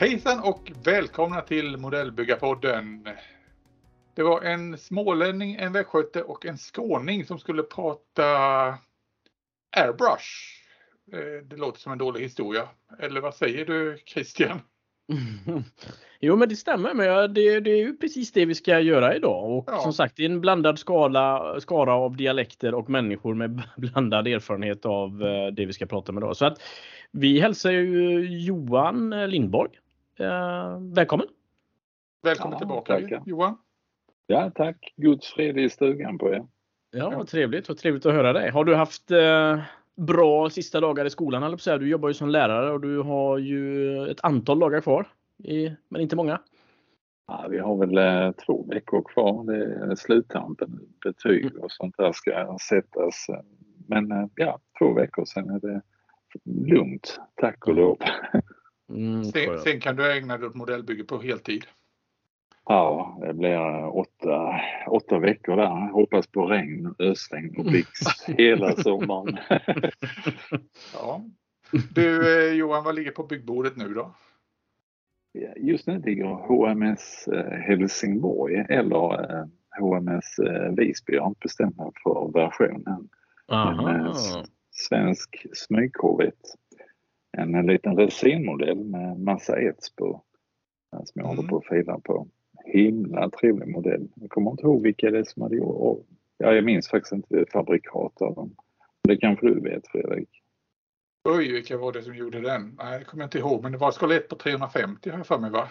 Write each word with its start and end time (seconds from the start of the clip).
Hejsan 0.00 0.40
och 0.40 0.72
välkomna 0.84 1.40
till 1.40 1.76
Modellbyggarpodden. 1.76 3.08
Det 4.14 4.22
var 4.22 4.42
en 4.42 4.78
smålänning, 4.78 5.54
en 5.54 5.72
västgöte 5.72 6.22
och 6.22 6.46
en 6.46 6.58
skåning 6.58 7.24
som 7.24 7.38
skulle 7.38 7.62
prata 7.62 8.24
airbrush. 9.76 10.58
Eh, 11.12 11.44
det 11.44 11.56
låter 11.56 11.80
som 11.80 11.92
en 11.92 11.98
dålig 11.98 12.20
historia. 12.20 12.68
Eller 12.98 13.20
vad 13.20 13.34
säger 13.34 13.66
du 13.66 13.98
Christian? 14.06 14.60
Jo 16.20 16.36
men 16.36 16.48
det 16.48 16.56
stämmer, 16.56 16.94
men 16.94 17.34
det, 17.34 17.60
det, 17.60 17.70
är 17.70 17.76
ju 17.76 17.96
precis 17.96 18.32
det 18.32 18.44
vi 18.44 18.54
ska 18.54 18.80
göra 18.80 19.16
idag. 19.16 19.50
Och 19.50 19.64
ja. 19.66 19.78
som 19.78 19.92
sagt, 19.92 20.16
det 20.16 20.22
är 20.22 20.30
en 20.30 20.40
blandad 20.40 20.78
skala, 20.78 21.54
skara 21.60 21.94
av 21.94 22.16
dialekter 22.16 22.74
och 22.74 22.90
människor 22.90 23.34
med 23.34 23.62
blandad 23.76 24.26
erfarenhet 24.26 24.86
av 24.86 25.22
eh, 25.22 25.46
det 25.46 25.66
vi 25.66 25.72
ska 25.72 25.86
prata 25.86 26.12
om 26.12 26.18
idag. 26.18 26.36
Så 26.36 26.46
att 26.46 26.60
vi 27.10 27.40
hälsar 27.40 27.70
ju 27.70 28.26
Johan 28.28 29.30
Lindborg 29.30 29.70
Eh, 30.20 30.78
välkommen! 30.80 31.26
Välkommen 32.22 32.52
ja, 32.52 32.58
tillbaka 32.58 33.00
tackar. 33.00 33.22
Johan! 33.26 33.58
Ja 34.26 34.50
tack! 34.54 34.94
Guds 34.96 35.32
fred 35.32 35.58
i 35.58 35.70
stugan 35.70 36.18
på 36.18 36.28
er! 36.28 36.46
Ja, 36.90 37.10
vad 37.10 37.28
trevligt, 37.28 37.68
vad 37.68 37.78
trevligt 37.78 38.06
att 38.06 38.12
höra 38.12 38.32
dig. 38.32 38.50
Har 38.50 38.64
du 38.64 38.74
haft 38.74 39.10
eh, 39.10 39.60
bra 39.98 40.50
sista 40.50 40.80
dagar 40.80 41.04
i 41.04 41.10
skolan? 41.10 41.42
Eller 41.42 41.56
så 41.56 41.78
Du 41.78 41.88
jobbar 41.88 42.08
ju 42.08 42.14
som 42.14 42.28
lärare 42.28 42.72
och 42.72 42.80
du 42.80 42.98
har 42.98 43.38
ju 43.38 44.06
ett 44.10 44.24
antal 44.24 44.58
dagar 44.58 44.80
kvar, 44.80 45.08
i, 45.44 45.70
men 45.88 46.00
inte 46.00 46.16
många. 46.16 46.40
Ja, 47.26 47.46
vi 47.50 47.58
har 47.58 47.76
väl 47.76 47.98
eh, 47.98 48.32
två 48.32 48.66
veckor 48.68 49.02
kvar. 49.02 49.44
Det 49.44 49.64
är 49.64 49.94
sluttampen, 49.94 50.80
betyg 51.04 51.44
mm. 51.44 51.62
och 51.62 51.72
sånt 51.72 51.94
där 51.98 52.12
ska 52.12 52.58
sättas. 52.68 53.26
Men 53.88 54.12
eh, 54.12 54.26
ja, 54.34 54.58
två 54.78 54.92
veckor 54.92 55.24
sen 55.24 55.50
är 55.50 55.60
det 55.60 55.82
lugnt, 56.44 57.20
tack 57.34 57.66
och 57.66 57.74
lov. 57.74 57.98
Mm, 58.90 59.24
sen, 59.24 59.58
sen, 59.58 59.80
kan 59.80 59.96
du 59.96 60.12
ägna 60.12 60.38
dig 60.38 60.46
åt 60.46 60.54
modellbygge 60.54 61.04
på 61.04 61.18
heltid. 61.18 61.64
Ja, 62.68 63.18
det 63.20 63.34
blir 63.34 63.96
åtta, 63.96 64.60
åtta 64.86 65.18
veckor 65.18 65.56
där. 65.56 65.92
Hoppas 65.92 66.26
på 66.26 66.46
regn, 66.46 66.94
ösregn 66.98 67.54
och 67.58 67.64
blixt 67.64 68.28
hela 68.38 68.76
sommaren. 68.76 69.38
ja. 70.94 71.24
Du 71.94 72.38
eh, 72.48 72.54
Johan, 72.54 72.84
vad 72.84 72.94
ligger 72.94 73.10
på 73.10 73.22
byggbordet 73.22 73.76
nu 73.76 73.94
då? 73.94 74.14
Just 75.56 75.86
nu 75.86 75.98
ligger 75.98 76.24
HMS 76.24 77.28
eh, 77.28 77.58
Helsingborg 77.58 78.66
eller 78.68 79.48
HMS 79.80 80.38
eh, 80.38 80.72
Visby. 80.72 81.14
Jag 81.14 81.22
har 81.22 81.28
inte 81.28 81.40
bestämt 81.40 81.76
mig 81.76 81.90
för 82.02 82.32
versionen. 82.32 83.08
En 83.50 84.14
svensk 84.70 85.46
smygkorvett 85.52 86.54
en, 87.38 87.54
en 87.54 87.66
liten 87.66 87.96
resinmodell 87.96 88.84
med 88.84 89.20
massa 89.20 89.60
ets 89.60 89.94
på. 89.96 90.22
Som 90.90 91.12
jag 91.14 91.24
mm. 91.24 91.36
håller 91.36 91.48
på 91.48 91.56
att 91.56 91.66
fila 91.66 92.00
på. 92.04 92.28
Himla 92.72 93.30
trevlig 93.30 93.68
modell. 93.68 94.08
Jag 94.14 94.30
kommer 94.30 94.50
inte 94.50 94.62
ihåg 94.62 94.82
vilka 94.82 95.10
det 95.10 95.18
är 95.18 95.24
som 95.24 95.42
hade 95.42 95.56
gjort. 95.56 96.06
Ja, 96.38 96.52
jag 96.52 96.64
minns 96.64 96.88
faktiskt 96.88 97.12
inte 97.12 97.44
fabrikat 97.52 98.22
av 98.22 98.34
dem. 98.34 98.54
Det 99.02 99.16
kanske 99.16 99.46
du 99.46 99.60
vet 99.60 99.88
Fredrik? 99.88 100.28
Oj, 101.24 101.52
vilka 101.52 101.78
var 101.78 101.92
det 101.92 102.02
som 102.02 102.16
gjorde 102.16 102.40
den? 102.40 102.76
Nej, 102.78 102.98
det 102.98 103.04
kommer 103.04 103.22
jag 103.22 103.26
inte 103.26 103.38
ihåg, 103.38 103.62
men 103.62 103.72
det 103.72 103.78
var 103.78 103.92
skelett 103.92 104.28
på 104.28 104.36
350 104.36 105.10
har 105.10 105.18
jag 105.18 105.26
för 105.26 105.38
mig 105.38 105.50
va? 105.50 105.68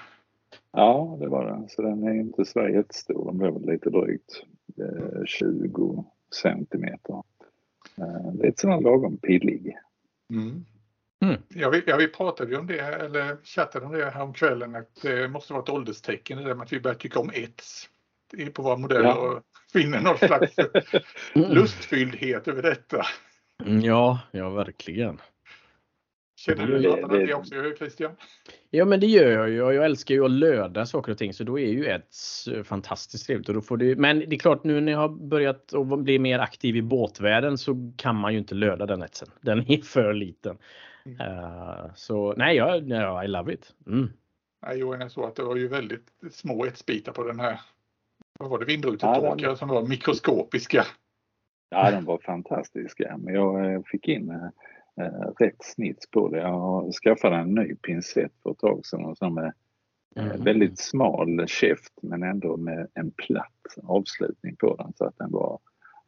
Ja, 0.72 1.17
det 1.20 1.28
var 1.28 1.45
det. 1.45 1.70
Så 1.70 1.81
den 1.81 2.04
är 2.04 2.14
inte 2.14 2.45
så 2.45 2.70
jättestor. 2.70 3.26
Den 3.26 3.38
blev 3.38 3.72
lite 3.72 3.89
drygt 3.89 4.44
eh, 4.78 5.23
20 5.26 6.06
centimeter. 6.42 7.23
Eh, 7.98 8.33
lite 8.33 8.61
sådär 8.61 8.82
lagom 8.82 9.17
pillig. 9.17 9.77
Mm. 10.30 10.66
Mm. 11.26 11.42
Ja, 11.50 11.70
vi, 11.70 11.83
ja, 11.86 11.98
vi 11.98 12.08
pratade 12.08 12.52
ju 12.52 12.58
om 12.58 12.67
det, 12.67 12.80
eller 12.80 13.38
chattade 13.44 13.86
om 13.86 13.92
det 13.92 14.10
här 14.10 14.22
om 14.22 14.33
kvällen 14.33 14.76
att 14.76 15.02
det 15.02 15.28
måste 15.28 15.54
vara 15.54 15.64
ett 15.64 15.70
ålderstecken 15.70 16.38
det 16.38 16.44
där 16.44 16.55
med 16.55 16.64
att 16.66 16.73
vi 16.73 16.80
börjar 16.80 16.95
tycka 16.95 17.20
om 17.20 17.32
ets 17.33 17.89
på 18.54 18.61
våra 18.61 18.78
modeller 18.78 19.04
ja. 19.04 19.16
och 19.16 19.44
finner 19.73 20.02
någon 20.02 20.17
slags 20.17 20.55
mm. 21.33 21.52
lustfylldhet 21.52 22.48
över 22.48 22.61
detta. 22.61 23.05
Mm, 23.66 23.82
ja, 23.82 24.20
ja 24.32 24.50
verkligen. 24.50 25.22
Känner 26.36 26.67
du 26.67 26.82
något 26.82 27.10
det, 27.10 27.26
det 27.26 27.34
också 27.34 27.54
Christian? 27.78 28.11
Ja 28.70 28.86
men 28.86 28.99
det 28.99 29.08
gör 29.08 29.32
jag 29.32 29.49
ju. 29.49 29.55
Jag 29.55 29.86
älskar 29.86 30.16
ju 30.16 30.26
att 30.26 30.32
löda 30.32 30.86
saker 30.86 31.11
och 31.11 31.17
ting 31.17 31.34
så 31.34 31.44
då 31.44 31.60
är 31.60 31.67
ju 31.67 31.86
ett 31.86 32.16
fantastiskt 32.64 33.26
trevligt. 33.26 33.49
Och 33.49 33.55
då 33.55 33.61
får 33.61 33.78
du, 33.78 33.95
men 33.95 34.20
det 34.20 34.36
är 34.36 34.39
klart 34.39 34.64
nu 34.64 34.82
när 34.82 34.92
jag 34.92 34.99
har 34.99 35.10
börjat 35.10 35.73
att 35.73 35.99
bli 35.99 36.20
mer 36.20 36.39
aktiv 36.39 36.76
i 36.76 36.82
båtvärlden 36.82 37.58
så 37.58 37.94
kan 37.98 38.16
man 38.16 38.34
ju 38.34 38.39
inte 38.39 38.55
löda 38.55 38.86
den 38.86 39.02
etsen. 39.02 39.28
Den 39.42 39.72
är 39.72 39.82
för 39.82 40.14
liten. 40.14 40.58
Uh, 41.08 41.94
så 41.95 42.34
nej, 42.38 42.56
jag, 42.56 42.90
yeah, 42.90 43.26
I 43.26 43.28
love 43.28 43.54
it. 43.54 43.76
Mm. 43.88 44.10
Nej, 44.66 44.80
Johan, 44.80 45.02
jag 45.02 45.12
såg 45.12 45.26
att 45.26 45.36
det 45.36 45.44
var 45.44 45.56
ju 45.56 45.68
väldigt 45.68 46.14
små 46.32 46.66
etsbitar 46.66 47.12
på 47.12 47.23
den 47.23 47.40
här. 47.40 47.60
Vad 48.40 48.50
var 48.50 48.60
det? 48.60 48.66
Vindrutetorkare 48.66 49.50
ja, 49.50 49.56
som 49.56 49.70
var 49.70 49.88
mikroskopiska. 49.88 50.86
Ja, 51.70 51.92
de 51.92 52.06
var 52.06 52.17
fantastiska. 52.17 53.17
Men 53.17 53.34
jag 53.34 53.73
eh, 53.73 53.82
fick 53.86 54.08
in 54.08 54.32
äh, 54.32 55.32
rätt 55.40 55.64
snitt 55.64 56.08
på 56.12 56.30
det. 56.30 56.38
Jag 56.38 56.94
skaffade 56.94 57.36
en 57.36 57.56
ny 57.56 57.76
pincett 57.76 58.32
för 58.44 58.52
ett 58.52 58.60
tag 58.60 58.86
sedan 58.86 59.16
som 59.16 59.34
med 59.34 59.54
mm. 60.16 60.44
väldigt 60.44 60.80
smal 60.80 61.48
käft 61.48 61.94
men 62.02 62.23
ändå 62.23 62.58
med 62.58 62.88
en 62.94 63.12
platt 63.12 63.78
avslutning 63.84 64.56
på 64.56 64.76
den 64.76 64.94
så 64.96 65.06
att 65.06 65.17
den 65.17 65.32
var 65.32 65.60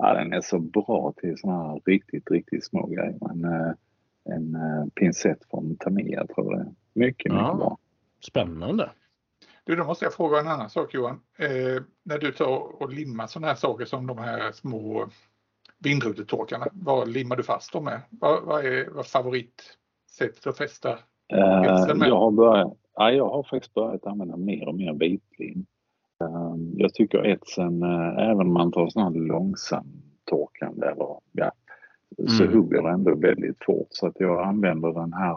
Ja, 0.02 0.14
den 0.14 0.34
är 0.34 0.42
så 0.42 0.59
bra 0.59 1.14
till 1.18 1.38
sådana 1.38 1.64
här 1.64 1.82
riktigt, 1.86 2.32
riktigt 2.32 2.66
små 2.66 2.86
grejer. 2.86 3.18
Men, 3.22 3.76
en 4.31 4.56
uh, 4.56 4.85
pincett 4.95 5.40
från 5.50 5.75
Tamiya 5.75 6.28
tror 6.28 6.53
jag. 6.53 6.66
Mycket, 6.66 6.75
mycket 6.94 7.47
ja, 7.47 7.56
bra. 7.56 7.78
Spännande. 8.28 8.90
Du, 9.63 9.75
då 9.75 9.84
måste 9.84 10.06
jag 10.06 10.13
fråga 10.13 10.40
en 10.40 10.47
annan 10.47 10.69
sak 10.69 10.94
Johan. 10.94 11.19
Eh, 11.38 11.84
när 12.03 12.17
du 12.19 12.31
tar 12.31 12.81
och 12.81 12.94
limmar 12.94 13.28
sådana 13.28 13.47
här 13.47 13.56
saker 13.56 13.85
som 13.85 14.07
de 14.07 14.17
här 14.17 14.51
små 14.51 15.09
vindrutetorkarna, 15.79 16.67
vad 16.73 17.07
limmar 17.07 17.35
du 17.35 17.44
fast 17.44 17.73
dem 17.73 17.84
med? 17.84 18.01
Vad, 18.09 18.44
vad 18.44 18.66
är 18.66 18.90
vad 18.90 19.07
favoritsättet 19.07 20.47
att 20.47 20.57
fästa 20.57 20.90
uh, 21.34 21.96
med? 21.96 22.09
Jag 22.09 22.19
har, 22.19 22.31
börjat, 22.31 22.73
ja, 22.96 23.11
jag 23.11 23.29
har 23.29 23.44
faktiskt 23.44 23.73
börjat 23.73 24.06
använda 24.06 24.38
mer 24.38 24.67
och 24.67 24.75
mer 24.75 24.94
vitlim. 24.94 25.66
Uh, 26.23 26.56
jag 26.73 26.94
tycker 26.94 27.23
etsen, 27.23 27.84
uh, 27.84 28.19
även 28.19 28.40
om 28.40 28.53
man 28.53 28.72
tar 28.72 28.90
sån 28.90 29.03
här 29.03 29.11
långsam 29.11 29.88
torkande 30.25 30.88
eller 30.88 31.19
så 32.28 32.44
mm. 32.44 32.56
hugger 32.56 32.81
det 32.81 32.90
ändå 32.90 33.16
väldigt 33.16 33.63
fort 33.63 33.88
så 33.90 34.07
att 34.07 34.19
jag 34.19 34.47
använder 34.47 34.94
den 34.94 35.13
här, 35.13 35.35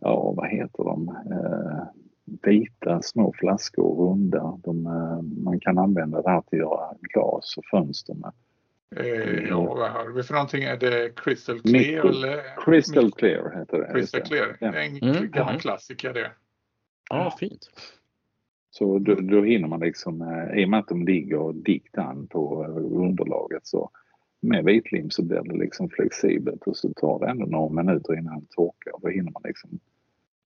ja 0.00 0.34
vad 0.36 0.48
heter 0.48 0.84
de, 0.84 1.08
eh, 1.08 1.84
vita 2.24 3.02
små 3.02 3.32
flaskor, 3.36 3.94
runda. 3.94 4.58
De, 4.64 4.86
eh, 4.86 5.42
man 5.44 5.60
kan 5.60 5.78
använda 5.78 6.22
det 6.22 6.30
här 6.30 6.40
till 6.40 6.62
att 6.62 6.70
göra 6.70 6.94
glas 7.00 7.54
och 7.56 7.64
fönster 7.70 8.14
med. 8.14 8.32
Eh, 8.96 9.48
ja, 9.48 9.60
vad 9.60 9.90
har 9.90 10.12
vi 10.12 10.22
för 10.22 10.34
någonting? 10.34 10.62
Är 10.62 10.76
det 10.76 11.12
Crystal 11.16 11.60
Clear? 11.60 12.06
eller? 12.06 12.64
Crystal 12.64 13.12
Clear 13.12 13.58
heter 13.58 13.78
det. 13.78 13.92
Crystal 13.92 14.20
Clear, 14.20 14.56
ja. 14.60 14.74
en 14.74 14.96
mm. 14.96 15.30
gammal 15.30 15.52
mm. 15.52 15.60
klassiker 15.60 16.12
det. 16.12 16.30
Ja, 17.10 17.36
fint. 17.38 17.70
Så 18.70 18.98
då, 18.98 19.14
då 19.14 19.42
hinner 19.42 19.68
man 19.68 19.80
liksom, 19.80 20.46
i 20.56 20.64
och 20.64 20.68
med 20.68 20.80
att 20.80 20.88
de 20.88 21.04
ligger 21.04 21.52
dikt 21.52 21.98
an 21.98 22.26
på 22.26 22.64
underlaget 22.94 23.66
så 23.66 23.90
med 24.42 24.64
vitlim 24.64 25.10
så 25.10 25.22
blir 25.22 25.42
det 25.42 25.58
liksom 25.58 25.88
flexibelt 25.88 26.62
och 26.62 26.76
så 26.76 26.92
tar 26.92 27.18
det 27.18 27.30
ändå 27.30 27.46
några 27.46 27.82
minuter 27.82 28.18
innan 28.18 28.40
det 28.40 28.46
torkar. 28.50 28.92
Då 29.02 29.08
hinner 29.08 29.30
man 29.30 29.42
liksom 29.44 29.70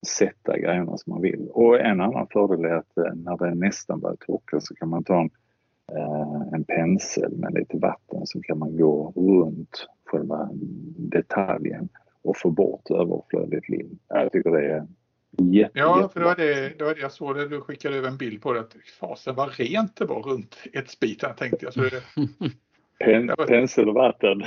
sätta 0.07 0.59
grejerna 0.59 0.99
som 0.99 1.13
man 1.13 1.23
vill. 1.23 1.49
Och 1.51 1.81
en 1.81 2.01
annan 2.01 2.27
fördel 2.33 2.65
är 2.65 2.75
att 2.75 2.97
eh, 2.97 3.15
när 3.15 3.37
det 3.37 3.55
nästan 3.55 4.01
börjar 4.01 4.17
torka 4.17 4.61
så 4.61 4.75
kan 4.75 4.89
man 4.89 5.05
ta 5.05 5.21
en, 5.21 5.31
eh, 5.93 6.53
en 6.53 6.65
pensel 6.65 7.37
med 7.37 7.55
lite 7.55 7.79
vatten 7.79 8.27
så 8.27 8.41
kan 8.41 8.59
man 8.59 8.77
gå 8.77 9.13
runt 9.17 9.87
själva 10.05 10.49
detaljen 10.97 11.89
och 12.23 12.37
få 12.37 12.51
bort 12.51 12.91
överflödigt 12.91 13.69
lim. 13.69 13.99
Jag 14.09 14.33
tycker 14.33 14.51
det 14.51 14.73
är 14.73 14.87
Jätte, 15.39 15.79
ja, 15.79 16.11
för 16.13 16.21
det 16.21 16.27
var 16.27 16.37
det, 16.37 16.79
det 16.79 16.85
var 16.85 16.95
det 16.95 17.01
jag 17.01 17.13
såg 17.13 17.37
det. 17.37 17.49
Du 17.49 17.61
skickade 17.61 17.97
över 17.97 18.09
en 18.09 18.17
bild 18.17 18.43
på 18.43 18.53
det. 18.53 18.61
Att 18.61 18.77
fasen 19.01 19.35
vad 19.35 19.59
rent 19.59 19.97
det 19.97 20.05
var 20.05 20.23
runt 20.23 20.57
ett 20.73 20.91
spiten 20.91 21.35
tänkte 21.37 21.65
jag. 21.65 21.75
Så 21.75 21.81
det, 21.81 22.03
Pen, 22.99 23.31
pensel 23.49 23.89
och 23.89 23.95
vatten. 23.95 24.43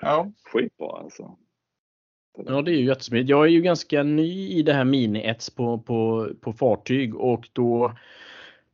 Ja. 0.00 0.32
Skitbra 0.52 0.98
alltså. 0.98 1.36
Ja 2.46 2.62
det 2.62 2.70
är 2.70 2.76
ju 2.76 2.84
jättesmidigt. 2.84 3.30
Jag 3.30 3.44
är 3.44 3.50
ju 3.50 3.60
ganska 3.60 4.02
ny 4.02 4.48
i 4.48 4.62
det 4.62 4.72
här 4.72 4.84
mini-ets 4.84 5.56
på, 5.56 5.78
på, 5.78 6.28
på 6.40 6.52
fartyg 6.52 7.14
och 7.14 7.48
då 7.52 7.92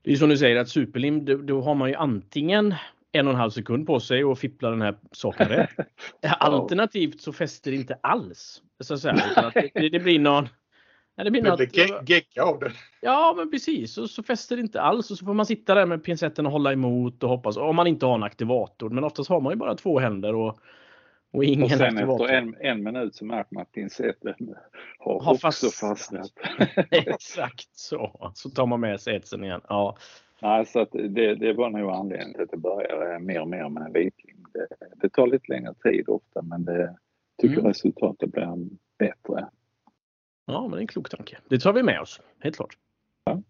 det 0.03 0.13
är 0.13 0.17
som 0.17 0.29
du 0.29 0.37
säger 0.37 0.57
att 0.57 0.69
superlim 0.69 1.25
då, 1.25 1.37
då 1.37 1.61
har 1.61 1.75
man 1.75 1.89
ju 1.89 1.95
antingen 1.95 2.75
en 3.13 3.27
och 3.27 3.33
en 3.33 3.41
halv 3.41 3.51
sekund 3.51 3.87
på 3.87 4.01
sig 4.01 4.25
och 4.25 4.39
fippla 4.39 4.71
den 4.71 4.83
här 4.83 4.97
saken 5.13 5.49
rätt. 5.49 5.71
Alternativt 6.39 7.21
så 7.21 7.33
fäster 7.33 7.71
det 7.71 7.77
inte 7.77 7.99
alls. 8.01 8.63
Så 8.81 8.95
att 8.95 9.01
säga, 9.01 9.53
det, 9.75 9.89
det, 9.89 10.01
blir 10.01 10.19
någon 10.19 10.49
det 11.17 11.31
blir 11.31 11.43
något, 11.43 11.59
det 11.59 11.77
gegga 12.09 12.45
av 12.45 12.59
det. 12.59 12.73
Ja, 13.01 13.35
men 13.37 13.51
precis. 13.51 13.99
Och 13.99 14.11
så 14.11 14.23
fäster 14.23 14.57
det 14.57 14.63
inte 14.63 14.81
alls 14.81 15.11
och 15.11 15.19
så 15.19 15.25
får 15.25 15.35
man 15.35 15.47
sitta 15.47 15.75
där 15.75 15.87
med 15.87 16.05
pincetten 16.05 16.47
och 16.47 16.53
hålla 16.53 16.73
emot 16.73 17.23
och 17.23 17.29
hoppas. 17.29 17.57
Om 17.57 17.77
man 17.77 17.87
inte 17.87 18.07
har 18.07 18.15
en 18.15 18.23
aktivator. 18.23 18.91
Men 18.91 19.05
oftast 19.05 19.31
har 19.31 19.41
man 19.41 19.53
ju 19.53 19.57
bara 19.57 19.75
två 19.75 19.99
händer 19.99 20.35
och, 20.35 20.59
och 21.33 21.45
ingen 21.45 21.63
och 21.63 21.71
sen 21.71 21.83
aktivator. 21.83 22.25
efter 22.25 22.37
en, 22.37 22.57
en 22.61 22.83
minut 22.85 23.15
så 23.15 23.25
märker 23.25 23.55
man 23.55 23.63
att 23.63 23.73
pincetten 23.73 24.55
har, 24.99 25.21
har 25.21 25.33
också 25.33 25.41
fast... 25.41 25.81
fastnat. 25.81 26.33
Exakt 26.91 27.77
så. 27.77 28.33
Så 28.35 28.51
tar 28.51 28.67
man 28.67 28.81
med 28.81 29.01
sig 29.01 29.17
etsen 29.17 29.45
igen. 29.45 29.61
Ja. 29.69 29.97
Nej, 30.43 30.67
så 30.67 30.81
att 30.81 30.93
det, 30.93 31.35
det 31.35 31.53
var 31.53 31.71
nog 31.71 31.91
anledningen 31.91 32.35
till 32.35 32.43
att 32.43 32.51
det 32.51 32.57
började 32.57 33.19
mer 33.19 33.41
och 33.41 33.49
mer 33.49 33.69
med 33.69 33.93
vitling. 33.93 34.45
Det, 34.53 34.67
det 34.97 35.09
tar 35.09 35.27
lite 35.27 35.53
längre 35.53 35.75
tid 35.75 36.09
ofta 36.09 36.43
men 36.43 36.65
det 36.65 36.97
tycker 37.41 37.59
mm. 37.59 37.67
resultatet 37.67 38.33
blir 38.33 38.69
bättre. 38.99 39.49
Ja, 40.47 40.63
men 40.63 40.71
det 40.71 40.77
är 40.77 40.81
en 40.81 40.87
klok 40.87 41.11
tanke. 41.11 41.39
Det 41.49 41.59
tar 41.59 41.73
vi 41.73 41.83
med 41.83 42.01
oss, 42.01 42.21
helt 42.41 42.57
klart. 42.57 42.77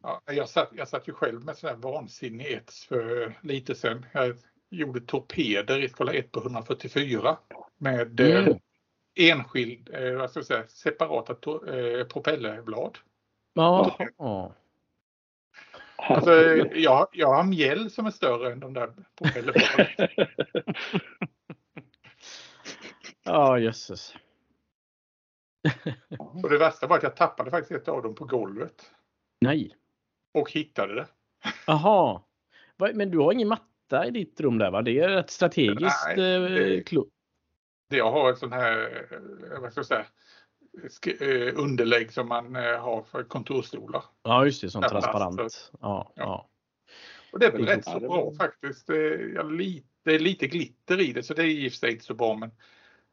Ja, 0.02 0.20
jag, 0.26 0.48
satt, 0.48 0.68
jag 0.72 0.88
satt 0.88 1.08
ju 1.08 1.12
själv 1.12 1.44
med 1.44 1.56
sån 1.56 1.80
vansinnig 1.80 2.46
ets 2.52 2.86
för 2.86 3.34
lite 3.42 3.74
sedan. 3.74 4.06
Jag 4.12 4.36
gjorde 4.70 5.00
torpeder 5.00 5.84
i 5.84 5.88
skala 5.88 6.12
1 6.12 6.32
på 6.32 6.40
144 6.40 7.36
med 7.78 8.20
mm. 8.20 8.48
eh, 8.48 8.56
enskild, 9.14 9.90
eh, 9.94 10.12
vad 10.12 10.30
ska 10.30 10.38
jag 10.38 10.46
säga, 10.46 10.66
separata 10.68 11.32
eh, 11.32 12.06
propellerblad. 12.06 12.98
Ja. 13.54 13.96
ja. 14.18 14.52
Alltså, 15.96 16.32
jag, 16.74 17.08
jag 17.12 17.34
har 17.34 17.44
mjäll 17.44 17.90
som 17.90 18.06
är 18.06 18.10
större 18.10 18.52
än 18.52 18.60
de 18.60 18.72
där 18.72 18.92
propellerbladen. 19.18 20.08
Ja, 23.24 23.58
jösses. 23.58 24.14
Och 26.18 26.50
det 26.50 26.58
värsta 26.58 26.86
var 26.86 26.96
att 26.96 27.02
jag 27.02 27.16
tappade 27.16 27.50
faktiskt 27.50 27.82
ett 27.82 27.88
av 27.88 28.02
dem 28.02 28.14
på 28.14 28.24
golvet. 28.24 28.90
Nej. 29.40 29.76
Och 30.34 30.52
hittade 30.52 30.94
det. 30.94 31.06
Jaha. 31.66 32.22
Men 32.94 33.10
du 33.10 33.18
har 33.18 33.32
ingen 33.32 33.48
matta 33.48 34.06
i 34.06 34.10
ditt 34.10 34.40
rum 34.40 34.58
där 34.58 34.70
va? 34.70 34.82
Det 34.82 34.98
är 34.98 35.16
ett 35.16 35.30
strategiskt 35.30 36.06
Nej, 36.06 36.16
det, 36.16 36.76
eh. 36.76 37.02
Jag 37.88 38.12
har 38.12 38.32
ett 38.32 38.38
sån 38.38 38.52
här, 38.52 39.06
eh, 39.52 39.60
vad 39.60 39.72
ska 39.72 39.78
jag 39.78 39.86
säga, 39.86 40.06
eh, 41.20 41.58
underlägg 41.58 42.12
som 42.12 42.28
man 42.28 42.54
har 42.54 43.02
för 43.02 43.22
kontorstolar. 43.22 44.02
Ja 44.22 44.44
just 44.44 44.60
det, 44.60 44.70
som 44.70 44.82
transparent. 44.82 45.40
Ja, 45.40 45.78
ja. 45.80 46.12
ja. 46.16 46.48
Och 47.32 47.38
det 47.38 47.46
är 47.46 47.52
väl 47.52 47.66
rätt 47.66 47.84
så 47.84 48.00
bra 48.00 48.32
faktiskt. 48.38 48.86
Det 48.86 49.14
är, 49.14 49.50
lite, 49.50 49.86
det 50.04 50.14
är 50.14 50.18
lite 50.18 50.46
glitter 50.46 51.00
i 51.00 51.12
det 51.12 51.22
så 51.22 51.34
det 51.34 51.42
är 51.42 51.46
i 51.46 51.68
och 51.68 51.72
för 51.72 51.78
sig 51.78 51.92
inte 51.92 52.04
så 52.04 52.14
bra 52.14 52.34
men 52.34 52.50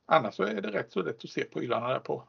annars 0.06 0.36
så 0.36 0.44
är 0.44 0.62
det 0.62 0.72
rätt 0.72 0.92
så 0.92 1.02
lätt 1.02 1.24
att 1.24 1.30
se 1.30 1.44
prylarna 1.44 1.88
där 1.88 2.00
på. 2.00 2.28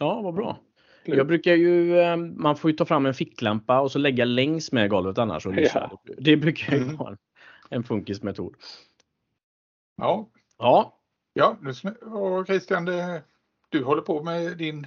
Ja, 0.00 0.20
vad 0.22 0.34
bra. 0.34 0.58
Jag 1.04 1.26
brukar 1.26 1.54
ju, 1.54 1.98
eh, 1.98 2.16
man 2.16 2.56
får 2.56 2.70
ju 2.70 2.76
ta 2.76 2.84
fram 2.84 3.06
en 3.06 3.14
ficklampa 3.14 3.80
och 3.80 3.92
så 3.92 3.98
lägga 3.98 4.24
längs 4.24 4.72
med 4.72 4.90
golvet 4.90 5.18
annars 5.18 5.46
och 5.46 5.54
lysa. 5.54 5.90
Ja. 6.04 6.14
Det 6.18 6.36
brukar 6.36 6.72
ju 6.72 6.82
mm. 6.82 6.96
vara 6.96 7.16
en 7.68 7.84
funkismetod. 7.84 8.54
Ja. 9.96 10.28
Ja. 10.58 10.96
Ja, 11.32 11.56
nu, 11.60 11.90
och 11.90 12.46
Christian, 12.46 12.84
du 13.68 13.84
håller 13.84 14.02
på 14.02 14.22
med 14.22 14.56
din 14.56 14.86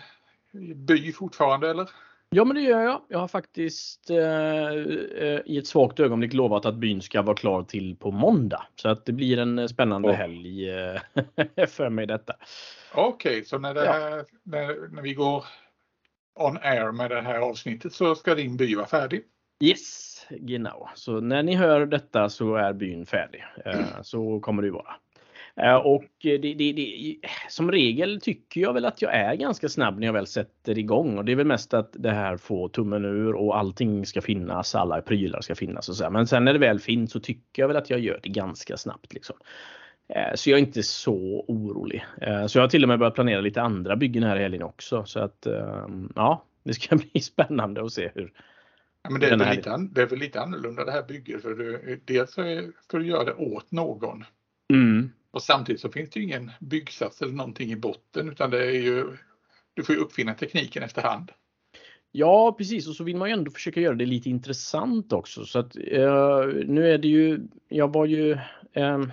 by 0.76 1.12
fortfarande 1.12 1.70
eller? 1.70 1.90
Ja 2.36 2.46
men 2.46 2.56
det 2.56 2.62
gör 2.62 2.84
jag. 2.84 3.02
Jag 3.08 3.20
har 3.20 3.28
faktiskt 3.28 4.10
eh, 4.10 4.18
eh, 4.18 5.42
i 5.46 5.58
ett 5.58 5.68
svagt 5.68 6.00
ögonblick 6.00 6.34
lovat 6.34 6.66
att 6.66 6.76
byn 6.76 7.02
ska 7.02 7.22
vara 7.22 7.36
klar 7.36 7.64
till 7.64 7.96
på 7.96 8.12
måndag. 8.12 8.64
Så 8.76 8.90
att 8.90 9.06
det 9.06 9.12
blir 9.12 9.38
en 9.38 9.70
spännande 9.70 10.10
oh. 10.10 10.14
helg 10.14 10.70
eh, 10.70 11.02
för 11.68 11.90
mig 11.90 12.06
detta. 12.06 12.34
Okej, 12.94 13.32
okay, 13.32 13.46
så 13.46 13.58
när, 13.58 13.74
det 13.74 13.82
här, 13.82 14.18
ja. 14.18 14.24
när, 14.44 14.88
när 14.90 15.02
vi 15.02 15.14
går 15.14 15.46
on 16.40 16.58
air 16.58 16.92
med 16.92 17.12
det 17.12 17.22
här 17.22 17.40
avsnittet 17.40 17.94
så 17.94 18.16
ska 18.16 18.36
din 18.36 18.58
by 18.58 18.76
vara 18.76 18.88
färdig? 18.88 19.24
Yes, 19.64 20.26
genau. 20.30 20.90
Så 20.96 21.20
när 21.20 21.44
ni 21.44 21.56
hör 21.56 21.86
detta 21.86 22.30
så 22.30 22.56
är 22.56 22.74
byn 22.74 23.06
färdig. 23.06 23.44
Eh, 23.66 24.02
så 24.02 24.40
kommer 24.40 24.64
det 24.64 24.72
vara. 24.72 24.96
Eh, 25.62 25.76
och 25.76 26.06
det, 26.22 26.38
det, 26.38 26.54
det, 26.74 27.16
som 27.50 27.72
regel 27.72 28.22
tycker 28.22 28.62
jag 28.62 28.74
väl 28.74 28.86
att 28.86 29.02
jag 29.02 29.14
är 29.14 29.36
ganska 29.36 29.70
snabb 29.70 30.00
när 30.00 30.08
jag 30.08 30.14
väl 30.14 30.28
sätter 30.28 30.78
igång 30.78 31.18
och 31.18 31.26
det 31.26 31.32
är 31.32 31.36
väl 31.36 31.48
mest 31.48 31.74
att 31.74 31.90
det 31.94 32.12
här 32.12 32.38
får 32.38 32.70
tummen 32.70 33.06
ur 33.06 33.34
och 33.34 33.58
allting 33.58 34.06
ska 34.06 34.22
finnas, 34.22 34.76
alla 34.76 35.02
prylar 35.02 35.42
ska 35.42 35.56
finnas 35.56 35.90
och 35.90 35.96
så. 35.96 36.10
Men 36.10 36.28
sen 36.28 36.46
när 36.46 36.54
det 36.54 36.60
väl 36.60 36.80
finns 36.80 37.12
så 37.12 37.20
tycker 37.20 37.62
jag 37.62 37.68
väl 37.68 37.78
att 37.78 37.90
jag 37.90 38.00
gör 38.00 38.20
det 38.24 38.30
ganska 38.30 38.78
snabbt. 38.78 39.14
Liksom. 39.14 39.36
Eh, 40.08 40.36
så 40.36 40.50
jag 40.50 40.58
är 40.58 40.64
inte 40.64 40.84
så 40.84 41.46
orolig. 41.48 42.06
Eh, 42.22 42.46
så 42.46 42.58
jag 42.58 42.64
har 42.64 42.70
till 42.70 42.84
och 42.84 42.90
med 42.90 43.00
börjat 43.00 43.16
planera 43.16 43.42
lite 43.42 43.62
andra 43.62 43.96
byggen 43.96 44.24
här 44.24 44.36
i 44.36 44.42
helgen 44.42 44.64
också. 44.64 45.06
Så 45.06 45.20
att 45.20 45.48
ja, 46.16 46.44
det 46.64 46.74
ska 46.74 46.96
bli 47.12 47.22
spännande 47.22 47.84
att 47.84 47.94
se 47.94 48.12
hur, 48.16 48.32
Ja, 49.04 49.10
men 49.10 49.22
det, 49.22 49.28
är 49.28 49.38
väl 49.38 49.56
lite, 49.56 49.78
det 49.92 50.02
är 50.02 50.08
väl 50.08 50.20
lite 50.20 50.42
annorlunda 50.42 50.86
det 50.86 50.92
här 50.92 51.04
bygget 51.04 51.42
för 51.42 51.54
du, 51.54 52.00
dels 52.06 52.32
ska 52.82 52.98
du 52.98 53.08
göra 53.08 53.24
det 53.24 53.34
åt 53.34 53.72
någon. 53.72 54.24
Mm. 54.74 55.10
Och 55.34 55.42
samtidigt 55.42 55.82
så 55.82 55.90
finns 55.90 56.10
det 56.10 56.20
ju 56.20 56.26
ingen 56.26 56.52
byggsats 56.60 57.22
eller 57.22 57.34
någonting 57.34 57.72
i 57.72 57.76
botten 57.76 58.30
utan 58.30 58.50
det 58.50 58.66
är 58.66 58.82
ju, 58.82 59.18
du 59.74 59.84
får 59.84 59.96
ju 59.96 60.02
uppfinna 60.02 60.34
tekniken 60.34 60.84
efterhand. 60.84 61.32
Ja 62.12 62.56
precis 62.58 62.88
och 62.88 62.96
så 62.96 63.04
vill 63.04 63.18
man 63.18 63.30
ju 63.30 63.34
ändå 63.34 63.52
försöka 63.52 63.82
göra 63.82 63.96
det 63.96 64.06
lite 64.06 64.30
intressant 64.30 65.14
också. 65.14 65.46
Så 65.46 65.60
att, 65.60 65.76
eh, 65.76 66.46
nu 66.66 66.92
är 66.92 66.98
det 66.98 67.08
ju, 67.08 67.40
jag 67.68 67.94
var 67.94 68.06
ju 68.06 68.32
eh, 68.74 69.04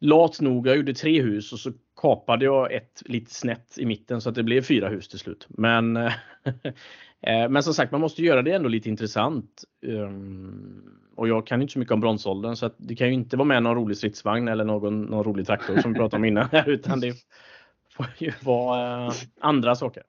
lat 0.00 0.40
nog, 0.40 0.66
jag 0.66 0.76
gjorde 0.76 0.94
tre 0.94 1.22
hus 1.22 1.52
och 1.52 1.58
så 1.58 1.72
kapade 2.00 2.44
jag 2.44 2.72
ett 2.72 3.02
lite 3.04 3.34
snett 3.34 3.78
i 3.78 3.86
mitten 3.86 4.20
så 4.20 4.28
att 4.28 4.34
det 4.34 4.42
blev 4.42 4.62
fyra 4.62 4.88
hus 4.88 5.08
till 5.08 5.18
slut. 5.18 5.46
Men, 5.48 5.96
eh, 5.96 6.12
men 7.26 7.62
som 7.62 7.74
sagt 7.74 7.92
man 7.92 8.00
måste 8.00 8.22
göra 8.22 8.42
det 8.42 8.52
ändå 8.52 8.68
lite 8.68 8.88
intressant. 8.88 9.64
Um, 9.86 11.00
och 11.16 11.28
jag 11.28 11.46
kan 11.46 11.62
inte 11.62 11.72
så 11.72 11.78
mycket 11.78 11.92
om 11.92 12.00
bronsåldern 12.00 12.56
så 12.56 12.70
det 12.76 12.96
kan 12.96 13.06
ju 13.06 13.12
inte 13.12 13.36
vara 13.36 13.48
med 13.48 13.62
någon 13.62 13.74
rolig 13.74 13.96
stridsvagn 13.96 14.48
eller 14.48 14.64
någon, 14.64 15.02
någon 15.02 15.24
rolig 15.24 15.46
traktor 15.46 15.76
som 15.76 15.92
vi 15.92 15.98
pratade 15.98 16.16
om 16.16 16.24
innan 16.24 16.48
utan 16.66 17.00
det 17.00 17.14
får 17.96 18.06
ju 18.18 18.32
vara 18.42 19.06
uh, 19.06 19.12
andra 19.40 19.74
saker. 19.74 20.02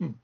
Mm. 0.00 0.14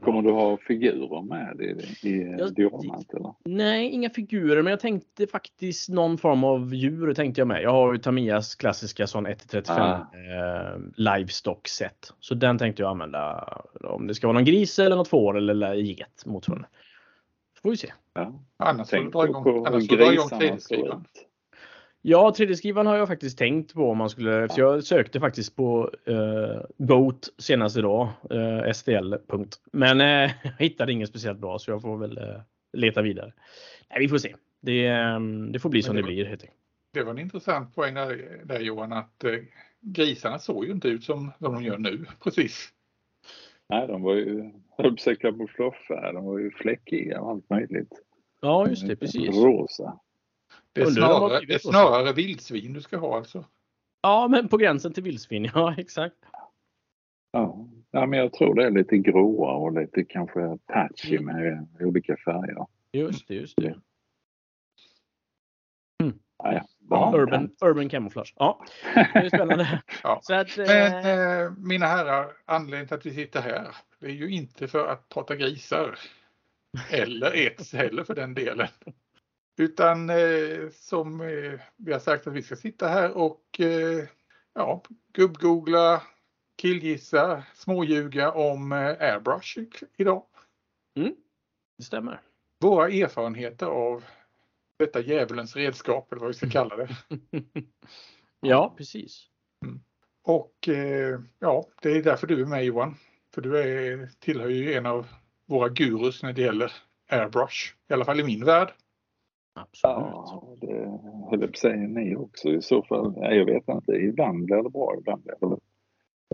Kommer 0.00 0.22
du 0.22 0.30
ha 0.30 0.56
figurer 0.56 1.22
med 1.22 1.60
i, 1.60 2.08
i 2.08 2.50
dioramat? 2.56 3.14
Eller? 3.14 3.34
Nej, 3.44 3.90
inga 3.90 4.10
figurer, 4.10 4.62
men 4.62 4.70
jag 4.70 4.80
tänkte 4.80 5.26
faktiskt 5.26 5.88
någon 5.88 6.18
form 6.18 6.44
av 6.44 6.74
djur 6.74 7.14
tänkte 7.14 7.40
jag 7.40 7.48
med. 7.48 7.62
Jag 7.62 7.70
har 7.70 7.92
ju 7.92 7.98
Tamias 7.98 8.54
klassiska 8.54 9.06
sån 9.06 9.26
1-35 9.26 9.62
ah. 9.68 9.94
eh, 9.94 10.80
livestock 10.96 11.68
set. 11.68 12.12
Så 12.20 12.34
den 12.34 12.58
tänkte 12.58 12.82
jag 12.82 12.90
använda 12.90 13.48
om 13.80 14.06
det 14.06 14.14
ska 14.14 14.26
vara 14.26 14.34
någon 14.34 14.44
gris 14.44 14.78
eller 14.78 14.96
något 14.96 15.08
får 15.08 15.36
eller 15.36 15.74
get 15.74 16.26
motsvarande. 16.26 16.68
Får 17.62 17.70
vi 17.70 17.76
se. 17.76 17.92
Ja. 18.14 18.32
Annars 18.56 18.90
får 18.90 18.96
du 18.96 19.10
dra 19.10 19.24
igång, 19.24 19.66
annars 19.66 19.88
får 19.88 19.96
dra 19.96 20.12
igång 20.12 20.28
3D-skrivaren. 20.28 21.04
Ja, 22.06 22.34
3D-skrivaren 22.36 22.86
har 22.86 22.96
jag 22.96 23.08
faktiskt 23.08 23.38
tänkt 23.38 23.74
på 23.74 23.90
om 23.90 23.98
man 23.98 24.10
skulle, 24.10 24.30
ja. 24.30 24.48
jag 24.56 24.84
sökte 24.84 25.20
faktiskt 25.20 25.56
på 25.56 25.90
uh, 26.08 26.60
Goat 26.78 27.28
senast 27.38 27.76
idag, 27.76 28.08
eh, 28.30 28.72
STL. 28.72 29.14
Punkt. 29.28 29.60
Men 29.72 30.00
jag 30.00 30.30
hittade 30.58 30.92
inget 30.92 31.08
speciellt 31.08 31.38
bra 31.38 31.58
så 31.58 31.70
jag 31.70 31.82
får 31.82 31.98
väl 31.98 32.18
uh, 32.18 32.40
leta 32.72 33.02
vidare. 33.02 33.32
Nej, 33.90 33.98
vi 33.98 34.08
får 34.08 34.18
se. 34.18 34.34
Det, 34.60 34.92
um, 34.92 35.52
det 35.52 35.58
får 35.58 35.70
bli 35.70 35.82
som 35.82 35.94
det, 35.94 36.02
det 36.02 36.06
blir 36.06 36.24
helt 36.24 36.42
enkelt. 36.42 36.58
Det 36.92 37.02
var 37.02 37.10
en 37.10 37.18
intressant 37.18 37.74
poäng 37.74 37.94
där, 37.94 38.40
där 38.44 38.60
Johan 38.60 38.92
att 38.92 39.24
uh, 39.24 39.38
grisarna 39.80 40.38
såg 40.38 40.64
ju 40.64 40.72
inte 40.72 40.88
ut 40.88 41.04
som, 41.04 41.32
de 41.38 41.62
gör 41.62 41.78
nu 41.78 42.06
precis. 42.24 42.68
Nej, 43.68 43.86
de 43.86 44.02
var 44.02 44.14
ju, 44.14 44.50
höll 44.78 44.96
på 44.96 45.14
kamouflage 45.20 45.88
de 45.88 46.24
var 46.24 46.38
ju 46.38 46.50
fläckiga 46.50 47.20
och 47.20 47.30
allt 47.30 47.50
möjligt. 47.50 47.92
Ja, 48.40 48.68
just 48.68 48.88
det, 48.88 48.96
precis. 48.96 49.36
Rosa. 49.36 50.00
Det 50.74 50.80
är 50.80 50.86
snarare, 50.86 51.40
det 51.46 51.54
är 51.54 51.58
snarare 51.58 52.12
vildsvin 52.12 52.72
du 52.72 52.80
ska 52.80 52.96
ha 52.96 53.16
alltså? 53.16 53.44
Ja, 54.02 54.28
men 54.28 54.48
på 54.48 54.56
gränsen 54.56 54.92
till 54.92 55.02
vildsvin, 55.02 55.44
ja 55.54 55.74
exakt. 55.78 56.16
Ja. 57.32 57.68
ja, 57.90 58.06
men 58.06 58.18
jag 58.18 58.32
tror 58.32 58.54
det 58.54 58.66
är 58.66 58.70
lite 58.70 58.98
gråa 58.98 59.52
och 59.52 59.80
lite 59.80 60.04
kanske 60.04 60.58
patchy 60.66 61.16
mm. 61.16 61.36
med 61.36 61.68
olika 61.80 62.16
färger. 62.16 62.66
Just 62.92 63.28
det, 63.28 63.34
just 63.34 63.56
det. 63.56 63.80
Mm. 66.02 66.18
Ja, 66.38 66.52
ja. 66.52 66.66
Ja, 66.90 67.12
urban, 67.14 67.50
urban 67.64 67.88
camouflage. 67.88 68.34
Ja, 68.36 68.64
det 68.94 69.18
är 69.18 69.28
spännande. 69.28 69.82
ja. 70.02 70.20
Så 70.22 70.34
att, 70.34 70.56
Men 70.56 70.68
eh, 70.68 71.40
eh, 71.40 71.52
mina 71.56 71.86
herrar, 71.86 72.32
anledningen 72.44 72.86
till 72.86 72.96
att 72.96 73.06
vi 73.06 73.14
sitter 73.14 73.40
här, 73.40 73.66
det 74.00 74.06
är 74.06 74.10
ju 74.10 74.30
inte 74.30 74.68
för 74.68 74.88
att 74.88 75.08
prata 75.08 75.36
grisar. 75.36 75.98
Eller 76.90 77.36
ets 77.46 77.72
heller 77.72 78.04
för 78.04 78.14
den 78.14 78.34
delen. 78.34 78.68
Utan 79.56 80.10
eh, 80.10 80.70
som 80.72 81.20
eh, 81.20 81.60
vi 81.76 81.92
har 81.92 82.00
sagt 82.00 82.26
att 82.26 82.32
vi 82.32 82.42
ska 82.42 82.56
sitta 82.56 82.88
här 82.88 83.16
och 83.16 83.60
eh, 83.60 84.04
ja, 84.54 84.82
gubbgoogla, 85.12 86.02
killgissa, 86.56 87.44
småljuga 87.54 88.32
om 88.32 88.72
eh, 88.72 88.78
airbrush 88.78 89.58
idag. 89.96 90.22
Mm, 90.96 91.14
det 91.78 91.84
stämmer. 91.84 92.20
Våra 92.60 92.88
erfarenheter 92.88 93.66
av 93.66 94.04
detta 94.78 95.00
djävulens 95.00 95.56
redskap 95.56 96.12
eller 96.12 96.20
vad 96.20 96.28
vi 96.28 96.34
ska 96.34 96.50
kalla 96.50 96.76
det. 96.76 96.88
ja, 98.40 98.74
precis. 98.76 99.26
Mm. 99.64 99.80
Och 100.22 100.68
eh, 100.68 101.20
ja, 101.38 101.68
det 101.82 101.90
är 101.90 102.02
därför 102.02 102.26
du 102.26 102.42
är 102.42 102.46
med 102.46 102.64
Johan. 102.64 102.96
För 103.34 103.42
du 103.42 103.58
är, 103.58 104.08
tillhör 104.18 104.48
ju 104.48 104.74
en 104.74 104.86
av 104.86 105.06
våra 105.46 105.68
gurus 105.68 106.22
när 106.22 106.32
det 106.32 106.42
gäller 106.42 106.72
airbrush. 107.08 107.74
I 107.88 107.92
alla 107.92 108.04
fall 108.04 108.20
i 108.20 108.24
min 108.24 108.44
värld. 108.44 108.72
Absolut. 109.54 109.96
Ja, 109.96 110.56
det 110.60 110.76
höll 111.30 111.40
jag 111.40 111.40
på 111.40 111.44
att 111.44 111.56
säga 111.56 111.76
ni 111.76 112.16
också 112.16 112.48
i 112.48 112.62
så 112.62 112.82
fall. 112.82 113.14
jag 113.16 113.44
vet 113.44 113.68
inte. 113.68 113.92
Ibland 113.92 114.44
blir 114.44 114.62
det 114.62 114.70
bra, 114.70 114.94
ibland 114.98 115.22
blir 115.22 115.34
det 115.40 115.56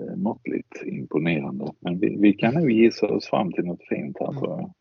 eh, 0.03 0.17
måttligt 0.17 0.83
imponerande. 0.83 1.73
Men 1.81 1.99
vi, 1.99 2.17
vi 2.21 2.33
kan 2.33 2.55
nog 2.55 2.71
gissa 2.71 3.07
oss 3.07 3.27
fram 3.27 3.53
till 3.53 3.65
något 3.65 3.89
fint 3.89 4.17
här 4.21 4.33
tror 4.33 4.51
jag. 4.51 4.73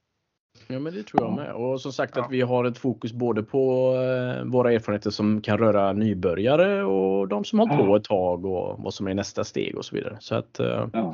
Ja 0.67 0.79
men 0.79 0.93
det 0.93 1.03
tror 1.03 1.23
jag 1.23 1.35
med. 1.35 1.51
Och 1.51 1.81
som 1.81 1.91
sagt 1.91 2.17
att 2.17 2.31
vi 2.31 2.41
har 2.41 2.65
ett 2.65 2.77
fokus 2.77 3.13
både 3.13 3.43
på 3.43 3.93
eh, 3.93 4.45
våra 4.45 4.73
erfarenheter 4.73 5.09
som 5.09 5.41
kan 5.41 5.57
röra 5.57 5.93
nybörjare 5.93 6.83
och 6.83 7.27
de 7.27 7.43
som 7.43 7.59
har 7.59 7.67
hållit 7.67 7.87
på 7.87 7.95
ett 7.95 8.03
tag 8.03 8.45
och 8.45 8.83
vad 8.83 8.93
som 8.93 9.07
är 9.07 9.13
nästa 9.13 9.43
steg 9.43 9.77
och 9.77 9.85
så 9.85 9.95
vidare. 9.95 10.17
Så 10.19 10.35
att 10.35 10.59
eh, 10.59 10.87
ja, 10.93 11.13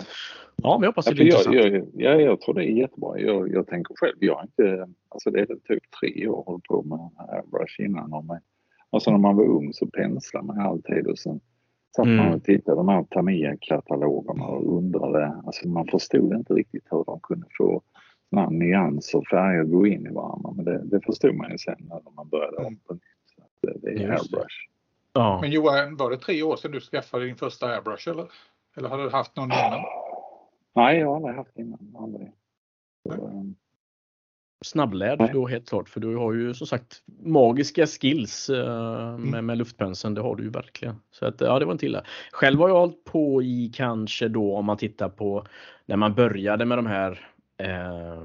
ja 0.56 0.78
vi 0.78 0.88
hoppas 0.88 1.06
det 1.06 1.16
blir 1.16 1.26
ja, 1.26 1.38
intressant. 1.38 1.56
Jag, 1.56 1.86
jag, 1.94 2.22
jag, 2.22 2.42
tror 2.42 2.56
det 2.56 2.64
är 2.64 2.78
jättebra. 2.78 3.20
Jag, 3.20 3.54
jag 3.54 3.68
tänker 3.68 3.96
själv, 3.96 4.16
jag 4.20 4.36
har 4.36 4.44
inte, 4.44 4.88
alltså 5.10 5.32
det 5.32 5.40
är 5.40 5.46
typ 5.46 5.84
tre 6.00 6.28
år 6.28 6.44
hållit 6.46 6.64
på 6.64 6.84
med 6.84 7.10
airbrush 7.30 7.82
innan. 7.82 8.14
Och 8.14 8.26
med, 8.26 8.42
alltså 8.90 9.12
när 9.12 9.18
man 9.18 9.36
var 9.36 9.46
ung 9.46 9.74
så 9.74 9.88
penslade 9.88 10.46
man 10.46 10.60
alltid 10.60 11.08
och 11.08 11.18
sen 11.18 11.40
satt 11.96 12.06
mm. 12.06 12.18
man 12.18 12.34
och 12.34 12.44
tittade 12.44 12.78
de 12.78 12.90
här 12.90 13.04
Tamiya-katalogerna 13.04 14.46
och 14.46 14.78
undrade, 14.78 15.42
alltså 15.46 15.68
man 15.68 15.88
förstod 15.88 16.34
inte 16.34 16.54
riktigt 16.54 16.86
hur 16.90 17.04
de 17.04 17.20
kunde 17.20 17.46
få 17.58 17.82
sådana 18.30 18.50
nyanser 18.50 19.18
och 19.18 19.28
färger 19.28 19.64
gå 19.64 19.88
in 19.88 20.08
i 20.08 20.10
varandra. 20.10 20.52
Men 20.56 20.66
det, 20.66 20.82
det 20.86 21.02
förstod 21.02 21.36
man 21.36 21.52
ju 21.52 21.58
sen 21.58 21.76
när 21.80 22.12
man 22.16 22.30
började 22.30 22.58
om 22.58 22.78
på 22.88 22.94
nytt. 22.94 23.02
Så 23.36 23.42
att 23.42 23.82
det 23.82 23.90
är 23.90 23.94
Just 23.94 24.34
airbrush. 24.34 24.56
Ja. 25.14 25.42
Men 25.42 25.52
Johan, 25.52 25.96
var 25.96 26.10
det 26.10 26.18
tre 26.18 26.44
år 26.44 26.56
sedan 26.56 26.72
du 26.72 26.82
skaffade 26.82 27.26
din 27.26 27.36
första 27.36 27.68
airbrush 27.68 28.10
eller? 28.10 28.26
Eller 28.78 28.90
har 28.90 28.98
du 28.98 29.10
haft 29.10 29.36
någon 29.36 29.52
innan? 29.52 29.82
Nej, 30.76 31.00
jag 31.00 31.08
har 31.08 31.16
aldrig 31.16 31.36
haft 31.36 31.58
innan. 31.58 31.96
Aldrig. 32.00 32.32
Så, 33.10 33.28
um... 33.28 33.56
Snabblärd 34.66 35.34
då 35.34 35.48
helt 35.48 35.70
klart 35.70 35.90
för 35.90 36.00
du 36.00 36.16
har 36.16 36.34
ju 36.34 36.54
som 36.54 36.68
sagt 36.68 37.04
magiska 37.24 37.86
skills 37.86 38.50
uh, 38.50 38.58
med, 38.58 39.28
mm. 39.28 39.46
med 39.46 39.58
luftpenseln. 39.58 40.14
Det 40.14 40.22
har 40.22 40.36
du 40.36 40.44
ju 40.44 40.50
verkligen. 40.50 40.96
Så 41.12 41.26
att 41.26 41.42
ja, 41.42 41.60
det 41.60 41.66
var 41.66 41.72
inte 41.72 41.86
illa. 41.86 42.04
Själv 42.32 42.60
har 42.60 42.70
jag 42.70 42.80
hållit 42.80 43.04
på 43.04 43.44
i 43.44 43.72
kanske 43.76 44.28
då 44.28 44.56
om 44.56 44.66
man 44.66 44.78
tittar 44.78 45.10
på 45.10 45.46
när 45.86 45.96
man 45.96 46.14
började 46.14 46.66
med 46.66 46.78
de 46.78 46.86
här 46.86 47.30
eh, 47.58 48.24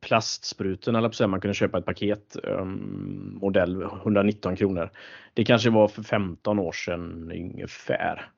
plastsprutorna, 0.00 0.98
eller 0.98 1.26
man 1.26 1.40
kunde 1.40 1.54
köpa 1.54 1.78
ett 1.78 1.84
paket 1.84 2.36
eh, 2.44 2.64
modell 2.64 3.82
119 3.82 4.56
kronor. 4.56 4.90
Det 5.34 5.44
kanske 5.44 5.70
var 5.70 5.88
för 5.88 6.02
15 6.02 6.58
år 6.58 6.72
sedan 6.72 7.32
ungefär. 7.34 8.30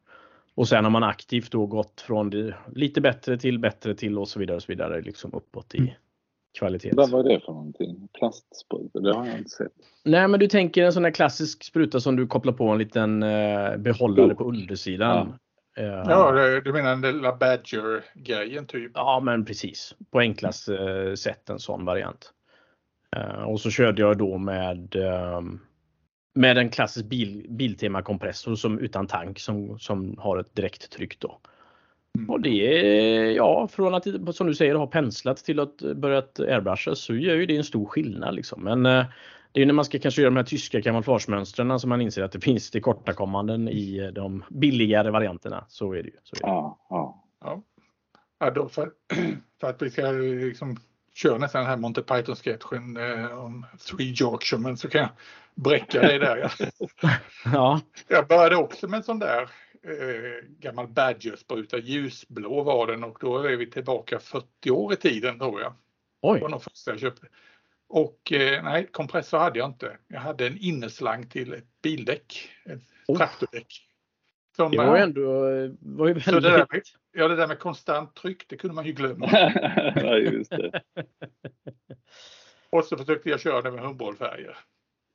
Och 0.54 0.68
sen 0.68 0.84
har 0.84 0.90
man 0.90 1.02
aktivt 1.02 1.50
då 1.50 1.66
gått 1.66 2.00
från 2.00 2.30
det, 2.30 2.54
lite 2.74 3.00
bättre 3.00 3.38
till 3.38 3.58
bättre 3.58 3.94
till 3.94 4.18
och 4.18 4.28
så 4.28 4.38
vidare 4.38 4.56
och 4.56 4.62
så 4.62 4.72
vidare 4.72 5.00
liksom 5.00 5.34
uppåt 5.34 5.74
i 5.74 5.78
mm. 5.78 5.90
kvalitet. 6.58 6.90
Vad 6.92 7.10
var 7.10 7.22
det 7.22 7.40
för 7.40 7.52
någonting? 7.52 8.08
Plastspruta? 8.18 9.00
Det 9.00 9.14
har 9.14 9.26
jag 9.26 9.38
inte 9.38 9.50
sett. 9.50 9.72
Nej, 10.04 10.28
men 10.28 10.40
du 10.40 10.46
tänker 10.46 10.84
en 10.84 10.92
sån 10.92 11.02
där 11.02 11.10
klassisk 11.10 11.64
spruta 11.64 12.00
som 12.00 12.16
du 12.16 12.26
kopplar 12.26 12.52
på 12.52 12.68
en 12.68 12.78
liten 12.78 13.22
eh, 13.22 13.76
behållare 13.76 14.32
oh. 14.32 14.36
på 14.36 14.44
undersidan. 14.44 15.28
Ja. 15.30 15.38
Ja, 15.76 16.60
du 16.64 16.72
menar 16.72 16.96
den 16.96 17.16
lilla 17.16 17.36
Badger-grejen 17.36 18.66
typ? 18.66 18.92
Ja, 18.94 19.20
men 19.20 19.44
precis. 19.44 19.94
På 20.10 20.18
enklaste 20.20 20.76
eh, 20.76 21.14
sätt 21.14 21.50
en 21.50 21.58
sån 21.58 21.84
variant. 21.84 22.32
Eh, 23.16 23.42
och 23.42 23.60
så 23.60 23.70
körde 23.70 24.02
jag 24.02 24.18
då 24.18 24.38
med 24.38 24.96
ehm, 24.96 25.60
med 26.34 26.58
en 26.58 26.70
klassisk 26.70 27.06
bil, 27.06 27.46
Biltema-kompressor 27.48 28.54
som 28.54 28.78
utan 28.78 29.06
tank 29.06 29.38
som, 29.38 29.78
som 29.78 30.18
har 30.18 30.38
ett 30.38 30.54
direkt 30.54 30.92
tryck 30.92 31.18
då. 31.18 31.40
Mm. 32.18 32.30
Och 32.30 32.40
det 32.40 32.48
är, 32.50 33.30
ja, 33.30 33.68
från 33.68 33.94
att 33.94 34.36
som 34.36 34.46
du 34.46 34.54
säger 34.54 34.74
ha 34.74 34.86
penslat 34.86 35.36
till 35.36 35.60
att 35.60 35.76
börjat 35.76 36.40
airbrusha 36.40 36.94
så 36.94 37.14
gör 37.14 37.34
ju 37.34 37.46
det 37.46 37.56
en 37.56 37.64
stor 37.64 37.86
skillnad 37.86 38.34
liksom. 38.34 38.64
Men 38.64 38.86
eh, 38.86 39.04
det 39.52 39.62
är 39.62 39.66
när 39.66 39.74
man 39.74 39.84
ska 39.84 39.98
kanske 39.98 40.22
göra 40.22 40.30
de 40.30 40.36
här 40.36 40.44
tyska 40.44 40.82
kamouflagemönstren 40.82 41.80
som 41.80 41.88
man 41.88 42.00
inser 42.00 42.22
att 42.22 42.32
det 42.32 42.40
finns 42.40 42.70
tillkortakommanden 42.70 43.68
i 43.68 44.10
de 44.14 44.44
billigare 44.50 45.10
varianterna. 45.10 45.64
Så 45.68 45.92
är 45.92 46.02
det 46.02 46.08
ju. 46.08 46.16
Så 46.22 46.36
är 46.36 46.40
det. 46.40 46.46
Ja, 46.46 46.86
ja. 46.90 47.24
ja. 47.40 47.62
ja 48.38 48.50
då 48.50 48.68
för, 48.68 48.90
för 49.60 49.70
att 49.70 49.82
vi 49.82 49.90
ska 49.90 50.02
liksom 50.10 50.76
köra 51.14 51.38
nästan 51.38 51.60
den 51.60 51.70
här 51.70 51.76
Monty 51.76 52.02
Python-sketchen 52.02 52.96
eh, 52.96 53.38
om 53.38 53.66
Three 53.90 54.14
Yorkshiremen 54.20 54.76
så 54.76 54.88
kan 54.88 55.00
jag 55.00 55.10
bräcka 55.54 56.00
dig 56.00 56.18
där. 56.18 56.52
ja. 57.44 57.80
Jag 58.08 58.28
började 58.28 58.56
också 58.56 58.88
med 58.88 58.96
en 58.96 59.02
sån 59.02 59.18
där 59.18 59.42
eh, 59.82 60.48
gammal 60.58 60.88
Badger-spruta, 60.88 61.78
ljusblå 61.78 62.62
var 62.62 62.86
den 62.86 63.04
och 63.04 63.18
då 63.20 63.38
är 63.38 63.56
vi 63.56 63.70
tillbaka 63.70 64.18
40 64.18 64.70
år 64.70 64.92
i 64.92 64.96
tiden 64.96 65.38
tror 65.38 65.60
jag. 65.60 65.72
Oj. 66.22 66.38
Det 66.38 66.42
var 66.42 66.50
nog 66.50 66.62
första 66.62 66.90
jag 66.90 67.00
köpte. 67.00 67.26
Och 67.90 68.32
eh, 68.32 68.64
nej, 68.64 68.88
kompressor 68.92 69.38
hade 69.38 69.58
jag 69.58 69.68
inte. 69.68 69.98
Jag 70.08 70.20
hade 70.20 70.46
en 70.46 70.58
innerslang 70.58 71.26
till 71.26 71.52
ett 71.52 71.82
bildäck, 71.82 72.48
ett 72.64 72.82
oh. 73.06 73.16
traktordäck. 73.16 73.86
Som, 74.56 74.70
det 74.70 74.76
var 74.76 74.96
ju 74.96 75.02
ändå 75.02 75.22
var 75.80 76.08
ju 76.08 76.14
väldigt... 76.14 76.26
det 76.26 76.40
där 76.40 76.66
med, 76.70 76.82
ja, 77.12 77.28
det 77.28 77.36
där 77.36 77.46
med 77.46 77.58
konstant 77.58 78.14
tryck, 78.14 78.48
det 78.48 78.56
kunde 78.56 78.74
man 78.74 78.86
ju 78.86 78.92
glömma. 78.92 79.28
ja, 79.96 80.16
just 80.16 80.50
det. 80.50 80.82
Och 82.70 82.84
så 82.84 82.96
försökte 82.96 83.30
jag 83.30 83.40
köra 83.40 83.62
det 83.62 83.70
med 83.70 83.80
humboldtfärger. 83.80 84.56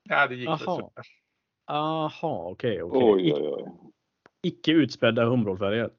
Ja, 0.04 0.28
det 0.28 0.36
gick 0.36 0.48
Aha. 0.48 0.58
så. 0.58 0.92
Aha, 1.68 2.48
okej. 2.52 2.84
Okay, 2.84 3.00
okay. 3.00 3.32
Oj, 3.32 3.34
oj, 3.34 3.48
oj. 3.48 3.72
Icke 4.44 4.72
utspädda 4.72 5.26
humboldtfärger? 5.26 5.90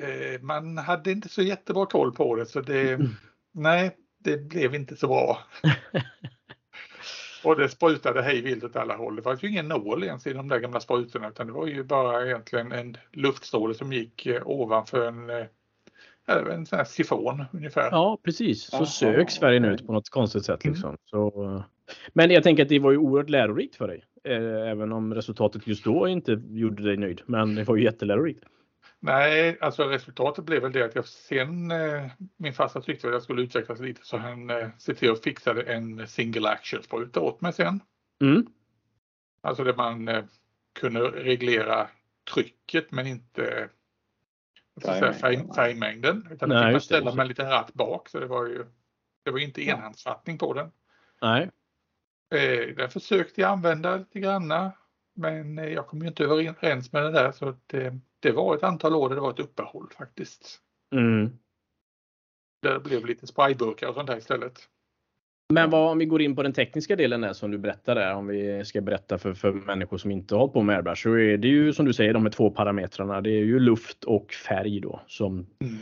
Eh, 0.00 0.40
man 0.40 0.78
hade 0.78 1.12
inte 1.12 1.28
så 1.28 1.42
jättebra 1.42 1.86
koll 1.86 2.12
på 2.12 2.34
det 2.36 2.46
så 2.46 2.60
det, 2.60 3.00
nej, 3.52 3.96
det 4.22 4.36
blev 4.36 4.74
inte 4.74 4.96
så 4.96 5.06
bra. 5.06 5.38
och 7.44 7.56
det 7.56 7.68
sprutade 7.68 8.22
hej 8.22 8.42
vilt 8.42 8.64
åt 8.64 8.76
alla 8.76 8.96
håll. 8.96 9.16
Det 9.16 9.22
fanns 9.22 9.44
ju 9.44 9.48
ingen 9.48 9.68
nål 9.68 10.04
ens 10.04 10.26
i 10.26 10.32
de 10.32 10.48
där 10.48 10.58
gamla 10.58 10.80
sprutorna 10.80 11.28
utan 11.28 11.46
det 11.46 11.52
var 11.52 11.66
ju 11.66 11.84
bara 11.84 12.26
egentligen 12.26 12.72
en 12.72 12.96
luftstråle 13.12 13.74
som 13.74 13.92
gick 13.92 14.26
eh, 14.26 14.42
ovanför 14.46 15.06
en 15.06 15.30
eh, 15.30 15.46
en 16.26 16.66
sån 16.66 16.76
här 16.76 16.84
sifon 16.84 17.44
ungefär. 17.52 17.88
Ja 17.90 18.18
precis, 18.22 18.62
så 18.62 18.76
Aha. 18.76 18.86
sögs 18.86 19.38
färgen 19.38 19.64
ut 19.64 19.86
på 19.86 19.92
något 19.92 20.08
konstigt 20.08 20.44
sätt. 20.44 20.64
Liksom. 20.64 20.88
Mm. 20.88 20.98
Så, 21.04 21.64
men 22.12 22.30
jag 22.30 22.42
tänker 22.42 22.62
att 22.62 22.68
det 22.68 22.78
var 22.78 22.90
ju 22.90 22.96
oerhört 22.96 23.30
lärorikt 23.30 23.76
för 23.76 23.88
dig. 23.88 24.04
Även 24.70 24.92
om 24.92 25.14
resultatet 25.14 25.66
just 25.66 25.84
då 25.84 26.08
inte 26.08 26.42
gjorde 26.48 26.82
dig 26.82 26.96
nöjd. 26.96 27.22
Men 27.26 27.54
det 27.54 27.64
var 27.64 27.76
ju 27.76 27.84
jättelärorikt. 27.84 28.44
Nej, 29.02 29.58
alltså 29.60 29.84
resultatet 29.84 30.44
blev 30.44 30.62
väl 30.62 30.72
det 30.72 30.82
att 30.82 30.94
jag 30.94 31.08
sen, 31.08 31.70
eh, 31.70 32.06
min 32.36 32.52
farsa 32.52 32.80
tyckte 32.80 33.06
att 33.06 33.12
jag 33.12 33.22
skulle 33.22 33.42
utvecklas 33.42 33.80
lite 33.80 34.00
så 34.04 34.16
han 34.16 34.50
eh, 34.50 34.68
ser 34.78 34.94
till 34.94 35.10
att 35.10 35.22
fixa 35.22 35.62
en 35.62 36.08
single 36.08 36.48
action 36.48 36.82
spruta 36.82 37.20
åt 37.20 37.40
mig 37.40 37.52
sen. 37.52 37.80
Mm. 38.22 38.46
Alltså 39.40 39.64
där 39.64 39.74
man 39.74 40.08
eh, 40.08 40.24
kunde 40.80 41.00
reglera 41.00 41.88
trycket 42.34 42.90
men 42.90 43.06
inte 43.06 43.68
färgmängden. 44.82 46.28
Utan 46.30 46.48
Nej, 46.48 46.64
fick 46.64 46.72
man 46.72 46.80
ställa 46.80 47.14
med 47.14 47.22
en 47.22 47.28
liten 47.28 47.48
ratt 47.48 47.74
bak 47.74 48.08
så 48.08 48.20
det 48.20 48.26
var 48.26 48.46
ju 48.46 48.66
det 49.22 49.30
var 49.30 49.38
inte 49.38 49.62
enhandsfattning 49.62 50.38
på 50.38 50.54
den. 50.54 50.70
Nej. 51.22 51.50
Eh, 52.30 52.74
den 52.76 52.90
försökte 52.90 53.40
jag 53.40 53.50
använda 53.50 53.96
lite 53.96 54.20
granna 54.20 54.72
men 55.20 55.58
eh, 55.58 55.64
jag 55.64 55.86
kom 55.86 56.02
ju 56.02 56.08
inte 56.08 56.24
överens 56.24 56.92
med 56.92 57.02
det 57.02 57.10
där 57.10 57.32
så 57.32 57.54
det, 57.66 57.98
det 58.20 58.32
var 58.32 58.56
ett 58.56 58.62
antal 58.62 58.94
år 58.94 59.08
där 59.08 59.16
det 59.16 59.22
var 59.22 59.30
ett 59.30 59.40
uppehåll 59.40 59.86
faktiskt. 59.98 60.60
Mm. 60.94 61.30
Där 62.62 62.74
det 62.74 62.80
blev 62.80 63.06
lite 63.06 63.26
sprayburkar 63.26 63.88
och 63.88 63.94
sånt 63.94 64.06
där 64.06 64.16
istället. 64.16 64.58
Men 65.52 65.70
vad, 65.70 65.90
om 65.90 65.98
vi 65.98 66.04
går 66.04 66.22
in 66.22 66.36
på 66.36 66.42
den 66.42 66.52
tekniska 66.52 66.96
delen 66.96 67.20
där 67.20 67.32
som 67.32 67.50
du 67.50 67.58
berättade, 67.58 68.14
om 68.14 68.26
vi 68.26 68.64
ska 68.64 68.80
berätta 68.80 69.18
för, 69.18 69.34
för 69.34 69.52
människor 69.52 69.98
som 69.98 70.10
inte 70.10 70.34
har 70.34 70.40
hållit 70.40 70.52
på 70.52 70.62
med 70.62 70.76
airbrush, 70.76 71.02
så 71.02 71.18
är 71.18 71.36
det 71.36 71.48
ju 71.48 71.72
som 71.72 71.86
du 71.86 71.92
säger 71.92 72.14
de 72.14 72.22
här 72.22 72.30
två 72.30 72.50
parametrarna. 72.50 73.20
Det 73.20 73.30
är 73.30 73.44
ju 73.44 73.58
luft 73.58 74.04
och 74.04 74.32
färg 74.32 74.80
då 74.80 75.00
som, 75.06 75.32
mm. 75.34 75.76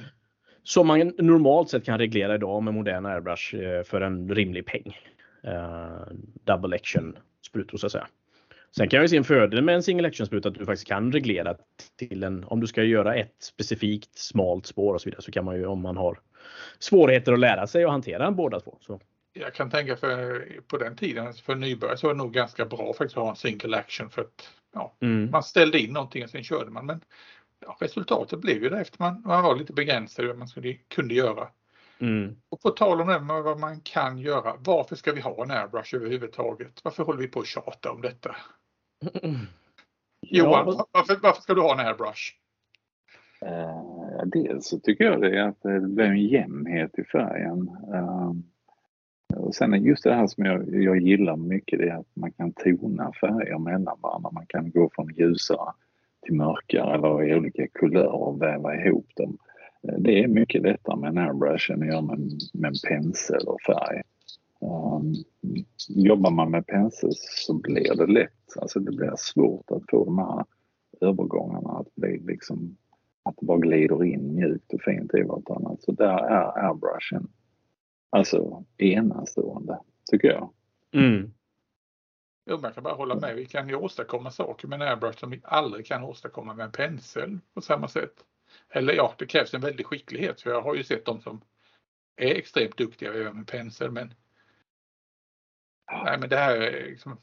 som 0.62 0.86
man 0.86 1.12
normalt 1.18 1.70
sett 1.70 1.84
kan 1.84 1.98
reglera 1.98 2.34
idag 2.34 2.62
med 2.62 2.74
moderna 2.74 3.08
airbrush 3.08 3.54
eh, 3.54 3.82
för 3.82 4.00
en 4.00 4.34
rimlig 4.34 4.66
peng. 4.66 4.96
Uh, 5.44 6.16
double 6.44 6.76
action 6.76 7.16
sprutor 7.46 7.78
så 7.78 7.86
att 7.86 7.92
säga. 7.92 8.08
Sen 8.76 8.88
kan 8.88 9.00
jag 9.00 9.10
se 9.10 9.16
en 9.16 9.24
fördel 9.24 9.62
med 9.62 9.74
en 9.74 9.82
single 9.82 10.08
action 10.08 10.26
spruta 10.26 10.48
att 10.48 10.54
du 10.54 10.66
faktiskt 10.66 10.88
kan 10.88 11.12
reglera 11.12 11.56
till 11.96 12.22
en, 12.22 12.44
om 12.44 12.60
du 12.60 12.66
ska 12.66 12.82
göra 12.82 13.14
ett 13.14 13.34
specifikt 13.42 14.18
smalt 14.18 14.66
spår 14.66 14.94
och 14.94 15.00
så 15.00 15.08
vidare 15.08 15.22
så 15.22 15.32
kan 15.32 15.44
man 15.44 15.56
ju 15.56 15.66
om 15.66 15.82
man 15.82 15.96
har 15.96 16.20
svårigheter 16.78 17.32
att 17.32 17.38
lära 17.38 17.66
sig 17.66 17.84
att 17.84 17.90
hantera 17.90 18.30
båda 18.30 18.60
två. 18.60 18.78
Så. 18.80 19.00
Jag 19.32 19.54
kan 19.54 19.70
tänka 19.70 19.96
för 19.96 20.46
på 20.66 20.78
den 20.78 20.96
tiden 20.96 21.34
för 21.34 21.54
nybörjare 21.54 21.96
så 21.96 22.06
var 22.06 22.14
det 22.14 22.18
nog 22.18 22.32
ganska 22.32 22.64
bra 22.64 22.92
faktiskt 22.92 23.16
att 23.16 23.22
ha 23.22 23.30
en 23.30 23.36
single 23.36 23.76
action 23.76 24.10
för 24.10 24.22
att 24.22 24.48
ja, 24.74 24.96
mm. 25.00 25.30
man 25.30 25.42
ställde 25.42 25.78
in 25.78 25.92
någonting 25.92 26.24
och 26.24 26.30
sen 26.30 26.44
körde 26.44 26.70
man. 26.70 26.86
Men 26.86 27.00
ja, 27.60 27.76
resultatet 27.80 28.38
blev 28.38 28.62
ju 28.62 28.68
det 28.68 28.80
efter 28.80 28.96
man, 28.98 29.22
man 29.26 29.42
var 29.42 29.56
lite 29.56 29.72
begränsad 29.72 30.24
i 30.24 30.28
vad 30.28 30.38
man 30.38 30.48
skulle, 30.48 30.74
kunde 30.74 31.14
göra. 31.14 31.48
Mm. 32.00 32.36
Och 32.48 32.60
på 32.60 32.70
tal 32.70 33.00
om 33.00 33.08
det 33.08 33.20
med 33.20 33.42
vad 33.42 33.60
man 33.60 33.80
kan 33.80 34.18
göra. 34.18 34.56
Varför 34.58 34.96
ska 34.96 35.12
vi 35.12 35.20
ha 35.20 35.42
en 35.44 35.50
airbrush 35.50 35.94
överhuvudtaget? 35.94 36.80
Varför 36.84 37.04
håller 37.04 37.20
vi 37.20 37.28
på 37.28 37.40
att 37.40 37.46
tjata 37.46 37.90
om 37.90 38.02
detta? 38.02 38.36
Johan, 40.20 40.66
ja. 40.66 40.86
varför, 40.92 41.16
varför, 41.22 41.42
ska 41.42 41.54
du 41.54 41.60
ha 41.60 41.80
en 41.80 41.86
airbrush? 41.86 42.32
Uh, 43.42 44.26
dels 44.26 44.68
så 44.68 44.80
tycker 44.80 45.04
jag 45.04 45.20
det 45.20 45.38
är 45.38 45.48
att 45.48 45.62
det 45.62 45.80
blir 45.80 46.04
en 46.04 46.26
jämnhet 46.26 46.98
i 46.98 47.04
färgen. 47.04 47.70
Och 49.36 49.54
sen 49.54 49.84
just 49.84 50.04
det 50.04 50.14
här 50.14 50.26
som 50.26 50.44
jag, 50.44 50.74
jag 50.82 50.98
gillar 50.98 51.36
mycket 51.36 51.78
det 51.78 51.88
är 51.88 51.96
att 51.96 52.16
man 52.16 52.32
kan 52.32 52.52
tona 52.52 53.12
färger 53.20 53.58
mellan 53.58 53.98
varandra. 54.00 54.30
Man 54.32 54.46
kan 54.46 54.70
gå 54.70 54.90
från 54.94 55.14
ljusare 55.14 55.72
till 56.22 56.34
mörkare 56.34 56.94
eller 56.94 57.22
i 57.22 57.34
olika 57.34 57.66
kulörer 57.66 58.14
och 58.14 58.42
väva 58.42 58.74
ihop 58.74 59.10
dem. 59.16 59.38
Det 59.82 60.22
är 60.22 60.28
mycket 60.28 60.62
lättare 60.62 60.96
med 60.96 61.08
en 61.08 61.18
airbrush 61.18 61.70
än 61.70 61.82
att 61.82 61.88
göra 61.88 62.02
med, 62.02 62.18
med 62.54 62.68
en 62.68 62.74
pensel 62.88 63.46
och 63.46 63.60
färg. 63.62 64.02
Um, 64.60 65.14
jobbar 65.88 66.30
man 66.30 66.50
med 66.50 66.66
pensel 66.66 67.10
så 67.14 67.54
blir 67.54 67.96
det 67.96 68.06
lätt, 68.06 68.58
alltså 68.60 68.80
det 68.80 68.92
blir 68.92 69.12
svårt 69.16 69.70
att 69.70 69.82
få 69.90 70.04
de 70.04 70.18
här 70.18 70.44
övergångarna 71.00 71.70
att 71.70 71.94
bli 71.94 72.18
liksom 72.18 72.76
att 73.22 73.36
det 73.36 73.46
bara 73.46 73.58
glider 73.58 74.04
in 74.04 74.34
mjukt 74.34 74.72
och 74.72 74.82
fint 74.82 75.14
i 75.14 75.22
vartannat. 75.22 75.82
Så 75.82 75.92
där 75.92 76.18
är 76.18 76.66
airbrushen 76.66 77.28
alltså 78.10 78.64
enastående, 78.76 79.78
tycker 80.10 80.28
jag. 80.28 80.52
Mm. 80.92 81.32
Jo, 82.50 82.58
jag 82.62 82.74
kan 82.74 82.84
bara 82.84 82.94
hålla 82.94 83.14
med. 83.14 83.36
Vi 83.36 83.46
kan 83.46 83.68
ju 83.68 83.74
åstadkomma 83.74 84.30
saker 84.30 84.68
med 84.68 84.82
en 84.82 84.88
airbrush 84.88 85.18
som 85.18 85.30
vi 85.30 85.40
aldrig 85.44 85.86
kan 85.86 86.04
åstadkomma 86.04 86.54
med 86.54 86.66
en 86.66 86.72
pensel 86.72 87.38
på 87.54 87.60
samma 87.60 87.88
sätt. 87.88 88.14
Eller 88.68 88.92
ja, 88.92 89.14
det 89.18 89.26
krävs 89.26 89.54
en 89.54 89.60
väldig 89.60 89.86
skicklighet. 89.86 90.40
För 90.40 90.50
jag 90.50 90.62
har 90.62 90.74
ju 90.74 90.84
sett 90.84 91.04
de 91.04 91.20
som 91.20 91.40
är 92.16 92.34
extremt 92.34 92.76
duktiga 92.76 93.14
göra 93.14 93.32
med 93.32 93.46
pensel. 93.46 93.90
Men, 93.90 94.14
nej, 96.04 96.18
men 96.20 96.28
det 96.28 96.36
här 96.36 96.56
är 96.56 96.88
liksom, 96.88 97.16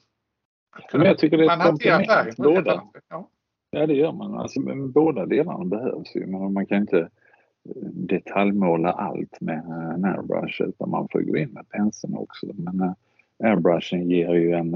men 0.93 1.01
jag 1.01 1.17
tycker 1.17 1.37
det 1.37 1.45
är 1.45 1.57
ett 1.57 1.63
komplement 1.63 2.37
båda. 2.37 2.83
Ja. 3.09 3.29
ja, 3.71 3.87
det 3.87 3.93
gör 3.93 4.11
man. 4.11 4.35
Alltså, 4.35 4.59
men 4.59 4.91
båda 4.91 5.25
delarna 5.25 5.65
behövs 5.65 6.15
ju. 6.15 6.25
Men 6.25 6.53
man 6.53 6.65
kan 6.65 6.77
inte 6.77 6.99
eh, 6.99 7.09
detaljmåla 7.93 8.91
allt 8.91 9.41
med 9.41 9.59
en 9.95 10.05
airbrush 10.05 10.61
utan 10.61 10.89
man 10.89 11.07
får 11.11 11.21
gå 11.21 11.37
in 11.37 11.49
med 11.49 11.69
penseln 11.69 12.17
också. 12.17 12.47
Men 12.53 12.81
uh, 12.81 12.93
airbrushen 13.43 14.09
ger 14.09 14.33
ju 14.33 14.51
en, 14.51 14.75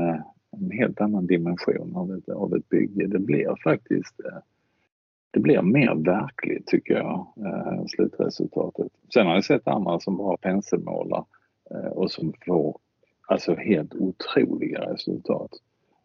en 0.51 0.71
helt 0.71 1.01
annan 1.01 1.27
dimension 1.27 1.95
av 1.95 2.13
ett, 2.13 2.29
av 2.29 2.55
ett 2.55 2.69
bygge. 2.69 3.07
Det 3.07 3.19
blir 3.19 3.55
faktiskt 3.63 4.15
det 5.31 5.39
blir 5.39 5.61
mer 5.61 5.95
verkligt 5.95 6.67
tycker 6.67 6.93
jag, 6.93 7.27
eh, 7.37 7.85
slutresultatet. 7.85 8.91
Sen 9.13 9.27
har 9.27 9.33
jag 9.33 9.45
sett 9.45 9.67
andra 9.67 9.99
som 9.99 10.17
bara 10.17 10.37
penselmålar 10.37 11.25
eh, 11.71 11.91
och 11.91 12.11
som 12.11 12.33
får 12.45 12.77
alltså 13.29 13.55
helt 13.55 13.95
otroliga 13.95 14.79
resultat. 14.79 15.51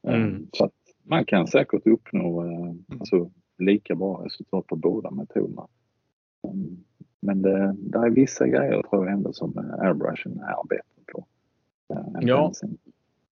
Eh, 0.07 0.15
mm. 0.15 0.47
Så 0.53 0.65
att 0.65 0.73
man 1.03 1.25
kan 1.25 1.47
säkert 1.47 1.87
uppnå 1.87 2.45
eh, 2.45 2.99
alltså, 3.01 3.31
lika 3.59 3.95
bra 3.95 4.23
resultat 4.25 4.67
på 4.67 4.77
båda 4.77 5.11
metoderna. 5.11 5.67
Mm. 6.49 6.77
Men 7.21 7.43
det, 7.43 7.75
det 7.79 7.99
är 7.99 8.11
vissa 8.11 8.49
grejer 8.49 8.83
tror 8.83 9.05
jag 9.05 9.13
ändå 9.13 9.33
som 9.33 9.59
airbrushen 9.83 10.41
är 10.41 10.69
bättre 10.69 11.13
på. 11.13 11.27
Eh, 11.95 12.21
ja, 12.21 12.53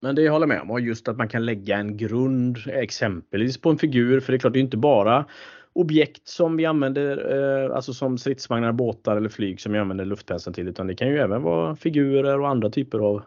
men 0.02 0.16
det 0.16 0.22
jag 0.22 0.34
håller 0.34 0.48
med 0.48 0.62
om. 0.62 0.84
Just 0.84 1.08
att 1.08 1.18
man 1.18 1.30
kan 1.30 1.46
lägga 1.46 1.78
en 1.78 1.98
grund 1.98 2.58
exempelvis 2.68 3.62
på 3.62 3.70
en 3.70 3.78
figur. 3.78 4.20
För 4.20 4.32
det 4.32 4.38
är 4.38 4.40
klart, 4.40 4.54
det 4.54 4.60
är 4.60 4.62
inte 4.62 4.78
bara 4.78 5.26
objekt 5.74 6.28
som 6.28 6.58
vi 6.58 6.66
använder, 6.66 7.32
eh, 7.66 7.76
alltså 7.76 7.94
som 7.94 8.18
stridsvagnar, 8.18 8.72
båtar 8.72 9.18
eller 9.18 9.30
flyg 9.30 9.62
som 9.62 9.72
vi 9.74 9.80
använder 9.80 10.06
luftpenseln 10.06 10.54
till. 10.54 10.68
Utan 10.68 10.88
det 10.88 10.96
kan 10.96 11.08
ju 11.08 11.18
även 11.18 11.42
vara 11.42 11.76
figurer 11.76 12.40
och 12.40 12.50
andra 12.50 12.70
typer 12.70 13.00
av 13.00 13.24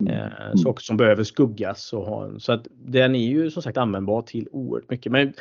Mm. 0.00 0.14
eh, 0.16 0.54
saker 0.54 0.82
som 0.82 0.96
behöver 0.96 1.24
skuggas. 1.24 1.92
Och 1.92 2.04
ha, 2.04 2.38
så 2.38 2.52
att 2.52 2.66
den 2.70 3.14
är 3.14 3.28
ju 3.28 3.50
som 3.50 3.62
sagt 3.62 3.76
användbar 3.76 4.22
till 4.22 4.48
oerhört 4.52 4.90
mycket. 4.90 5.12
Men 5.12 5.32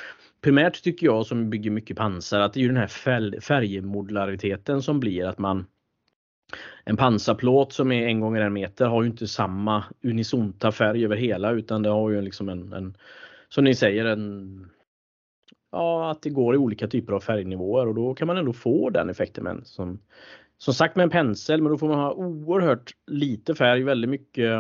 primärt 0.42 0.84
tycker 0.84 1.06
jag 1.06 1.26
som 1.26 1.50
bygger 1.50 1.72
mycket 1.72 1.98
pansar 1.98 2.40
att 2.40 2.54
det 2.54 2.60
är 2.60 2.62
ju 2.62 2.68
den 2.68 2.78
här 2.78 3.40
färgmodulariteten 3.40 4.82
som 4.82 5.00
blir 5.00 5.26
att 5.26 5.38
man 5.38 5.66
en 6.84 6.98
pansarplåt 6.98 7.74
som 7.74 7.92
är 7.92 8.08
en 8.08 8.20
gånger 8.20 8.42
en 8.42 8.54
meter 8.54 8.86
har 8.86 9.04
ju 9.04 9.10
inte 9.10 9.28
samma 9.28 9.84
unisonta 10.04 10.72
färg 10.72 11.06
över 11.06 11.16
hela 11.16 11.52
utan 11.52 11.84
det 11.84 11.90
har 11.90 12.10
ju 12.10 12.22
liksom 12.22 12.50
en, 12.50 12.74
en 12.74 12.98
som 13.50 13.64
ni 13.64 13.76
säger 13.76 14.06
en 14.06 14.70
ja, 15.72 16.12
att 16.12 16.22
det 16.22 16.30
går 16.30 16.56
i 16.56 16.58
olika 16.58 16.88
typer 16.88 17.14
av 17.14 17.20
färgnivåer 17.20 17.88
och 17.88 17.96
då 17.96 18.14
kan 18.14 18.28
man 18.28 18.38
ändå 18.38 18.54
få 18.54 18.90
den 18.90 19.10
effekten. 19.10 19.44
Men 19.44 19.66
som, 19.66 20.00
som 20.60 20.74
sagt 20.74 20.96
med 20.96 21.04
en 21.04 21.10
pensel, 21.10 21.62
men 21.62 21.72
då 21.72 21.78
får 21.78 21.88
man 21.88 22.00
ha 22.00 22.14
oerhört 22.14 22.92
lite 23.08 23.56
färg, 23.56 23.84
väldigt 23.84 24.10
mycket 24.10 24.52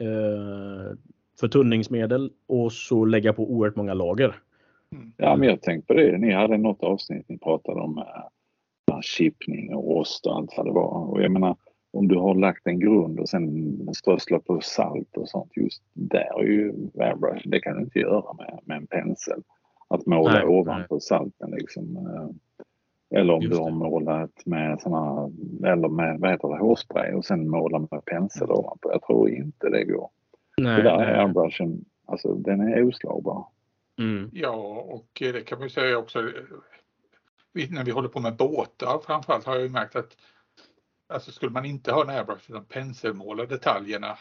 eh, 0.00 0.96
förtunningsmedel 1.40 2.32
och 2.46 2.72
så 2.72 3.04
lägga 3.04 3.32
på 3.32 3.50
oerhört 3.50 3.76
många 3.76 3.94
lager. 3.94 4.36
Mm. 4.92 5.12
Ja, 5.16 5.36
men 5.36 5.48
jag 5.48 5.62
tänkte 5.62 5.86
på 5.86 5.94
det. 6.00 6.18
Ni 6.18 6.32
hade 6.32 6.58
något 6.58 6.82
avsnitt 6.82 7.28
ni 7.28 7.38
pratade 7.38 7.80
om 7.80 7.98
äh, 7.98 9.00
chippning 9.00 9.74
och 9.74 9.96
rost 9.96 10.26
och 10.26 10.36
allt 10.36 10.54
vad 10.56 10.66
det 10.66 10.72
var. 10.72 11.10
Och 11.10 11.22
jag 11.22 11.32
menar, 11.32 11.56
om 11.92 12.08
du 12.08 12.16
har 12.16 12.34
lagt 12.34 12.66
en 12.66 12.80
grund 12.80 13.20
och 13.20 13.28
sen 13.28 13.94
strösslat 13.94 14.44
på 14.44 14.60
salt 14.60 15.16
och 15.16 15.28
sånt, 15.28 15.56
just 15.56 15.82
där 15.92 16.40
är 16.40 16.44
ju 16.44 16.72
airbrush, 16.98 17.48
det 17.48 17.60
kan 17.60 17.76
du 17.76 17.82
inte 17.82 17.98
göra 17.98 18.32
med, 18.32 18.60
med 18.64 18.76
en 18.76 18.86
pensel. 18.86 19.42
Att 19.88 20.06
måla 20.06 20.32
nej, 20.32 20.46
ovanpå 20.46 20.94
nej. 20.94 21.00
salten 21.00 21.50
liksom. 21.50 21.96
Eh, 21.96 22.28
eller 23.10 23.34
om 23.34 23.42
Just 23.42 23.56
du 23.56 23.62
har 23.62 23.70
målat 23.70 24.46
med 24.46 24.80
såna, 24.80 25.30
eller 25.64 25.88
med 25.88 26.20
vad 26.20 26.30
heter 26.30 26.48
det, 26.48 26.58
hårspray 26.58 27.12
och 27.12 27.24
sen 27.24 27.50
måla 27.50 27.78
med 27.78 28.04
pensel 28.04 28.50
ovanpå. 28.50 28.90
Jag 28.92 29.02
tror 29.02 29.30
inte 29.30 29.68
det 29.68 29.84
går. 29.84 30.10
Nej, 30.56 30.76
det 30.76 30.82
där 30.82 30.98
är 30.98 31.18
airbrushen, 31.20 31.84
alltså 32.06 32.34
den 32.34 32.60
är 32.60 32.84
oslagbar. 32.84 33.46
Mm. 33.98 34.30
Ja, 34.32 34.84
och 34.88 35.08
det 35.18 35.46
kan 35.46 35.58
man 35.58 35.70
säga 35.70 35.98
också. 35.98 36.22
När 37.70 37.84
vi 37.84 37.90
håller 37.90 38.08
på 38.08 38.20
med 38.20 38.36
båtar 38.36 39.00
framförallt 39.06 39.46
har 39.46 39.54
jag 39.54 39.62
ju 39.62 39.68
märkt 39.68 39.96
att 39.96 40.16
alltså 41.08 41.32
skulle 41.32 41.52
man 41.52 41.64
inte 41.64 41.92
ha 41.92 42.02
en 42.02 42.10
airbrush 42.10 42.50
utan 42.50 42.64
penselmåla 42.64 43.46
detaljerna 43.46 44.18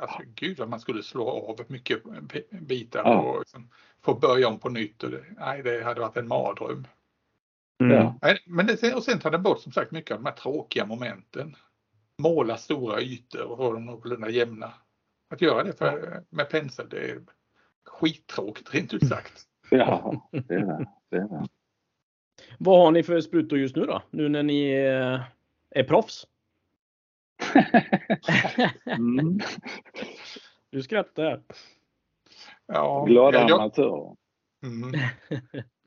Alltså 0.00 0.22
gud 0.34 0.58
vad 0.58 0.68
man 0.68 0.80
skulle 0.80 1.02
slå 1.02 1.28
av 1.28 1.64
mycket 1.68 2.02
bitar 2.50 3.02
ja. 3.04 3.18
och 3.18 3.38
liksom 3.38 3.68
få 4.02 4.14
börja 4.14 4.48
om 4.48 4.58
på 4.58 4.68
nytt. 4.68 5.02
Och 5.02 5.10
det, 5.10 5.24
nej, 5.38 5.62
det 5.62 5.84
hade 5.84 6.00
varit 6.00 6.16
en 6.16 6.28
mardröm. 6.28 6.86
Mm. 7.80 8.12
men 8.46 8.66
det, 8.66 8.94
och 8.94 9.02
sen 9.02 9.18
tar 9.18 9.30
det 9.30 9.38
bort 9.38 9.60
som 9.60 9.72
sagt 9.72 9.90
mycket 9.90 10.10
av 10.10 10.22
de 10.22 10.28
här 10.28 10.36
tråkiga 10.36 10.86
momenten. 10.86 11.56
Måla 12.22 12.56
stora 12.56 13.00
ytor 13.00 13.42
och 13.42 13.56
ha 13.56 13.72
dem 13.72 13.86
någorlunda 13.86 14.30
jämna. 14.30 14.72
Att 15.30 15.40
göra 15.40 15.64
det 15.64 15.72
för, 15.72 16.24
med 16.30 16.50
pensel, 16.50 16.88
det 16.88 17.10
är 17.10 17.20
skittråkigt 17.84 18.74
rent 18.74 18.94
ut 18.94 19.08
sagt. 19.08 19.44
Ja, 19.70 20.28
det 20.30 20.54
är 20.54 20.60
det. 20.60 20.86
det, 21.10 21.16
är 21.16 21.28
det. 21.28 21.46
Vad 22.58 22.78
har 22.78 22.90
ni 22.90 23.02
för 23.02 23.20
sprutor 23.20 23.58
just 23.58 23.76
nu 23.76 23.82
då? 23.82 24.02
Nu 24.10 24.28
när 24.28 24.42
ni 24.42 24.70
är 25.70 25.84
proffs? 25.84 26.26
mm. 28.86 29.40
Du 30.70 30.82
skrattar. 30.82 31.42
Ja, 32.66 33.04
Glada 33.04 33.38
jag, 33.38 33.50
amatörer. 33.50 34.16
Mm. 34.62 34.92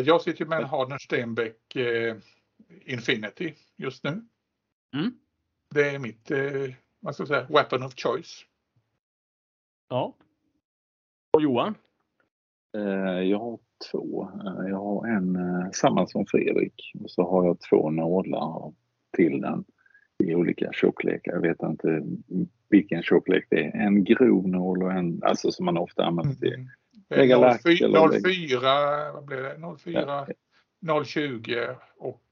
jag 0.00 0.22
sitter 0.22 0.44
med 0.44 0.58
en 0.58 0.64
Harden 0.64 0.98
Stenbeck 0.98 1.76
eh, 1.76 2.16
Infinity 2.84 3.54
just 3.76 4.04
nu. 4.04 4.10
Mm. 4.94 5.14
Det 5.74 5.90
är 5.90 5.98
mitt 5.98 6.30
eh, 6.30 6.74
vad 7.00 7.14
ska 7.14 7.20
jag 7.20 7.28
säga, 7.28 7.46
weapon 7.48 7.82
of 7.82 7.94
choice. 7.96 8.46
Ja. 9.88 10.14
Och 11.32 11.42
Johan? 11.42 11.74
Eh, 12.76 13.22
jag 13.22 13.38
har 13.38 13.58
två. 13.90 14.22
Eh, 14.22 14.68
jag 14.68 14.78
har 14.78 15.06
en 15.06 15.36
eh, 15.36 15.70
samma 15.72 16.06
som 16.06 16.26
Fredrik 16.26 16.92
och 17.00 17.10
så 17.10 17.22
har 17.30 17.46
jag 17.46 17.60
två 17.60 17.90
nålar 17.90 18.72
till 19.16 19.40
den 19.40 19.64
i 20.24 20.34
olika 20.34 20.72
tjocklekar. 20.72 21.32
Jag 21.32 21.40
vet 21.40 21.62
inte 21.62 22.02
vilken 22.68 23.02
tjocklek 23.02 23.46
det 23.50 23.64
är. 23.64 23.86
En 23.86 24.04
grov 24.04 24.48
nål 24.48 24.82
och 24.82 24.92
en, 24.92 25.22
alltså 25.22 25.50
som 25.50 25.64
man 25.64 25.76
ofta 25.76 26.04
använder 26.04 26.34
till 26.34 26.54
mm. 26.54 26.68
Lägga 27.10 27.38
lack. 27.38 27.62
04, 27.62 29.12
vad 29.12 29.24
blir 29.24 29.36
det? 29.36 29.76
04, 29.78 30.26
ja. 30.80 31.04
020 31.04 31.66
och 31.98 32.22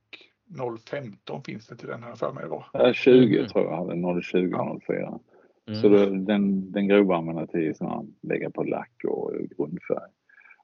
015 0.90 1.42
finns 1.42 1.66
det 1.66 1.76
till 1.76 1.88
den 1.88 2.02
här 2.02 2.14
för 2.14 2.33
mig 2.33 2.44
det 2.48 2.62
Ja, 2.72 2.92
20 2.92 3.37
mm. 3.38 3.48
tror 3.48 3.64
jag 3.64 3.76
hade, 3.76 4.22
020 4.22 4.54
och 4.54 4.83
04. 4.83 5.18
Mm. 5.66 5.80
Så 5.80 5.88
då, 5.88 6.06
den, 6.06 6.72
den 6.72 6.88
grova 6.88 7.16
använder 7.16 7.46
till 7.46 7.74
såna, 7.74 8.04
lägga 8.22 8.50
på 8.50 8.62
lack 8.62 9.04
och 9.04 9.33
grundfärg. 9.56 10.11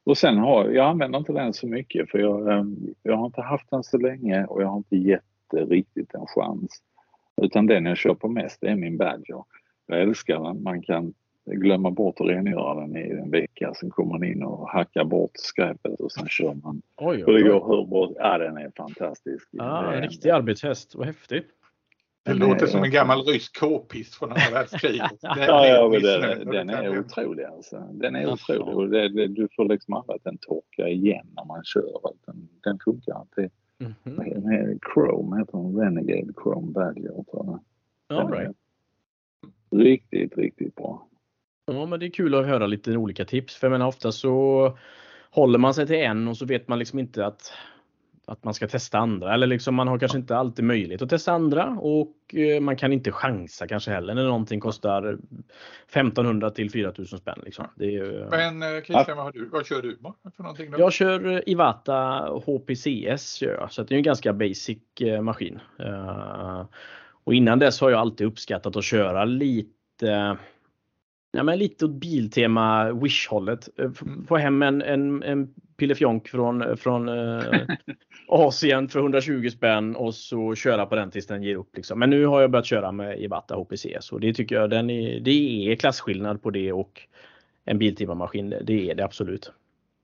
Och 0.04 0.18
sen 0.18 0.38
har 0.38 0.68
jag 0.68 0.86
använder 0.88 1.18
inte 1.18 1.32
den 1.32 1.52
så 1.52 1.66
mycket 1.66 2.10
för 2.10 2.18
jag, 2.18 2.48
eh, 2.48 2.64
jag 3.02 3.16
har 3.16 3.26
inte 3.26 3.42
haft 3.42 3.70
den 3.70 3.82
så 3.82 3.98
länge 3.98 4.44
och 4.44 4.62
jag 4.62 4.66
har 4.66 4.76
inte 4.76 4.96
gett 4.96 5.24
det 5.50 5.64
riktigt 5.64 6.14
en 6.14 6.26
chans. 6.26 6.82
Utan 7.42 7.66
den 7.66 7.86
jag 7.86 7.96
kör 7.96 8.14
på 8.14 8.28
mest 8.28 8.62
är 8.62 8.76
min 8.76 8.96
Badger. 8.96 9.44
Jag 9.86 10.00
älskar 10.00 10.42
den. 10.42 10.62
Man 10.62 10.82
kan 10.82 11.14
glömma 11.46 11.90
bort 11.90 12.20
att 12.20 12.26
rengöra 12.26 12.80
den 12.80 12.96
i 12.96 13.10
en 13.10 13.30
vecka. 13.30 13.74
Sen 13.74 13.90
kommer 13.90 14.12
man 14.12 14.24
in 14.24 14.42
och 14.42 14.70
hackar 14.70 15.04
bort 15.04 15.30
skräpet 15.34 16.00
och 16.00 16.12
sen 16.12 16.28
kör 16.28 16.54
man. 16.54 16.82
Oj, 16.96 17.16
oj, 17.16 17.24
och 17.24 17.32
det 17.32 17.42
går 17.42 17.76
hur 17.76 17.86
bra. 17.86 18.12
Ja, 18.16 18.38
den 18.38 18.56
är 18.56 18.72
fantastisk. 18.76 19.48
Ah, 19.58 19.92
en 19.92 20.02
riktig 20.02 20.30
arbetshäst. 20.30 20.94
Vad 20.94 21.06
häftigt. 21.06 21.46
Det 22.24 22.34
låter 22.34 22.66
som 22.66 22.84
en 22.84 22.90
gammal 22.90 23.22
rysk 23.22 23.60
k-pist 23.60 24.14
från 24.14 24.28
andra 24.28 24.50
världskriget. 24.52 25.12
ja, 25.20 25.66
ja, 25.66 25.88
den, 25.88 26.50
den 26.50 26.70
är 26.70 26.98
otrolig 26.98 27.44
alltså. 27.44 27.88
Den 27.92 28.16
är 28.16 28.32
otrolig 28.32 28.76
och 28.76 28.88
det, 28.88 29.08
det, 29.08 29.26
du 29.26 29.48
får 29.56 29.64
liksom 29.64 29.94
aldrig 29.94 30.16
att 30.16 30.24
den 30.24 30.38
torkar 30.38 30.86
igen 30.86 31.26
när 31.36 31.44
man 31.44 31.64
kör. 31.64 32.00
Den, 32.26 32.48
den 32.64 32.78
funkar 32.84 33.12
alltid. 33.12 33.50
Mm 33.78 33.94
-hmm. 34.04 34.78
Chrome 34.94 35.38
heter 35.38 35.58
den, 35.58 35.76
Renegade 35.76 36.32
Chrome 36.42 36.72
Badger. 36.72 37.24
All 38.08 38.32
right. 38.32 38.56
Riktigt, 39.70 40.38
riktigt 40.38 40.74
bra. 40.74 41.06
Ja, 41.66 41.86
men 41.86 42.00
det 42.00 42.06
är 42.06 42.10
kul 42.10 42.34
att 42.34 42.46
höra 42.46 42.66
lite 42.66 42.96
olika 42.96 43.24
tips. 43.24 43.56
För 43.56 43.66
jag 43.66 43.72
menar 43.72 43.86
ofta 43.86 44.12
så 44.12 44.78
håller 45.30 45.58
man 45.58 45.74
sig 45.74 45.86
till 45.86 45.96
en 45.96 46.28
och 46.28 46.36
så 46.36 46.46
vet 46.46 46.68
man 46.68 46.78
liksom 46.78 46.98
inte 46.98 47.26
att 47.26 47.52
att 48.28 48.44
man 48.44 48.54
ska 48.54 48.68
testa 48.68 48.98
andra 48.98 49.34
eller 49.34 49.46
liksom 49.46 49.74
man 49.74 49.88
har 49.88 49.98
kanske 49.98 50.18
inte 50.18 50.36
alltid 50.36 50.64
möjlighet 50.64 51.02
att 51.02 51.10
testa 51.10 51.32
andra 51.32 51.66
och 51.80 52.34
eh, 52.34 52.60
man 52.60 52.76
kan 52.76 52.92
inte 52.92 53.12
chansa 53.12 53.68
kanske 53.68 53.90
heller 53.90 54.14
när 54.14 54.24
någonting 54.24 54.60
kostar 54.60 55.18
1500 55.88 56.50
till 56.50 56.70
4000 56.70 57.18
spänn. 57.18 57.40
Liksom. 57.44 57.66
Det 57.74 57.84
är 57.84 57.90
ju... 57.90 58.26
Men 58.30 58.62
eh, 58.62 58.82
Christian, 58.82 59.16
vad, 59.16 59.34
du, 59.34 59.48
vad 59.48 59.66
kör 59.66 59.82
du 59.82 59.98
för 60.36 60.42
någonting? 60.42 60.70
Då? 60.70 60.78
Jag 60.78 60.92
kör 60.92 61.32
eh, 61.32 61.40
Ivata 61.46 62.28
HPCS 62.46 63.42
så 63.70 63.82
det 63.82 63.94
är 63.94 63.96
en 63.96 64.02
ganska 64.02 64.32
basic 64.32 64.78
maskin. 65.22 65.58
Och 67.24 67.34
innan 67.34 67.58
dess 67.58 67.80
har 67.80 67.90
jag 67.90 68.00
alltid 68.00 68.26
uppskattat 68.26 68.76
att 68.76 68.84
köra 68.84 69.24
lite 69.24 70.36
Ja, 71.36 71.42
men 71.42 71.58
lite 71.58 71.84
åt 71.84 71.90
Biltema 71.90 72.92
Wish-hållet. 72.92 73.68
Få 74.28 74.36
hem 74.36 74.62
en, 74.62 74.82
en, 74.82 75.22
en 75.22 75.54
pillefjonk 75.76 76.28
från, 76.28 76.76
från 76.76 77.08
eh, 77.08 77.44
Asien 78.28 78.88
för 78.88 79.00
120 79.00 79.48
spänn 79.48 79.96
och 79.96 80.14
så 80.14 80.54
köra 80.54 80.86
på 80.86 80.94
den 80.94 81.10
tills 81.10 81.26
den 81.26 81.42
ger 81.42 81.56
upp. 81.56 81.76
Liksom. 81.76 81.98
Men 81.98 82.10
nu 82.10 82.26
har 82.26 82.40
jag 82.40 82.50
börjat 82.50 82.66
köra 82.66 82.92
med 82.92 83.20
Iwata 83.20 83.54
HPC 83.54 83.98
så 84.00 84.18
det 84.18 84.34
tycker 84.34 84.56
jag 84.56 84.70
den 84.70 84.90
är, 84.90 85.20
det 85.20 85.30
är 85.70 85.76
klasskillnad 85.76 86.42
på 86.42 86.50
det 86.50 86.72
och 86.72 87.02
en 87.64 87.78
Biltema-maskin. 87.78 88.54
Det 88.62 88.90
är 88.90 88.94
det 88.94 89.04
absolut. 89.04 89.52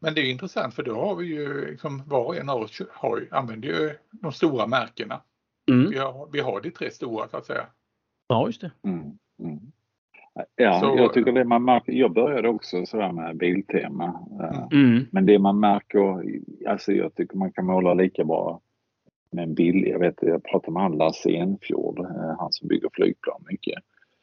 Men 0.00 0.14
det 0.14 0.20
är 0.20 0.30
intressant 0.30 0.74
för 0.74 0.82
då 0.82 0.94
har 0.94 1.16
vi 1.16 1.26
ju 1.26 1.70
liksom, 1.70 2.02
var 2.06 2.24
och 2.24 2.36
en 2.36 2.48
av 2.48 2.60
oss 2.60 2.82
har, 2.90 3.28
använder 3.30 3.68
ju 3.68 3.90
de 4.10 4.32
stora 4.32 4.66
märkena. 4.66 5.22
Mm. 5.70 5.90
Vi, 5.90 5.98
har, 5.98 6.28
vi 6.32 6.40
har 6.40 6.60
de 6.60 6.70
tre 6.70 6.90
stora 6.90 7.28
så 7.28 7.36
att 7.36 7.46
säga. 7.46 7.66
Ja, 8.28 8.46
just 8.46 8.60
det. 8.60 8.70
Mm. 8.84 9.00
Mm. 9.42 9.71
Ja, 10.56 10.80
så, 10.80 10.94
jag 10.96 11.12
tycker 11.12 11.32
det 11.32 11.44
man 11.44 11.64
märker, 11.64 11.92
jag 11.92 12.12
började 12.12 12.48
också 12.48 12.86
sådär 12.86 13.12
med 13.12 13.36
Biltema. 13.36 14.04
Eh, 14.40 14.66
mm. 14.72 15.04
Men 15.10 15.26
det 15.26 15.38
man 15.38 15.60
märker, 15.60 16.24
alltså 16.68 16.92
jag 16.92 17.14
tycker 17.14 17.36
man 17.36 17.52
kan 17.52 17.66
måla 17.66 17.94
lika 17.94 18.24
bra 18.24 18.60
med 19.32 19.44
en 19.44 19.54
billig, 19.54 19.92
jag 19.92 19.98
vet 19.98 20.14
jag 20.20 20.44
pratade 20.44 20.72
med 20.72 20.82
han 20.82 20.96
Lasse 20.96 21.30
Enfjord, 21.30 21.98
eh, 21.98 22.36
han 22.38 22.52
som 22.52 22.68
bygger 22.68 22.88
flygplan 22.92 23.44
mycket. 23.50 23.78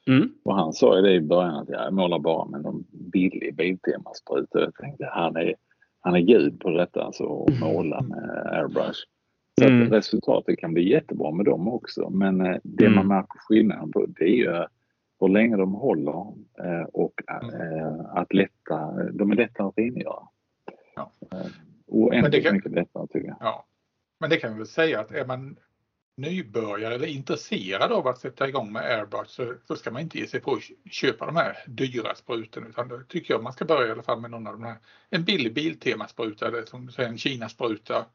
Mm. 0.07 0.29
Och 0.43 0.55
han 0.55 0.73
sa 0.73 0.95
ju 0.95 1.01
det 1.01 1.13
i 1.13 1.21
början 1.21 1.55
att 1.55 1.69
jag 1.69 1.93
målar 1.93 2.19
bara 2.19 2.45
med 2.45 2.61
någon 2.61 2.83
billig 2.91 3.55
Biltema-spruta. 3.55 4.59
Jag 4.59 4.75
tänkte 4.75 5.09
han 5.11 5.35
är, 5.35 5.55
han 6.01 6.15
är 6.15 6.19
gud 6.19 6.59
på 6.59 6.69
detta, 6.69 7.03
alltså 7.03 7.43
att 7.43 7.59
måla 7.59 8.01
med 8.01 8.49
airbrush. 8.51 8.99
Så 9.59 9.65
mm. 9.65 9.87
att 9.87 9.93
resultatet 9.93 10.59
kan 10.59 10.73
bli 10.73 10.89
jättebra 10.89 11.31
med 11.31 11.45
dem 11.45 11.67
också. 11.67 12.09
Men 12.09 12.41
eh, 12.41 12.57
det 12.63 12.85
mm. 12.85 12.95
man 12.95 13.07
märker 13.07 13.39
skillnaden 13.39 13.91
på 13.91 14.05
det 14.05 14.23
är 14.23 14.35
ju 14.35 14.65
hur 15.19 15.29
länge 15.29 15.57
de 15.57 15.73
håller 15.73 16.33
eh, 16.63 16.83
och 16.93 17.21
eh, 17.27 17.99
att 18.15 18.33
lätta, 18.33 18.93
de 19.13 19.31
är 19.31 19.35
lätta 19.35 19.63
att 19.63 19.77
rengöra. 19.77 20.27
Ja. 20.95 21.11
Eh, 21.31 21.47
oändligt 21.87 22.45
kan, 22.45 22.55
mycket 22.55 22.71
lättare 22.71 23.07
tycker 23.07 23.27
jag. 23.27 23.37
Ja. 23.39 23.65
Men 24.19 24.29
det 24.29 24.37
kan 24.37 24.51
vi 24.51 24.57
väl 24.57 24.67
säga 24.67 24.99
att 24.99 25.11
är 25.11 25.25
man 25.25 25.57
nybörjare 26.19 26.95
eller 26.95 27.07
intresserad 27.07 27.91
av 27.91 28.07
att 28.07 28.17
sätta 28.17 28.47
igång 28.47 28.71
med 28.71 28.81
airbrush 28.81 29.29
så, 29.29 29.53
så 29.67 29.75
ska 29.75 29.91
man 29.91 30.01
inte 30.01 30.19
ge 30.19 30.27
sig 30.27 30.39
på 30.39 30.53
att 30.53 30.91
köpa 30.91 31.25
de 31.25 31.35
här 31.35 31.57
dyra 31.67 32.15
sprutorna 32.15 32.67
utan 32.67 32.87
då 32.87 32.99
tycker 33.07 33.33
jag 33.33 33.43
man 33.43 33.53
ska 33.53 33.65
börja 33.65 33.87
i 33.87 33.91
alla 33.91 34.03
fall 34.03 34.21
med 34.21 34.31
någon 34.31 34.47
av 34.47 34.53
de 34.53 34.63
här. 34.63 34.77
En 35.09 35.23
billig 35.23 35.53
Biltema-spruta 35.53 36.47
eller 36.47 36.65
som 36.65 36.85
du 36.85 36.91
säger 36.91 37.09
en 37.09 37.17
Kina-spruta. 37.17 38.05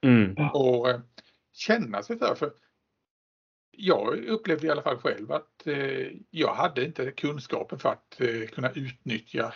Mm. 0.00 0.48
Och 0.52 0.90
eh, 0.90 1.00
känna 1.52 2.02
sig 2.02 2.18
för. 2.18 2.34
för 2.34 2.50
jag 3.80 4.24
upplevde 4.24 4.66
i 4.66 4.70
alla 4.70 4.82
fall 4.82 4.96
själv 4.96 5.32
att 5.32 5.66
eh, 5.66 6.06
jag 6.30 6.54
hade 6.54 6.84
inte 6.84 7.10
kunskapen 7.10 7.78
för 7.78 7.88
att 7.88 8.20
eh, 8.20 8.48
kunna 8.48 8.70
utnyttja 8.70 9.52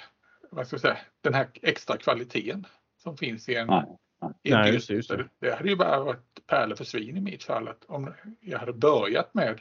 vad 0.51 0.67
ska 0.67 0.75
jag 0.75 0.81
säga, 0.81 0.99
den 1.21 1.35
här 1.35 1.47
extra 1.63 1.97
kvaliteten 1.97 2.67
som 3.03 3.17
finns 3.17 3.49
i 3.49 3.55
en, 3.55 3.67
nej, 3.67 3.85
nej. 4.23 4.31
I 4.43 4.53
en 4.53 4.59
nej, 4.61 4.73
just, 4.75 4.91
just 4.91 5.09
det. 5.09 5.29
det 5.39 5.55
hade 5.55 5.69
ju 5.69 5.77
bara 5.77 6.05
varit 6.05 6.47
pärlor 6.47 6.77
för 6.77 6.85
svin 6.85 7.17
i 7.17 7.21
mitt 7.21 7.45
fall 7.45 7.69
att 7.69 7.85
om 7.85 8.13
jag 8.41 8.59
hade 8.59 8.73
börjat 8.73 9.35
med 9.35 9.61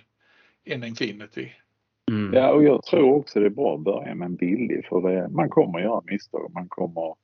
en 0.64 0.84
Infinity. 0.84 1.52
Mm. 2.12 2.34
Ja 2.34 2.54
och 2.54 2.64
jag 2.64 2.84
tror 2.84 3.16
också 3.16 3.40
det 3.40 3.46
är 3.46 3.50
bra 3.50 3.76
att 3.76 3.82
börja 3.82 4.16
med 4.16 4.26
en 4.26 4.36
billig 4.36 4.86
för 4.86 5.02
det, 5.02 5.30
man 5.30 5.50
kommer 5.50 5.80
göra 5.80 6.02
misstag. 6.06 6.52
Man 6.54 6.70
kommer 6.70 7.16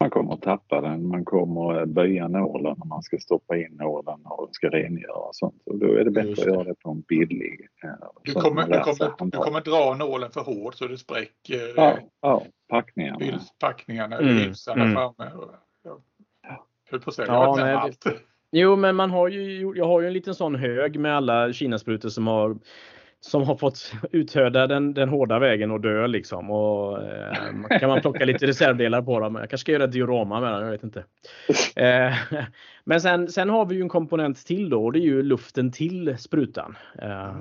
man 0.00 0.10
kommer 0.10 0.34
att 0.34 0.42
tappa 0.42 0.80
den, 0.80 1.08
man 1.08 1.24
kommer 1.24 1.82
att 1.82 1.88
böja 1.88 2.28
nålen 2.28 2.74
när 2.78 2.86
man 2.86 3.02
ska 3.02 3.18
stoppa 3.18 3.56
in 3.56 3.72
nålen 3.72 4.20
och 4.24 4.48
ska 4.52 4.68
rengöra 4.68 5.12
och 5.12 5.34
sånt. 5.34 5.62
Och 5.66 5.78
då 5.78 5.86
är 5.86 6.04
det 6.04 6.10
bättre 6.10 6.32
att 6.32 6.46
göra 6.46 6.64
det 6.64 6.74
på 6.74 6.90
en 6.90 7.00
billig. 7.00 7.68
Eh, 7.84 7.90
du 8.22 8.32
kommer, 8.32 8.62
du, 8.62 8.80
kommer, 8.80 9.30
du 9.30 9.38
kommer 9.38 9.60
dra 9.60 9.94
nålen 9.94 10.30
för 10.30 10.40
hårt 10.40 10.74
så 10.74 10.86
det 10.86 10.98
spräcker 10.98 11.72
ja, 11.76 11.98
ja, 12.20 12.42
packningarna. 12.68 13.40
packningarna, 13.60 14.18
mm. 14.18 14.36
hylsarna 14.36 14.82
mm. 14.82 14.94
framme. 14.94 15.30
Jag 15.82 16.00
höll 16.90 17.00
på 17.00 17.10
att 17.10 17.16
säga, 17.16 17.28
ja, 17.28 17.56
nej, 17.58 17.74
allt. 17.74 18.06
Jo, 18.52 18.76
men 18.76 18.96
man 18.96 19.10
har 19.10 19.28
ju, 19.28 19.72
jag 19.76 19.86
har 19.86 20.00
ju 20.00 20.06
en 20.06 20.12
liten 20.12 20.34
sån 20.34 20.54
hög 20.54 21.00
med 21.00 21.16
alla 21.16 21.52
kinasprutor 21.52 22.08
som 22.08 22.26
har 22.26 22.58
som 23.26 23.42
har 23.42 23.56
fått 23.56 23.92
uthörda 24.12 24.66
den, 24.66 24.94
den 24.94 25.08
hårda 25.08 25.38
vägen 25.38 25.70
och 25.70 25.80
dö 25.80 26.06
liksom. 26.06 26.50
Och, 26.50 27.02
eh, 27.02 27.78
kan 27.80 27.88
man 27.88 28.00
plocka 28.00 28.24
lite 28.24 28.46
reservdelar 28.46 29.02
på 29.02 29.20
dem. 29.20 29.34
Jag 29.34 29.50
kanske 29.50 29.62
ska 29.62 29.72
göra 29.72 29.84
ett 29.84 29.92
diorama 29.92 30.40
med 30.40 30.52
den, 30.52 30.62
jag 30.62 30.70
vet 30.70 30.82
inte. 30.82 31.04
Eh, 31.76 32.14
men 32.84 33.00
sen, 33.00 33.28
sen 33.28 33.48
har 33.48 33.66
vi 33.66 33.74
ju 33.74 33.80
en 33.80 33.88
komponent 33.88 34.46
till 34.46 34.70
då 34.70 34.84
och 34.84 34.92
det 34.92 34.98
är 34.98 35.02
ju 35.02 35.22
luften 35.22 35.72
till 35.72 36.18
sprutan. 36.18 36.76
Eh, 37.02 37.34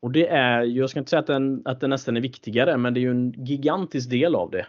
och 0.00 0.10
det 0.10 0.28
är, 0.28 0.62
jag 0.62 0.90
ska 0.90 0.98
inte 0.98 1.10
säga 1.10 1.20
att 1.20 1.26
den, 1.26 1.62
att 1.64 1.80
den 1.80 1.90
nästan 1.90 2.16
är 2.16 2.20
viktigare, 2.20 2.76
men 2.76 2.94
det 2.94 3.00
är 3.00 3.02
ju 3.02 3.10
en 3.10 3.32
gigantisk 3.32 4.10
del 4.10 4.34
av 4.34 4.50
det. 4.50 4.66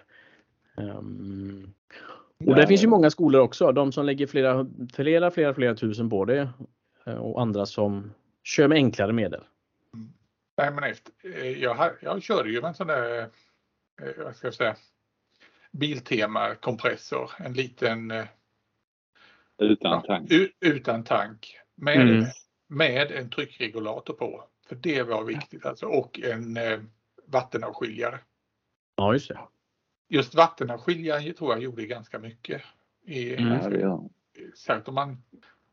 Um, 0.77 1.73
och 2.45 2.55
det 2.55 2.67
finns 2.67 2.83
ju 2.83 2.87
många 2.87 3.09
skolor 3.09 3.41
också, 3.41 3.71
de 3.71 3.91
som 3.91 4.05
lägger 4.05 4.27
flera, 4.27 4.67
flera, 4.93 5.31
flera, 5.31 5.53
flera 5.53 5.75
tusen 5.75 6.09
på 6.09 6.25
det 6.25 6.49
eh, 7.05 7.15
och 7.15 7.41
andra 7.41 7.65
som 7.65 8.11
kör 8.43 8.67
med 8.67 8.75
enklare 8.75 9.13
medel. 9.13 9.41
Nej, 10.57 10.71
men 10.71 10.83
efter, 10.83 11.13
eh, 11.23 11.61
jag, 11.61 11.91
jag 12.01 12.23
körde 12.23 12.49
ju 12.49 12.61
med 12.61 12.67
en 12.67 12.75
sån 12.75 12.87
där, 12.87 13.21
eh, 14.01 14.23
vad 14.25 14.35
ska 14.35 14.47
jag 14.47 14.53
säga, 14.53 14.75
Biltema 15.71 16.55
kompressor, 16.55 17.31
en 17.37 17.53
liten 17.53 18.11
eh, 18.11 18.25
utan 19.57 20.03
tank. 20.03 20.31
Ja, 20.31 20.47
utan 20.59 21.03
tank 21.03 21.59
med, 21.75 22.01
mm. 22.01 22.25
med 22.67 23.11
en 23.11 23.29
tryckregulator 23.29 24.13
på. 24.13 24.43
För 24.67 24.75
det 24.75 25.03
var 25.03 25.23
viktigt 25.23 25.65
alltså 25.65 25.85
och 25.85 26.19
en 26.19 26.57
eh, 26.57 26.79
vattenavskiljare. 27.25 28.19
Ja, 28.95 29.13
just 29.13 29.27
det. 29.27 29.39
Just 30.07 30.35
vattenavskiljaren 30.35 31.33
tror 31.33 31.53
jag 31.53 31.63
gjorde 31.63 31.85
ganska 31.85 32.19
mycket. 32.19 32.61
I, 33.05 33.35
mm. 33.35 33.79
ja, 33.79 34.09
Särskilt 34.55 34.87
om 34.87 34.95
man, 34.95 35.23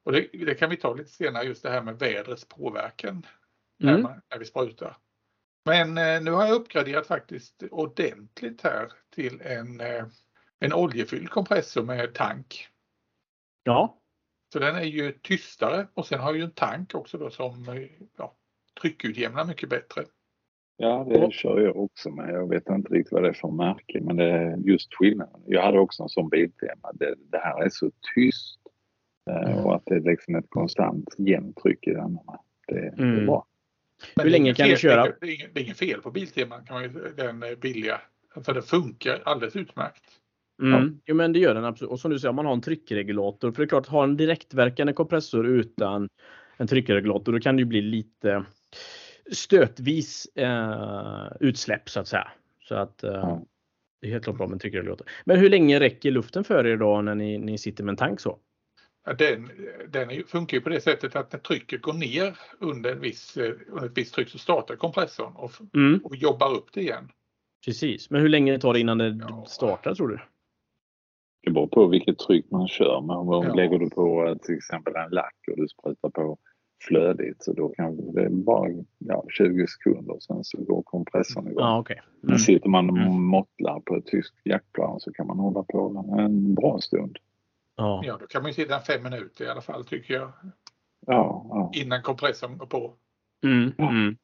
och 0.03 0.13
det, 0.13 0.29
det, 0.33 0.55
kan 0.55 0.71
vi 0.71 0.77
ta 0.77 0.95
lite 0.95 1.11
senare, 1.11 1.45
just 1.45 1.63
det 1.63 1.71
här 1.71 1.83
med 1.83 1.99
vädrets 1.99 2.49
påverkan 2.49 3.27
mm. 3.89 4.03
man, 4.03 4.21
när 4.31 4.39
vi 4.39 4.45
sprutar. 4.45 4.97
Men 5.65 5.99
eh, 5.99 6.23
nu 6.23 6.31
har 6.31 6.47
jag 6.47 6.55
uppgraderat 6.55 7.07
faktiskt 7.07 7.63
ordentligt 7.71 8.63
här 8.63 8.93
till 9.15 9.41
en, 9.41 9.81
eh, 9.81 10.05
en 10.61 10.73
oljefylld 10.73 11.31
kompressor 11.31 11.83
med 11.83 12.15
tank. 12.15 12.69
Ja. 13.63 13.99
Så 14.53 14.59
den 14.59 14.77
är 14.77 14.85
ju 14.85 15.13
tystare 15.13 15.87
och 15.95 16.07
sen 16.07 16.21
har 16.21 16.35
ju 16.35 16.43
en 16.43 16.51
tank 16.51 16.95
också 16.95 17.19
då 17.19 17.31
som 17.31 17.69
eh, 17.69 17.89
ja, 18.17 18.37
tryckutjämnar 18.81 19.45
mycket 19.45 19.69
bättre. 19.69 20.03
Ja, 20.77 21.07
det 21.09 21.33
kör 21.33 21.61
jag 21.61 21.77
också 21.77 22.11
med. 22.11 22.35
Jag 22.35 22.49
vet 22.49 22.69
inte 22.69 22.95
riktigt 22.95 23.13
vad 23.13 23.23
det 23.23 23.29
är 23.29 23.33
för 23.33 23.51
märke 23.51 24.01
men 24.01 24.17
det 24.17 24.31
är 24.31 24.57
just 24.57 24.95
skillnaden. 24.95 25.43
Jag 25.47 25.63
hade 25.63 25.79
också 25.79 26.03
en 26.03 26.09
sån 26.09 26.29
Biltema. 26.29 26.93
Det, 26.95 27.15
det 27.31 27.39
här 27.39 27.63
är 27.63 27.69
så 27.69 27.91
tyst 28.15 28.61
mm. 29.31 29.65
och 29.65 29.75
att 29.75 29.83
det 29.87 29.95
är 29.95 30.01
liksom 30.01 30.35
ett 30.35 30.51
konstant 30.51 31.15
jämnt 31.19 31.57
tryck 31.57 31.87
i 31.87 31.91
den. 31.91 32.19
Det, 32.69 32.79
mm. 32.79 32.95
det 32.97 33.03
är 33.03 33.13
mm. 33.13 33.27
bra. 33.27 33.47
Men 34.17 34.25
Hur 34.25 34.31
länge 34.31 34.55
kan 34.55 34.65
fel, 34.65 34.75
du 34.75 34.81
köra? 34.81 35.03
Det 35.21 35.27
är, 35.27 35.35
inget, 35.35 35.55
det 35.55 35.61
är 35.61 35.65
inget 35.65 35.79
fel 35.79 36.01
på 36.01 36.11
Biltema, 36.11 36.61
kan 36.61 36.83
man, 36.83 37.15
den 37.17 37.45
billiga. 37.61 38.01
För 38.45 38.55
det 38.55 38.63
funkar 38.63 39.23
alldeles 39.25 39.57
utmärkt. 39.57 40.05
Mm. 40.63 40.83
Ja. 40.83 41.01
Jo, 41.07 41.15
men 41.15 41.33
det 41.33 41.39
gör 41.39 41.55
den 41.55 41.65
absolut. 41.65 41.91
Och 41.91 42.01
som 42.01 42.11
du 42.11 42.19
säger, 42.19 42.31
om 42.31 42.37
man 42.37 42.47
har 42.47 42.53
en 42.53 42.61
tryckregulator. 42.61 43.53
För 43.53 43.63
det 43.63 43.67
är 43.67 43.69
klart, 43.69 43.87
ha 43.87 44.05
en 44.05 44.17
direktverkande 44.17 44.93
kompressor 44.93 45.47
utan 45.47 46.09
en 46.57 46.67
tryckregulator, 46.67 47.33
då 47.33 47.41
kan 47.41 47.57
det 47.57 47.61
ju 47.61 47.67
bli 47.67 47.81
lite 47.81 48.45
stötvis 49.33 50.27
eh, 50.37 51.33
utsläpp 51.41 51.91
så 51.91 52.01
att 52.01 52.09
säga. 52.09 52.29
Så 52.69 52.75
att 52.75 53.05
eh, 53.05 53.11
ja. 53.11 53.43
det 54.01 54.07
är 54.07 54.11
helt 54.11 54.25
klart 54.25 54.37
bra 54.37 54.47
med 54.47 54.53
en 54.53 54.59
tryckregulator. 54.59 55.07
Men 55.25 55.39
hur 55.39 55.51
länge 55.51 55.81
räcker 55.81 56.11
luften 56.11 56.45
för 56.45 56.67
er 56.67 56.77
då 56.77 57.01
när 57.03 57.15
ni, 57.15 57.39
ni 57.39 57.59
sitter 57.59 57.85
med 57.85 57.93
en 57.93 57.97
tank 57.97 58.21
så? 58.21 58.39
Den, 59.05 59.51
den 59.89 60.25
funkar 60.27 60.57
ju 60.57 60.61
på 60.61 60.69
det 60.69 60.81
sättet 60.81 61.17
att 61.17 61.33
när 61.33 61.41
trycket 61.41 61.83
går 61.83 61.93
ner 61.93 62.39
under, 62.59 62.93
en 62.93 63.01
viss, 63.01 63.37
under 63.69 63.87
ett 63.87 63.99
visst 63.99 64.15
tryck 64.15 64.29
så 64.29 64.39
startar 64.39 64.77
kompressorn 64.77 65.33
och, 65.37 65.53
mm. 65.75 66.01
och 66.05 66.17
jobbar 66.17 66.55
upp 66.55 66.73
det 66.73 66.81
igen. 66.81 67.09
Precis, 67.65 68.11
men 68.11 68.21
hur 68.21 68.29
länge 68.29 68.59
tar 68.59 68.73
det 68.73 68.81
innan 68.81 68.99
det 68.99 69.19
ja. 69.29 69.45
startar 69.49 69.95
tror 69.95 70.09
du? 70.09 70.19
Det 71.43 71.51
beror 71.51 71.67
på 71.67 71.87
vilket 71.87 72.19
tryck 72.19 72.51
man 72.51 72.69
kör 72.69 73.01
med. 73.01 73.17
Om 73.17 73.47
ja. 73.47 73.55
lägger 73.55 73.79
du 73.79 73.91
på 73.91 74.37
till 74.43 74.55
exempel 74.55 74.95
en 74.97 75.11
lack 75.11 75.35
och 75.51 75.57
du 75.57 75.69
sprutar 75.69 76.11
på 76.11 76.39
flödigt 76.89 77.43
så 77.43 77.53
då 77.53 77.69
kan 77.69 78.13
det 78.15 78.31
bara 78.31 78.69
ja, 78.99 79.25
20 79.29 79.67
sekunder 79.67 80.17
sen 80.21 80.45
så 80.45 80.59
går 80.59 80.83
kompressorn 80.83 81.49
igång. 81.49 81.65
Ah, 81.65 81.81
okay. 81.81 81.97
mm. 81.97 82.07
Men 82.21 82.39
sitter 82.39 82.69
man 82.69 82.91
och 82.91 82.97
mm. 82.97 83.25
måttlar 83.25 83.81
på 83.81 83.97
ett 83.97 84.07
tyskt 84.07 84.35
jaktplan 84.45 85.01
så 85.01 85.13
kan 85.13 85.27
man 85.27 85.39
hålla 85.39 85.63
på 85.63 86.05
en 86.19 86.55
bra 86.55 86.79
stund. 86.79 87.19
Ja. 87.77 88.03
ja, 88.05 88.17
då 88.21 88.27
kan 88.27 88.43
man 88.43 88.55
sitta 88.55 88.81
fem 88.81 89.03
minuter 89.03 89.45
i 89.45 89.49
alla 89.49 89.61
fall 89.61 89.85
tycker 89.85 90.15
jag. 90.15 90.33
Ja, 91.07 91.47
ja. 91.49 91.71
Innan 91.75 92.03
kompressorn 92.03 92.59
går 92.59 92.67
på. 92.67 92.97
Mm, 93.45 93.73
mm. 93.79 94.17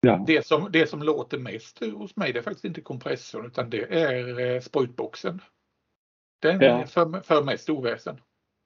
Ja. 0.00 0.24
Det, 0.26 0.46
som, 0.46 0.68
det 0.72 0.86
som 0.86 1.02
låter 1.02 1.38
mest 1.38 1.84
hos 1.84 2.16
mig 2.16 2.32
det 2.32 2.38
är 2.38 2.42
faktiskt 2.42 2.64
inte 2.64 2.80
kompressorn 2.80 3.46
utan 3.46 3.70
det 3.70 3.94
är 3.94 4.40
eh, 4.40 4.60
sprutboxen. 4.60 5.40
Den 6.42 6.60
ja. 6.60 6.80
är 6.80 6.86
för, 6.86 7.20
för 7.20 7.44
mest 7.44 7.70
oväsen. 7.70 8.20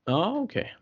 Ja, 0.04 0.30
okej. 0.30 0.62
Okay. 0.62 0.74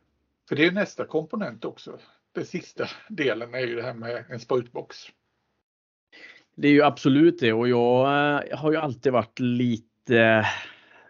För 0.49 0.57
det 0.57 0.67
är 0.67 0.73
nästa 0.73 1.05
komponent 1.05 1.65
också. 1.65 1.99
Den 2.35 2.45
sista 2.45 2.89
delen 3.09 3.55
är 3.55 3.61
ju 3.61 3.77
det 3.77 3.83
här 3.83 3.95
med 3.95 4.25
en 4.29 4.41
sprutbox. 4.41 4.97
Det 6.55 6.69
är 6.69 6.73
ju 6.73 6.83
absolut 6.83 7.41
det 7.41 7.53
och 7.53 7.69
jag 7.69 8.07
eh, 8.07 8.59
har 8.59 8.73
ju 8.73 8.77
alltid 8.77 9.13
varit 9.13 9.39
lite 9.39 10.47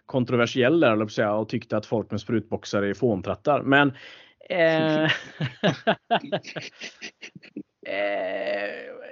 kontroversiell 0.09 0.79
där, 0.79 1.31
och 1.31 1.49
tyckte 1.49 1.77
att 1.77 1.85
folk 1.85 2.11
med 2.11 2.21
sprutboxar 2.21 2.83
är 2.83 2.93
fåntrattar. 2.93 3.61
Men 3.61 3.91
eh, 4.49 5.03
eh, 7.83 8.69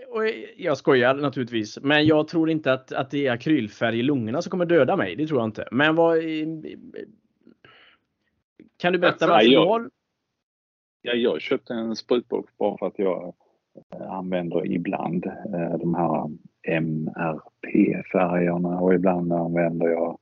och 0.10 0.24
jag 0.58 0.78
skojar 0.78 1.16
naturligtvis, 1.16 1.80
men 1.82 2.06
jag 2.06 2.28
tror 2.28 2.50
inte 2.50 2.74
att, 2.74 2.92
att 2.92 3.12
det 3.12 3.28
är 3.28 3.32
akrylfärg 3.32 4.00
i 4.00 4.04
lungorna 4.04 4.42
som 4.42 4.50
kommer 4.50 4.66
döda 4.66 4.96
mig. 4.96 5.16
Det 5.16 5.28
tror 5.28 5.40
jag 5.40 5.48
inte. 5.48 5.68
Men 5.72 5.96
vad... 5.96 6.18
Kan 8.78 8.94
du 8.94 9.00
berätta 9.00 9.28
varför 9.28 9.50
du 9.50 9.58
har... 9.58 9.90
Ja, 11.02 11.14
jag 11.14 11.42
köpte 11.42 11.74
en 11.74 11.96
sprutbox 11.96 12.58
bara 12.58 12.78
för 12.78 12.88
att 12.88 13.00
jag 13.00 13.34
eh, 13.94 14.12
använder 14.12 14.66
ibland 14.66 15.26
eh, 15.26 15.78
de 15.80 15.96
här 15.96 16.30
MRP-färgerna 16.82 18.80
och 18.80 18.94
ibland 18.94 19.34
använder 19.34 19.88
jag 19.88 20.20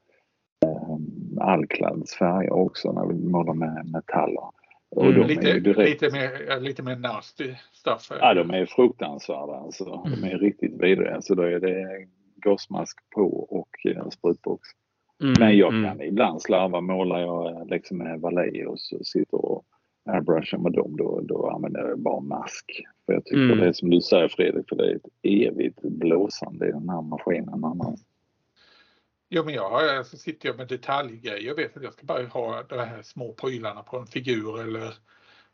eh, 1.45 1.53
Alclads 1.53 2.15
färger 2.15 2.53
också 2.53 2.91
när 2.91 3.05
vi 3.05 3.29
målar 3.29 3.53
med 3.53 3.85
metaller. 3.85 4.43
Mm, 5.01 5.27
lite, 5.27 5.59
direkt... 5.59 6.01
lite, 6.01 6.15
mer, 6.15 6.59
lite 6.59 6.83
mer 6.83 6.95
nasty 6.95 7.55
stuff. 7.73 8.07
Ja, 8.19 8.33
de 8.33 8.49
är 8.49 8.65
fruktansvärda 8.65 9.53
alltså. 9.53 10.03
Mm. 10.05 10.21
De 10.21 10.27
är 10.27 10.37
riktigt 10.37 10.83
vidriga. 10.83 11.21
Så 11.21 11.35
då 11.35 11.43
är 11.43 11.59
det 11.59 12.07
gasmask 12.35 12.97
på 13.15 13.27
och 13.49 13.69
en 13.85 14.11
sprutbox. 14.11 14.67
Mm, 15.21 15.33
Men 15.39 15.57
jag 15.57 15.71
kan 15.71 15.85
mm. 15.85 16.01
ibland 16.01 16.41
slarva. 16.41 16.81
Målar 16.81 17.19
jag 17.19 17.69
liksom 17.69 17.97
med 17.97 18.21
Valleos 18.21 18.91
och 18.91 19.05
sitter 19.05 19.45
och 19.45 19.63
airbrushar 20.05 20.57
med 20.57 20.71
dem 20.71 20.97
då, 20.97 21.21
då 21.23 21.49
använder 21.49 21.87
jag 21.87 21.99
bara 21.99 22.19
mask. 22.19 22.83
För 23.05 23.13
jag 23.13 23.25
tycker 23.25 23.43
mm. 23.43 23.57
det 23.57 23.67
är 23.67 23.73
som 23.73 23.89
du 23.89 24.01
säger 24.01 24.27
Fredrik, 24.27 24.69
för 24.69 24.75
det 24.75 24.91
är 24.91 24.95
ett 24.95 25.07
evigt 25.23 25.81
blåsande 25.81 26.67
i 26.67 26.71
den 26.71 26.89
här 26.89 27.01
maskinen 27.01 27.63
annars. 27.63 27.99
Jo 29.29 29.43
men 29.43 29.53
jag 29.53 29.69
har, 29.69 30.03
så 30.03 30.17
sitter 30.17 30.49
jag 30.49 30.57
med 30.57 30.67
detaljgrejer. 30.67 31.47
Jag 31.47 31.55
vet 31.55 31.77
att 31.77 31.83
jag 31.83 31.93
ska 31.93 32.05
bara 32.05 32.27
ha 32.27 32.63
de 32.63 32.79
här 32.79 33.01
små 33.01 33.33
prylarna 33.33 33.83
på 33.83 33.97
en 33.97 34.07
figur 34.07 34.61
eller 34.61 34.93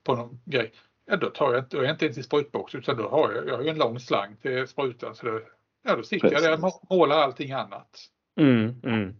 på 0.03 0.15
någon 0.15 0.39
grej. 0.45 0.71
Ja, 1.05 1.17
då 1.17 1.29
tar 1.29 1.53
jag 1.53 1.63
inte, 1.63 1.77
då 1.77 1.81
är 1.81 1.85
jag 1.85 1.93
inte 1.93 2.05
ens 2.05 2.17
i 2.17 2.23
sprutbox 2.23 2.75
utan 2.75 2.97
då 2.97 3.09
har 3.09 3.33
jag, 3.33 3.47
jag 3.47 3.57
har 3.57 3.63
en 3.63 3.77
lång 3.77 3.99
slang 3.99 4.35
till 4.35 4.67
sprutan. 4.67 5.15
Så 5.15 5.25
då, 5.25 5.41
ja, 5.83 5.95
då 5.95 6.03
sitter 6.03 6.29
Precis. 6.29 6.45
jag 6.45 6.59
där 6.59 6.65
och 6.65 6.97
målar 6.97 7.17
allting 7.17 7.51
annat. 7.51 7.99
Mm, 8.39 8.75
mm. 8.83 9.15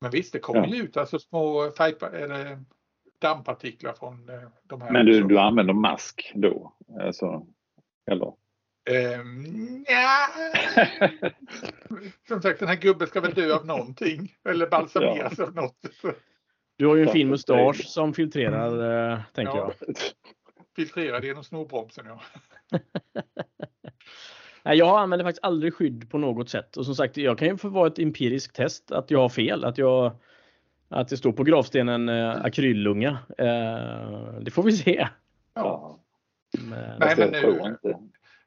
Men 0.00 0.10
visst, 0.10 0.32
det 0.32 0.38
kommer 0.38 0.66
ja. 0.66 0.82
ut 0.82 0.96
alltså 0.96 1.18
små 1.18 1.70
färgpa, 1.70 2.10
eller 2.10 2.64
dammpartiklar 3.18 3.92
från 3.92 4.28
eh, 4.28 4.48
de 4.62 4.80
här. 4.80 4.92
Men 4.92 5.06
du, 5.06 5.22
du 5.22 5.38
använder 5.38 5.74
mask 5.74 6.32
då? 6.34 6.72
Alltså, 7.00 7.46
eller? 8.10 8.32
Um, 8.90 9.84
ja. 9.88 10.26
Som 12.28 12.42
sagt, 12.42 12.58
den 12.58 12.68
här 12.68 12.76
gubben 12.76 13.08
ska 13.08 13.20
väl 13.20 13.34
dö 13.34 13.54
av 13.54 13.66
någonting. 13.66 14.34
Eller 14.48 14.66
balsameras 14.66 15.38
ja. 15.38 15.44
av 15.44 15.54
något. 15.54 15.76
Du 16.76 16.86
har 16.86 16.96
ju 16.96 17.02
en 17.02 17.12
fin 17.12 17.28
mustasch 17.28 17.86
som 17.86 18.14
filtrerar, 18.14 19.10
äh, 19.12 19.20
tänker 19.34 19.56
ja. 19.56 19.72
jag. 19.78 19.96
Filtrerar 20.76 21.22
genom 21.22 21.44
snorbromsen, 21.44 22.06
ja. 22.06 22.20
Nej, 24.62 24.78
jag 24.78 25.00
använder 25.00 25.24
faktiskt 25.24 25.44
aldrig 25.44 25.74
skydd 25.74 26.10
på 26.10 26.18
något 26.18 26.48
sätt. 26.48 26.76
Och 26.76 26.86
som 26.86 26.94
sagt, 26.94 27.16
jag 27.16 27.38
kan 27.38 27.48
ju 27.48 27.56
få 27.56 27.68
vara 27.68 27.86
ett 27.86 27.98
empiriskt 27.98 28.56
test 28.56 28.92
att 28.92 29.10
jag 29.10 29.18
har 29.18 29.28
fel. 29.28 29.64
Att, 29.64 29.78
jag, 29.78 30.12
att 30.88 31.08
det 31.08 31.16
står 31.16 31.32
på 31.32 31.44
gravstenen 31.44 32.08
eh, 32.08 32.44
akryllunga. 32.44 33.18
Eh, 33.38 34.40
det 34.40 34.50
får 34.50 34.62
vi 34.62 34.72
se. 34.72 35.08
Ja. 35.54 35.98
Men, 36.70 36.98
Nej, 36.98 37.14
men 37.16 37.30
nu, 37.30 37.60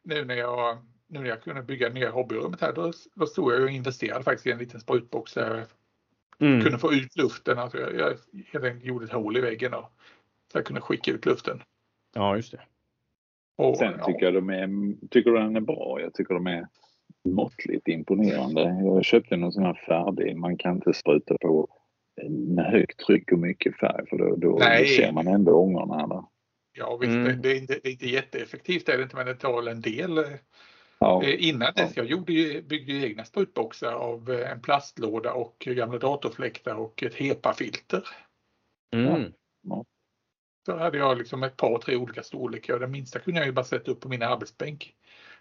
nu 0.04 0.26
när 0.26 0.36
jag 0.36 0.78
nu 1.08 1.20
när 1.20 1.30
jag 1.30 1.42
kunde 1.42 1.62
bygga 1.62 1.90
ner 1.90 2.10
hobbyrummet 2.10 2.62
här, 2.62 2.74
då, 2.74 2.92
då 3.16 3.26
stod 3.26 3.54
jag 3.54 3.64
och 3.64 3.70
investerade 3.70 4.24
faktiskt 4.24 4.48
i 4.48 4.52
en 4.52 4.58
liten 4.58 4.80
sprutbox 4.80 5.34
där 5.34 5.66
jag 6.40 6.50
mm. 6.50 6.62
kunde 6.62 6.78
få 6.78 6.94
ut 6.94 7.18
luften. 7.18 7.60
Alltså 7.60 7.78
jag, 7.78 7.96
jag, 7.96 8.14
jag 8.52 8.86
gjorde 8.86 9.06
ett 9.06 9.12
hål 9.12 9.38
i 9.38 9.42
väggen 9.42 9.74
och 9.74 9.92
så 10.52 10.58
jag 10.58 10.66
kunde 10.66 10.82
skicka 10.82 11.12
ut 11.12 11.26
luften. 11.26 11.62
Ja, 12.14 12.36
just 12.36 12.52
det. 12.52 12.62
Och, 13.56 13.78
Sen 13.78 13.94
tycker 13.94 14.26
ja. 14.26 14.26
jag 14.26 14.34
de 14.34 14.50
är, 14.50 14.96
tycker 15.10 15.32
den 15.32 15.56
är 15.56 15.62
bra. 15.62 15.98
Jag 16.02 16.14
tycker 16.14 16.34
de 16.34 16.48
är 16.48 16.68
måttligt 17.24 17.88
imponerande. 17.88 18.62
Jag 18.62 19.06
köpte 19.06 19.38
någon 19.38 19.52
sån 19.52 19.64
här 19.64 19.82
färdig, 19.88 20.38
man 20.38 20.58
kan 20.58 20.76
inte 20.76 20.94
spruta 20.94 21.38
på 21.42 21.68
med 22.30 22.66
högt 22.66 23.00
tryck 23.00 23.32
och 23.32 23.40
mycket 23.40 23.76
färg 23.76 24.08
för 24.10 24.18
då, 24.18 24.36
då, 24.36 24.52
då 24.52 24.86
ser 24.98 25.12
man 25.12 25.28
ändå 25.28 25.54
ångorna. 25.54 26.08
Där. 26.08 26.24
Ja 26.74 26.98
visst, 26.98 27.14
mm. 27.14 27.42
det, 27.42 27.52
är 27.52 27.56
inte, 27.56 27.80
det 27.84 27.90
är 27.90 27.92
inte 27.92 28.10
jätteeffektivt 28.10 28.90
är 28.90 28.98
det 28.98 29.04
inte 29.04 29.16
men 29.16 29.26
det 29.26 29.36
tar 29.36 29.68
en 29.70 29.82
del. 29.82 30.18
Eh, 30.18 30.26
ja. 31.00 31.24
Eh, 31.24 31.48
innan 31.48 31.74
dess, 31.76 31.98
jag 31.98 32.06
gjorde 32.06 32.34
ju, 32.34 32.62
byggde 32.62 32.94
ju 32.94 33.04
egna 33.04 33.26
sprutboxar 33.26 33.94
av 33.94 34.32
eh, 34.32 34.52
en 34.52 34.62
plastlåda 34.62 35.34
och 35.34 35.56
gamla 35.60 35.98
datorfläktar 35.98 36.76
och 36.76 37.04
ett 37.04 37.16
HEPA-filter. 37.16 38.08
Mm. 38.96 39.34
Ja. 39.62 39.86
Så 40.66 40.78
hade 40.78 40.98
jag 40.98 41.18
liksom 41.18 41.44
ett 41.44 41.58
par, 41.58 41.80
tre 41.80 41.96
olika 41.96 42.24
storlekar 42.24 42.80
den 42.80 42.92
minsta 42.92 43.20
kunde 43.20 43.40
jag 43.40 43.48
ju 43.48 43.54
bara 43.54 43.66
sätta 43.66 43.92
upp 43.92 44.02
på 44.02 44.10
min 44.10 44.24
arbetsbänk. 44.24 44.96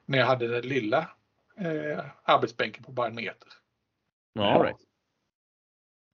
När 0.05 0.18
jag 0.18 0.27
hade 0.27 0.49
den 0.49 0.68
lilla 0.68 1.11
eh, 1.57 2.05
arbetsbänken 2.23 2.85
på 2.85 2.92
bara 2.92 3.07
en 3.07 3.14
meter. 3.14 3.49
Ja, 4.33 4.62
right. 4.64 4.77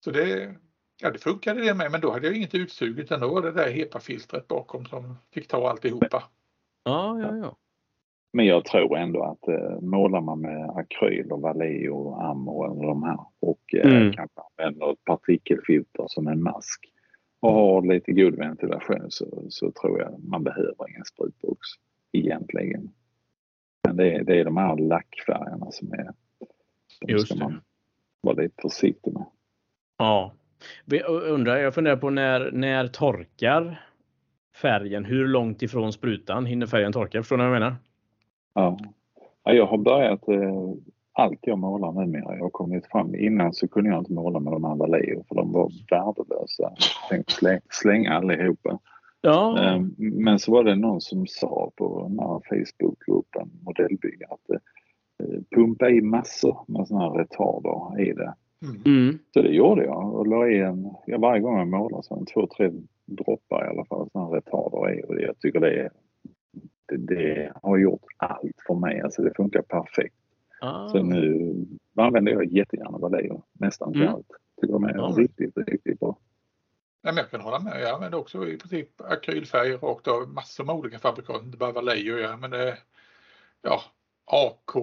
Så 0.05 0.11
det, 0.11 0.55
Ja, 1.01 1.11
det 1.11 1.19
funkade 1.19 1.61
det 1.61 1.75
med, 1.75 1.91
men 1.91 2.01
då 2.01 2.13
hade 2.13 2.27
jag 2.27 2.37
inget 2.37 2.55
utsug 2.55 2.99
utan 2.99 3.21
då 3.21 3.29
var 3.29 3.43
det 3.43 3.53
där 3.53 3.71
HEPA-filtret 3.71 4.49
bakom 4.49 4.85
som 4.85 5.19
fick 5.35 5.49
ta 5.49 5.71
alltihopa. 5.71 6.23
Ja, 6.85 7.21
ja, 7.21 7.37
ja. 7.37 7.57
Men 8.33 8.47
jag 8.47 8.65
tror 8.65 8.97
ändå 8.97 9.23
att 9.25 9.49
eh, 9.49 9.81
målar 9.81 10.21
man 10.21 10.41
med 10.41 10.71
akryl 10.71 11.33
och 11.33 11.41
Vallejo 11.41 11.95
och 11.95 12.25
Ammo 12.25 12.65
eller 12.65 12.89
de 12.89 13.03
här 13.03 13.19
och 13.41 13.75
eh, 13.75 13.97
mm. 13.97 14.13
kanske 14.13 14.41
använder 14.41 14.93
ett 14.93 15.05
partikelfilter 15.05 16.05
som 16.09 16.29
en 16.29 16.43
mask 16.43 16.81
och 17.41 17.53
har 17.53 17.83
lite 17.83 18.13
god 18.13 18.35
ventilation 18.35 19.07
så, 19.09 19.45
så 19.49 19.71
tror 19.71 20.01
jag 20.01 20.25
man 20.25 20.45
behöver 20.45 20.91
ingen 20.91 21.05
sprutbox 21.05 21.61
egentligen. 22.13 22.91
Men 23.85 23.97
det 23.97 24.15
är, 24.15 24.25
det 24.25 24.41
är 24.41 24.45
de 24.45 24.57
här 24.57 24.77
lackfärgerna 24.77 25.71
som 25.71 25.93
är 25.93 26.13
som 26.89 27.09
Just 27.09 27.27
ska 27.27 27.39
man 27.39 27.61
vara 28.21 28.37
lite 28.37 28.63
försiktig 28.63 29.13
med. 29.13 29.25
Ja, 29.97 30.33
Undrar, 31.09 31.57
jag 31.57 31.75
funderar 31.75 31.97
på 31.97 32.11
när, 32.11 32.51
när 32.53 32.89
torkar 32.89 33.81
färgen? 34.63 35.05
Hur 35.05 35.29
långt 35.29 35.63
ifrån 35.63 35.93
sprutan 35.93 36.47
hinner 36.47 36.67
färgen 36.67 36.93
torka? 36.93 37.23
Förstår 37.23 37.37
ni 37.37 37.45
vad 37.45 37.55
jag 37.55 37.61
menar? 37.61 37.77
Ja. 38.55 38.79
ja 39.45 39.53
jag 39.53 39.67
har 39.67 39.79
börjat 39.79 40.29
eh, 40.29 40.73
allt 41.13 41.39
jag 41.43 41.59
målar 41.59 41.93
numera. 41.93 42.37
Jag 42.37 42.43
har 42.43 42.51
kommit 42.51 42.87
fram. 42.87 43.15
Innan 43.15 43.53
så 43.53 43.69
kunde 43.69 43.91
jag 43.91 43.99
inte 43.99 44.13
måla 44.13 44.41
med 44.41 44.53
de 44.53 44.65
andra 44.65 44.87
Leo 44.87 45.25
för 45.29 45.35
de 45.35 45.53
var 45.53 45.73
värdelösa. 45.91 46.73
Tänkte 47.09 47.33
slänga, 47.33 47.61
slänga 47.71 48.13
allihopa. 48.13 48.79
Ja. 49.21 49.65
Eh, 49.65 49.83
men 49.99 50.39
så 50.39 50.53
var 50.53 50.65
det 50.65 50.75
någon 50.75 51.01
som 51.01 51.27
sa 51.27 51.71
på 51.77 52.03
den 52.09 52.19
här 52.19 52.41
Facebookgruppen 52.49 53.51
Modellbygga 53.63 54.27
att 54.31 54.51
eh, 54.51 55.41
pumpa 55.55 55.91
i 55.91 56.01
massor 56.01 56.65
med 56.69 56.89
sådana 56.89 57.05
här 57.05 57.19
retarder 57.19 58.01
i 58.01 58.13
det. 58.13 58.35
Mm. 58.63 58.83
mm. 58.87 59.19
Så 59.35 59.43
det 59.43 59.49
gjorde 59.49 59.85
jag 59.85 60.15
och 60.15 60.27
la 60.27 60.49
i 60.49 60.61
en, 60.61 60.91
ja, 61.07 61.19
varje 61.19 61.41
gång 61.41 61.59
jag 61.59 61.69
målar 61.69 62.03
så 62.03 62.17
en 62.17 62.27
två, 62.27 62.47
tre 62.57 62.71
droppar 63.07 63.65
i 63.65 63.69
alla 63.69 63.85
fall 63.85 64.11
sådana 64.13 64.37
retarder 64.37 64.99
i 64.99 65.03
och 65.09 65.21
jag 65.21 65.39
tycker 65.39 65.61
det, 65.61 65.91
det, 66.89 66.97
det, 66.97 67.53
har 67.63 67.79
gjort 67.79 68.05
allt 68.17 68.57
för 68.67 68.75
mig. 68.75 69.01
Alltså 69.01 69.23
det 69.23 69.35
funkar 69.37 69.63
perfekt. 69.63 70.15
Ah. 70.61 70.89
Så 70.89 71.03
nu 71.03 71.55
använder 71.97 72.33
jag 72.33 72.45
jättegärna 72.45 72.99
Vallejo 72.99 73.43
nästan 73.53 73.93
till 73.93 74.03
mm. 74.03 74.15
allt. 74.15 74.31
Tycker 74.61 74.73
de 74.73 74.85
är 74.85 74.99
ah. 74.99 75.11
riktigt, 75.17 75.57
riktigt 75.57 76.01
bra. 76.01 76.19
Nej, 77.03 77.13
men 77.15 77.17
jag 77.17 77.31
kan 77.31 77.41
hålla 77.41 77.59
med. 77.59 77.81
Jag 77.81 77.95
använder 77.95 78.19
också 78.19 78.49
i 78.49 78.57
princip 78.57 79.01
akrylfärg 79.01 79.73
rakt 79.73 80.09
av. 80.09 80.29
Massor 80.29 80.65
med 80.65 80.75
olika 80.75 80.99
fabrikat. 80.99 81.43
Inte 81.43 81.59
bara 81.59 81.73
Vallejo 81.73 82.17
jag 82.17 82.33
använder 82.33 82.79
ja, 83.63 83.81
AK, 84.31 84.77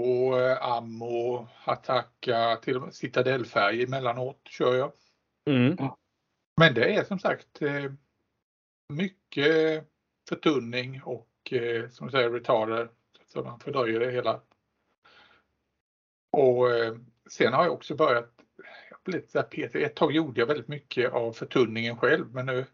Ammo, 0.62 1.48
Attaca, 1.64 2.56
till 2.56 2.76
och 2.76 2.82
med 2.82 2.94
Citadellfärg 2.94 3.84
emellanåt 3.84 4.42
kör 4.46 4.76
jag. 4.76 4.92
Mm. 5.50 5.78
Men 6.58 6.74
det 6.74 6.96
är 6.96 7.04
som 7.04 7.20
sagt 7.20 7.62
eh, 7.62 7.92
mycket 8.94 9.86
förtunning 10.30 11.02
och 11.04 11.54
eh, 11.54 11.90
som 11.90 12.08
du 12.08 12.12
säger 12.12 12.30
retarder 12.30 12.90
så 13.28 13.44
man 13.44 13.60
fördröjer 13.60 14.00
det 14.00 14.12
hela. 14.12 14.42
Och 16.32 16.72
eh, 16.72 16.96
sen 17.30 17.54
har 17.54 17.64
jag 17.64 17.74
också 17.74 17.96
börjat 17.96 18.32
lite 19.06 19.32
så 19.32 19.38
här 19.38 19.76
Ett 19.76 19.96
tag 19.96 20.12
gjorde 20.12 20.40
jag 20.40 20.48
väldigt 20.48 20.68
mycket 20.68 21.12
av 21.14 21.34
förtunningen 21.34 21.98
själv 21.98 22.34
men 22.34 22.46
nu 22.46 22.66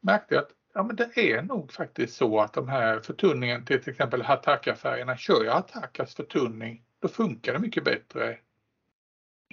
märkte 0.00 0.34
jag 0.34 0.44
att 0.44 0.54
ja, 0.74 0.82
men 0.82 0.96
det 0.96 1.16
är 1.16 1.42
nog 1.42 1.72
faktiskt 1.72 2.16
så 2.16 2.40
att 2.40 2.52
de 2.52 2.68
här 2.68 3.00
förtunningen 3.00 3.64
till 3.64 3.88
exempel 3.88 4.22
Hataka-färgerna, 4.22 5.16
kör 5.16 5.44
jag 5.44 5.52
Hatakas 5.52 6.14
förtunning 6.14 6.82
då 7.00 7.08
funkar 7.08 7.52
det 7.52 7.58
mycket 7.58 7.84
bättre 7.84 8.36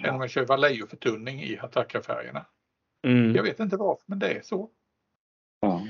än 0.02 0.14
om 0.14 0.20
jag 0.20 0.30
kör 0.30 0.46
Vallejo-förtunning 0.46 1.42
i 1.42 1.56
Hataka-färgerna. 1.56 2.46
Mm. 3.06 3.34
Jag 3.34 3.42
vet 3.42 3.60
inte 3.60 3.76
varför 3.76 4.04
men 4.06 4.18
det 4.18 4.28
är 4.28 4.42
så. 4.42 4.70
Ja. 5.60 5.86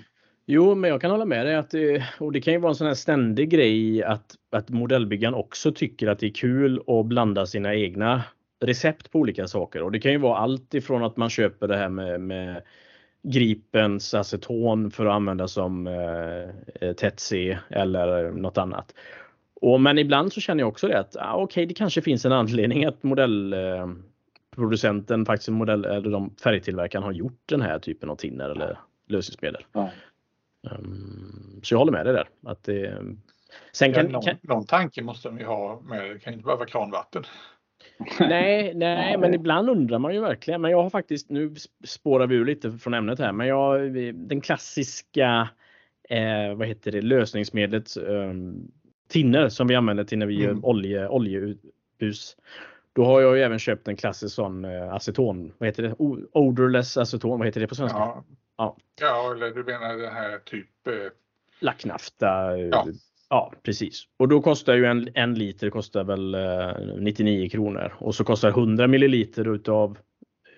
Jo, 0.47 0.75
men 0.75 0.91
jag 0.91 1.01
kan 1.01 1.11
hålla 1.11 1.25
med 1.25 1.47
dig 1.47 1.55
att 1.55 1.71
det, 1.71 2.05
och 2.21 2.33
det 2.33 2.41
kan 2.41 2.53
ju 2.53 2.61
vara 2.61 2.71
en 2.71 2.77
sån 2.77 2.87
här 2.87 2.95
ständig 2.95 3.51
grej 3.51 4.03
att, 4.03 4.37
att 4.51 4.71
modellbyggaren 4.71 5.35
också 5.35 5.73
tycker 5.73 6.07
att 6.07 6.19
det 6.19 6.27
är 6.27 6.35
kul 6.35 6.83
att 6.87 7.07
blanda 7.07 7.47
sina 7.47 7.75
egna 7.75 8.25
recept 8.61 9.11
på 9.11 9.19
olika 9.19 9.49
saker 9.49 9.83
och 9.83 9.93
det 9.93 10.01
kan 10.01 10.13
ju 10.13 10.19
vara 10.19 10.39
allt 10.39 10.75
ifrån 10.75 11.05
att 11.05 11.17
man 11.17 11.31
köper 11.31 11.69
det 11.69 11.77
här 11.77 11.89
med, 11.89 12.21
med 12.21 12.63
Gripens 13.23 14.15
aceton 14.15 14.91
för 14.91 15.07
att 15.07 15.13
använda 15.13 15.49
som 15.49 15.87
eh, 15.87 16.43
eh 16.89 16.93
Tetsi 16.93 17.59
eller 17.71 18.31
något 18.31 18.59
annat. 18.59 18.95
Och, 19.61 19.81
men 19.81 19.99
ibland 19.99 20.33
så 20.33 20.41
känner 20.41 20.63
jag 20.63 20.69
också 20.69 20.89
det 20.89 20.99
att 20.99 21.17
ah, 21.17 21.35
okej, 21.35 21.45
okay, 21.45 21.67
det 21.67 21.75
kanske 21.75 22.03
finns 22.03 22.25
en 22.25 22.33
anledning 22.33 22.85
att 22.85 23.03
modellproducenten, 23.03 25.21
eh, 25.21 25.27
faktiskt 25.27 25.49
modell, 25.49 25.85
eller 25.85 26.11
de 26.11 26.35
färgtillverkarna 26.43 27.07
har 27.07 27.13
gjort 27.13 27.43
den 27.47 27.63
här 27.63 27.79
typen 27.79 28.11
av 28.11 28.17
tinner 28.17 28.51
eller 28.51 28.79
lösningsmedel. 29.07 29.65
Ja. 29.73 29.91
Um, 30.71 31.61
så 31.63 31.75
jag 31.75 31.79
håller 31.79 31.93
med 31.93 32.07
dig 32.07 32.15
där. 32.15 32.29
Att 32.45 32.65
det, 32.65 33.03
sen 33.73 33.93
kan, 33.93 34.07
någon, 34.07 34.23
kan... 34.23 34.37
någon 34.43 34.67
tanke 34.67 35.03
måste 35.03 35.29
de 35.29 35.39
ju 35.39 35.45
ha 35.45 35.81
med 35.81 36.11
det 36.11 36.19
kan 36.19 36.33
inte 36.33 36.45
bara 36.45 36.57
vara 36.57 36.69
kranvatten. 36.69 37.25
Nej, 38.21 38.75
nej, 38.75 39.19
men 39.19 39.35
ibland 39.35 39.71
undrar 39.71 39.99
man 39.99 40.15
ju 40.15 40.21
verkligen. 40.21 40.61
Men 40.61 40.71
jag 40.71 40.83
har 40.83 40.91
faktiskt, 40.91 41.31
nu 41.31 41.55
spårar 41.85 42.27
vi 42.27 42.37
ur 42.37 42.45
lite 42.45 42.73
från 42.73 42.95
ämnet 42.95 43.19
här, 43.19 43.33
men 43.33 43.47
jag, 43.47 43.95
den 44.15 44.41
klassiska 44.41 45.49
eh, 46.09 46.55
vad 46.55 46.69
heter 46.69 46.93
det, 46.93 47.01
lösningsmedlet 47.01 47.97
eh, 47.97 48.33
tinner 49.09 49.49
som 49.49 49.67
vi 49.67 49.75
använder 49.75 50.05
till 50.05 50.19
när 50.19 50.27
vi 50.27 50.43
gör 50.43 50.51
mm. 50.51 50.65
olje, 50.65 51.09
oljebus. 51.09 52.37
Då 52.93 53.05
har 53.05 53.21
jag 53.21 53.37
ju 53.37 53.43
även 53.43 53.59
köpt 53.59 53.89
en 53.89 53.97
klassisk 53.97 54.35
sån 54.35 54.65
eh, 54.65 54.95
aceton, 54.95 55.53
vad 55.59 55.67
heter 55.67 55.83
det, 55.83 55.95
odorless 56.33 56.97
aceton, 56.97 57.39
vad 57.39 57.49
heter 57.49 57.61
det 57.61 57.67
på 57.67 57.75
svenska? 57.75 57.99
Ja, 57.99 58.25
ja. 58.57 58.77
ja 59.01 59.33
eller 59.33 59.51
du 59.51 59.65
menar 59.65 59.97
den 59.97 60.13
här 60.13 60.39
typ 60.39 60.87
eh... 60.87 60.93
Lacknafta, 61.61 62.59
ja. 62.59 62.87
Ja, 63.31 63.53
precis. 63.63 64.05
Och 64.17 64.29
då 64.29 64.41
kostar 64.41 64.75
ju 64.75 64.85
en, 64.85 65.09
en 65.15 65.35
liter 65.35 65.71
kostar 65.71 66.05
väl 66.05 66.37
99 67.01 67.45
eh, 67.45 67.49
kronor 67.49 67.95
och 67.99 68.15
så 68.15 68.25
kostar 68.25 68.49
100 68.49 68.87
milliliter 68.87 69.55
utav 69.55 69.99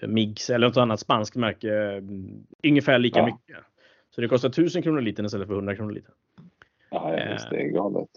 eh, 0.00 0.08
Migs 0.08 0.50
eller 0.50 0.66
något 0.66 0.76
annat 0.76 1.00
spanskt 1.00 1.36
märke 1.36 1.74
eh, 1.74 2.02
ungefär 2.68 2.98
lika 2.98 3.18
ja. 3.18 3.26
mycket. 3.26 3.64
Så 4.14 4.20
det 4.20 4.28
kostar 4.28 4.48
1000 4.48 4.82
kronor 4.82 5.00
liter 5.00 5.24
istället 5.24 5.48
för 5.48 5.54
100 5.54 5.76
kronor 5.76 5.92
liter. 5.92 6.14
Ja, 6.90 7.10
det 7.50 7.62
är 7.62 7.68
galet. 7.68 8.08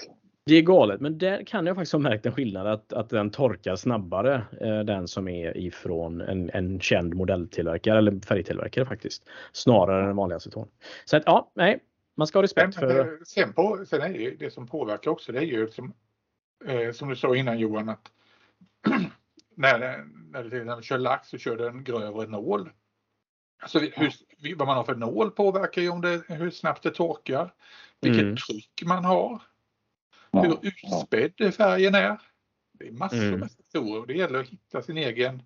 Det 0.46 0.56
är 0.56 0.62
galet, 0.62 1.02
men 1.02 1.18
där 1.18 1.44
kan 1.46 1.66
jag 1.66 1.76
faktiskt 1.76 1.94
ha 1.94 2.00
märkt 2.00 2.26
en 2.26 2.32
skillnad 2.32 2.68
att, 2.68 2.94
att 2.94 3.10
den 3.10 3.32
torkar 3.32 3.76
snabbare, 3.76 4.42
den 4.86 5.08
som 5.08 5.28
är 5.28 5.58
ifrån 5.58 6.22
en, 6.22 6.50
en 6.54 6.80
känd 6.80 7.13
modelltillverkare 7.13 7.98
eller 7.98 8.26
färgtillverkare 8.26 8.86
faktiskt. 8.86 9.30
Snarare 9.52 10.10
än 10.10 10.16
vanliga 10.16 10.38
aceton. 10.38 10.68
Så 11.06 11.18
att 11.18 11.24
ja, 11.26 11.52
nej, 11.56 11.80
man 12.15 12.28
ska 12.28 12.38
ha 12.38 12.43
respekt 12.43 12.76
för... 12.76 12.88
Det, 12.88 13.26
sen, 13.26 13.54
på, 13.54 13.86
sen 13.86 14.02
är 14.02 14.13
det, 14.13 14.32
det 14.32 14.52
som 14.52 14.67
påverkar 14.67 15.12
också 15.12 15.32
det 15.32 15.39
är 15.39 15.43
ju 15.43 15.71
som, 15.71 15.93
eh, 16.65 16.91
som 16.91 17.10
du 17.10 17.15
sa 17.15 17.36
innan 17.36 17.60
Johan 17.60 17.89
att 17.89 18.12
när, 19.56 19.80
när 20.32 20.43
du 20.43 20.49
till 20.49 20.62
exempel 20.62 20.84
kör 20.84 20.97
lax 20.97 21.30
så 21.30 21.38
kör 21.38 21.58
du 21.58 21.67
en 21.67 21.84
grövre 21.84 22.28
nål. 22.28 22.69
Alltså 23.62 23.80
hur, 23.80 24.56
vad 24.56 24.67
man 24.67 24.78
har 24.78 24.84
för 24.84 24.95
nål 24.95 25.32
påverkar 25.32 25.82
ju 25.82 25.89
om 25.89 26.02
det, 26.02 26.23
hur 26.28 26.52
snabbt 26.52 26.84
det 26.84 26.91
torkar, 26.91 27.54
vilket 28.02 28.21
mm. 28.21 28.36
tryck 28.36 28.84
man 28.86 29.06
har, 29.06 29.41
hur 30.32 30.58
utspädd 30.62 31.56
färgen 31.56 31.95
är. 31.95 32.21
Det 32.71 32.88
är 32.88 32.91
massor 32.91 33.17
mm. 33.17 33.39
med 33.39 33.52
faktorer 33.52 33.99
och 33.99 34.08
det 34.08 34.13
gäller 34.13 34.39
att 34.39 34.49
hitta 34.49 34.82
sin 34.82 34.97
egen 34.97 35.43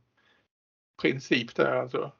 princip 1.01 1.55
där 1.55 1.75
alltså. 1.75 2.11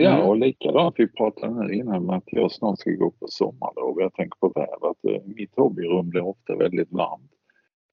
Ja, 0.00 0.14
mm. 0.14 0.26
och 0.26 0.36
likadant, 0.36 0.94
vi 0.98 1.08
pratade 1.08 1.66
nu 1.66 1.74
innan 1.74 1.96
om 1.96 2.10
att 2.10 2.24
jag 2.26 2.52
snart 2.52 2.78
ska 2.78 2.90
gå 2.90 3.10
på 3.10 3.26
sommarlov. 3.28 4.00
Jag 4.00 4.14
tänker 4.14 4.38
på 4.38 4.48
vädret. 4.48 5.26
Mitt 5.26 5.56
hobbyrum 5.56 6.08
blir 6.08 6.22
ofta 6.22 6.56
väldigt 6.56 6.92
varmt. 6.92 7.32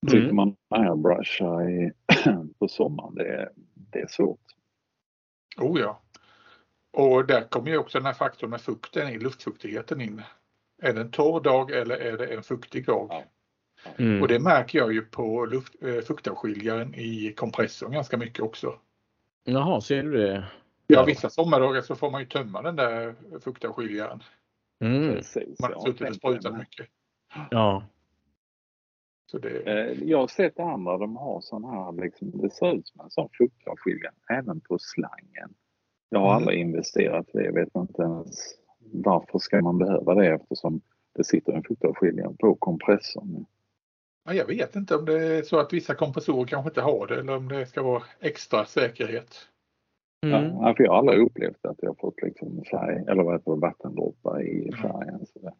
Mm. 0.06 0.10
Sitter 0.10 0.34
man 0.34 0.56
airbrushar 0.70 1.70
i, 1.70 1.92
på 2.58 2.68
sommaren, 2.68 3.14
det 3.14 3.28
är, 3.28 3.48
det 3.74 3.98
är 3.98 4.06
svårt. 4.06 4.40
Oh 5.58 5.80
ja. 5.80 6.00
Och 6.92 7.26
där 7.26 7.40
kommer 7.40 7.70
ju 7.70 7.78
också 7.78 7.98
den 7.98 8.06
här 8.06 8.12
faktorn 8.12 8.50
med 8.50 8.60
fukten 8.60 9.08
i, 9.08 9.18
luftfuktigheten 9.18 10.00
in. 10.00 10.22
Är 10.82 10.92
det 10.92 11.00
en 11.00 11.10
torr 11.10 11.40
dag 11.40 11.70
eller 11.70 11.96
är 11.96 12.18
det 12.18 12.26
en 12.26 12.42
fuktig 12.42 12.86
dag? 12.86 13.24
Mm. 13.96 14.22
Och 14.22 14.28
det 14.28 14.38
märker 14.38 14.78
jag 14.78 14.92
ju 14.92 15.02
på 15.02 15.46
luft, 15.46 15.74
eh, 15.82 16.04
fuktavskiljaren 16.04 16.94
i 16.94 17.32
kompressorn 17.36 17.92
ganska 17.92 18.16
mycket 18.16 18.40
också. 18.40 18.74
Jaha, 19.44 19.80
ser 19.80 20.02
du 20.02 20.12
det? 20.12 20.44
Ja, 20.86 21.04
vissa 21.04 21.30
sommardagar 21.30 21.80
så 21.80 21.96
får 21.96 22.10
man 22.10 22.20
ju 22.20 22.26
tömma 22.26 22.62
den 22.62 22.76
där 22.76 23.14
fuktavskiljaren. 23.40 24.22
Mm. 24.84 25.14
Precis, 25.14 25.60
man 25.60 25.72
har 25.72 25.80
suttit 25.80 26.08
och 26.08 26.14
sprutat 26.14 26.58
mycket. 26.58 26.86
Ja. 27.50 27.84
Så 29.30 29.38
det... 29.38 29.60
Eh, 29.60 30.02
jag 30.02 30.18
har 30.18 30.28
sett 30.28 30.60
andra, 30.60 30.98
de 30.98 31.16
har 31.16 31.40
sån 31.40 31.64
här, 31.64 31.92
liksom, 31.92 32.30
det 32.40 32.50
ser 32.50 32.74
ut 32.74 32.88
som 32.88 33.00
en 33.00 33.10
sån 33.10 33.28
fuktavskiljare 33.38 34.14
även 34.30 34.60
på 34.60 34.78
slangen. 34.78 35.54
Jag 36.08 36.18
har 36.18 36.30
mm. 36.30 36.36
aldrig 36.36 36.60
investerat 36.60 37.28
i 37.28 37.38
det, 37.38 37.44
jag 37.44 37.52
vet 37.52 37.76
inte 37.76 38.02
ens 38.02 38.54
varför 38.92 39.38
ska 39.38 39.62
man 39.62 39.78
behöva 39.78 40.14
det 40.14 40.34
eftersom 40.34 40.80
det 41.14 41.24
sitter 41.24 41.52
en 41.52 41.62
fuktavskiljare 41.62 42.34
på 42.38 42.54
kompressorn. 42.54 43.46
Ja, 44.24 44.34
jag 44.34 44.46
vet 44.46 44.76
inte 44.76 44.96
om 44.96 45.04
det 45.04 45.24
är 45.24 45.42
så 45.42 45.58
att 45.58 45.72
vissa 45.72 45.94
kompressorer 45.94 46.46
kanske 46.46 46.70
inte 46.70 46.80
har 46.80 47.06
det 47.06 47.20
eller 47.20 47.36
om 47.36 47.48
det 47.48 47.66
ska 47.66 47.82
vara 47.82 48.02
extra 48.20 48.64
säkerhet. 48.64 49.48
Mm. 50.24 50.44
Ja, 50.44 50.74
för 50.76 50.84
jag 50.84 50.92
har 50.92 50.98
aldrig 50.98 51.20
upplevt 51.20 51.66
att 51.66 51.78
jag 51.78 51.98
fått 51.98 52.22
liksom 52.22 52.64
färg, 52.70 53.04
eller 53.08 53.22
vad 53.22 53.34
heter 53.34 53.50
det, 53.50 53.60
vattendroppar 53.60 54.42
i 54.42 54.72
färgen. 54.82 55.26
Så 55.26 55.52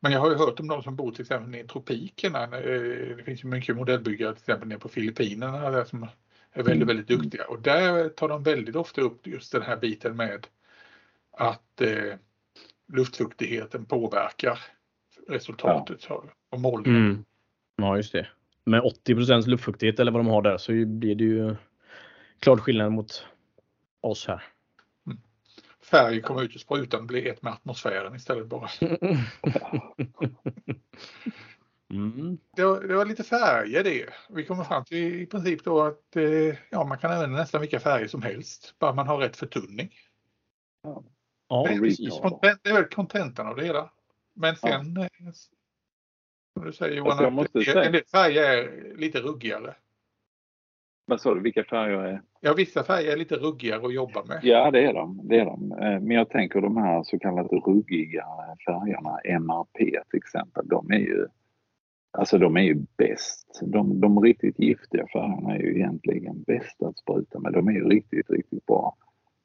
Men 0.00 0.12
jag 0.12 0.20
har 0.20 0.30
ju 0.30 0.36
hört 0.36 0.60
om 0.60 0.68
de 0.68 0.82
som 0.82 0.96
bor 0.96 1.10
till 1.10 1.20
exempel 1.20 1.54
i 1.54 1.64
tropikerna. 1.64 2.46
Det 2.46 3.24
finns 3.24 3.44
ju 3.44 3.48
mycket 3.48 3.76
modellbyggare 3.76 4.32
till 4.32 4.42
exempel 4.42 4.68
nere 4.68 4.78
på 4.78 4.88
Filippinerna 4.88 5.70
där 5.70 5.84
som 5.84 6.02
är 6.52 6.62
väldigt, 6.62 6.74
mm. 6.74 6.86
väldigt 6.86 7.08
duktiga 7.08 7.44
och 7.44 7.62
där 7.62 8.08
tar 8.08 8.28
de 8.28 8.42
väldigt 8.42 8.76
ofta 8.76 9.00
upp 9.00 9.26
just 9.26 9.52
den 9.52 9.62
här 9.62 9.76
biten 9.76 10.16
med 10.16 10.46
att 11.30 11.80
eh, 11.80 12.14
luftfuktigheten 12.92 13.84
påverkar 13.84 14.58
resultatet 15.28 16.06
ja. 16.08 16.24
av 16.50 16.60
målningen. 16.60 17.04
Mm. 17.04 17.24
Ja, 17.76 17.96
just 17.96 18.12
det. 18.12 18.26
Med 18.64 18.82
80% 18.82 19.48
luftfuktighet 19.48 20.00
eller 20.00 20.12
vad 20.12 20.20
de 20.20 20.26
har 20.26 20.42
där 20.42 20.56
så 20.56 20.72
blir 20.86 21.14
det 21.14 21.24
ju 21.24 21.56
klart 22.38 22.60
skillnad 22.60 22.92
mot 22.92 23.26
oss 24.02 24.26
här. 24.26 24.42
Mm. 25.06 25.18
Färg 25.80 26.22
kommer 26.22 26.42
ut 26.42 26.54
ur 26.54 26.58
sprutan 26.58 27.00
och 27.00 27.06
blir 27.06 27.26
ett 27.26 27.42
med 27.42 27.52
atmosfären 27.52 28.14
istället 28.14 28.46
bara. 28.46 28.68
Mm. 31.92 32.38
Det, 32.56 32.64
var, 32.64 32.80
det, 32.80 32.94
var, 32.94 33.04
lite 33.04 33.24
färger 33.24 33.84
det. 33.84 34.08
Vi 34.28 34.44
kommer 34.44 34.64
fram 34.64 34.84
till 34.84 35.22
i 35.22 35.26
princip 35.26 35.64
då 35.64 35.82
att 35.82 36.16
eh, 36.16 36.56
ja, 36.70 36.84
man 36.84 36.98
kan 36.98 37.12
använda 37.12 37.38
nästan 37.38 37.60
vilka 37.60 37.80
färger 37.80 38.08
som 38.08 38.22
helst, 38.22 38.74
bara 38.78 38.92
man 38.92 39.06
har 39.06 39.18
rätt 39.18 39.36
förtunning. 39.36 39.94
Ja, 40.82 41.04
ja 41.48 41.64
det, 41.68 41.74
är, 41.74 42.58
det 42.62 42.70
är 42.70 42.74
väl 42.74 42.84
kontentan 42.84 43.46
av 43.46 43.56
det 43.56 43.64
hela. 43.64 43.90
Men 44.34 44.56
sen, 44.56 44.94
ja. 44.94 45.02
Eh, 45.02 45.32
som 46.54 46.64
du 46.64 46.72
säger 46.72 46.96
Johan, 46.96 47.38
en 47.66 47.92
del 47.92 48.04
färger 48.04 48.42
är 48.42 48.96
lite 48.96 49.20
ruggigare. 49.20 49.74
Vad 51.06 51.20
sa 51.20 51.34
du, 51.34 51.40
vilka 51.40 51.64
färger 51.64 51.98
är? 51.98 52.22
Ja, 52.40 52.54
vissa 52.56 52.84
färger 52.84 53.12
är 53.12 53.16
lite 53.16 53.34
ruggigare 53.34 53.86
att 53.86 53.94
jobba 53.94 54.24
med. 54.24 54.40
Ja, 54.42 54.70
det 54.70 54.84
är 54.84 54.92
de. 54.92 55.20
Det 55.28 55.40
är 55.40 55.44
de. 55.44 55.72
Eh, 55.72 56.00
men 56.00 56.10
jag 56.10 56.30
tänker 56.30 56.60
de 56.60 56.76
här 56.76 57.02
så 57.02 57.18
kallade 57.18 57.48
ruggiga 57.48 58.26
färgerna, 58.66 59.18
MRP 59.24 59.78
till 60.10 60.18
exempel, 60.18 60.68
de 60.68 60.90
är 60.90 60.98
ju 60.98 61.26
Alltså 62.18 62.38
de 62.38 62.56
är 62.56 62.60
ju 62.60 62.86
bäst. 62.96 63.60
De, 63.62 64.00
de 64.00 64.20
riktigt 64.20 64.58
giftiga 64.58 65.06
färgerna 65.12 65.54
är 65.54 65.58
ju 65.58 65.76
egentligen 65.76 66.42
bäst 66.42 66.82
att 66.82 66.98
spruta 66.98 67.38
med. 67.38 67.52
De 67.52 67.68
är 67.68 67.72
ju 67.72 67.88
riktigt, 67.88 68.30
riktigt 68.30 68.66
bra. 68.66 68.96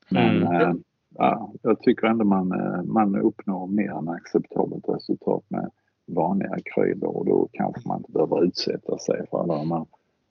Men 0.10 0.44
mm. 0.44 0.62
eh, 0.62 0.74
ja, 1.16 1.54
jag 1.62 1.82
tycker 1.82 2.08
ändå 2.08 2.26
man, 2.26 2.52
eh, 2.52 2.84
man 2.84 3.16
uppnår 3.16 3.68
mer 3.68 3.92
än 3.92 4.10
acceptabelt 4.10 4.90
resultat 4.90 5.44
med 5.48 5.72
vanliga 6.08 6.58
kryddor 6.76 7.18
och 7.18 7.26
då 7.26 7.50
kanske 7.54 7.88
man 7.88 7.98
inte 7.98 8.12
behöver 8.12 8.44
utsätta 8.44 8.98
sig 8.98 9.28
för 9.30 9.42
alla 9.42 9.58
de 9.58 9.72
här 9.72 9.86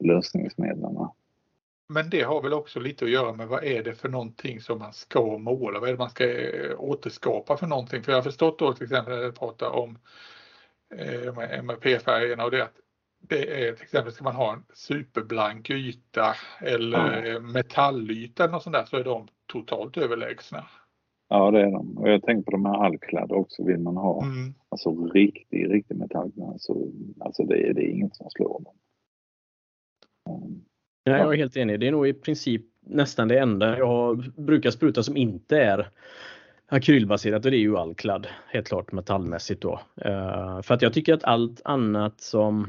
lösningsmedlen. 0.04 1.08
Men 1.88 2.10
det 2.10 2.22
har 2.22 2.42
väl 2.42 2.52
också 2.52 2.80
lite 2.80 3.04
att 3.04 3.10
göra 3.10 3.32
med 3.32 3.48
vad 3.48 3.64
är 3.64 3.82
det 3.82 3.94
för 3.94 4.08
någonting 4.08 4.60
som 4.60 4.78
man 4.78 4.92
ska 4.92 5.38
måla? 5.38 5.80
Vad 5.80 5.88
är 5.88 5.92
det 5.92 5.98
man 5.98 6.10
ska 6.10 6.30
eh, 6.30 6.80
återskapa 6.80 7.56
för 7.56 7.66
någonting? 7.66 8.02
För 8.02 8.12
jag 8.12 8.18
har 8.18 8.22
förstått 8.22 8.58
då 8.58 8.72
till 8.72 8.84
exempel 8.84 9.16
när 9.16 9.22
du 9.22 9.32
pratar 9.32 9.70
om 9.70 9.98
eh, 10.94 11.58
MRP-färgerna 11.58 12.44
och 12.44 12.50
det 12.50 12.64
att 12.64 12.76
det 13.28 13.68
är 13.68 13.72
till 13.72 13.84
exempel 13.84 14.12
ska 14.12 14.24
man 14.24 14.36
ha 14.36 14.52
en 14.52 14.64
superblank 14.74 15.70
yta 15.70 16.34
eller 16.60 17.26
mm. 17.26 17.52
metallyta 17.52 18.44
eller 18.44 18.52
något 18.52 18.62
sånt 18.62 18.76
där 18.76 18.84
så 18.84 18.96
är 18.96 19.04
de 19.04 19.28
totalt 19.46 19.96
överlägsna. 19.96 20.64
Ja 21.28 21.50
det 21.50 21.60
är 21.60 21.70
de. 21.70 21.98
Och 21.98 22.08
jag 22.08 22.22
tänker 22.22 22.42
på 22.42 22.50
de 22.50 22.66
här 22.66 22.84
alkladd 22.84 23.32
också. 23.32 23.64
Vill 23.64 23.78
man 23.78 23.96
ha 23.96 24.22
mm. 24.22 24.54
alltså 24.68 25.06
riktig, 25.06 25.70
riktig 25.70 25.96
metallglans 25.96 26.64
så 26.64 26.92
alltså 27.20 27.42
det, 27.42 27.72
det 27.72 27.82
är 27.82 27.88
inget 27.88 28.16
som 28.16 28.30
slår 28.30 28.60
dem. 28.64 28.74
Ja, 31.04 31.18
jag 31.18 31.32
är 31.32 31.36
helt 31.36 31.56
enig. 31.56 31.80
Det 31.80 31.86
är 31.86 31.92
nog 31.92 32.08
i 32.08 32.12
princip 32.12 32.62
nästan 32.80 33.28
det 33.28 33.38
enda 33.38 33.78
jag 33.78 34.32
brukar 34.36 34.70
spruta 34.70 35.02
som 35.02 35.16
inte 35.16 35.58
är 35.58 35.88
akrylbaserat 36.68 37.44
och 37.44 37.50
det 37.50 37.56
är 37.56 37.60
ju 37.60 37.76
alkladd. 37.76 38.26
Helt 38.48 38.68
klart 38.68 38.92
metallmässigt 38.92 39.62
då. 39.62 39.80
Uh, 40.06 40.62
för 40.62 40.74
att 40.74 40.82
jag 40.82 40.92
tycker 40.92 41.14
att 41.14 41.24
allt 41.24 41.60
annat 41.64 42.20
som 42.20 42.68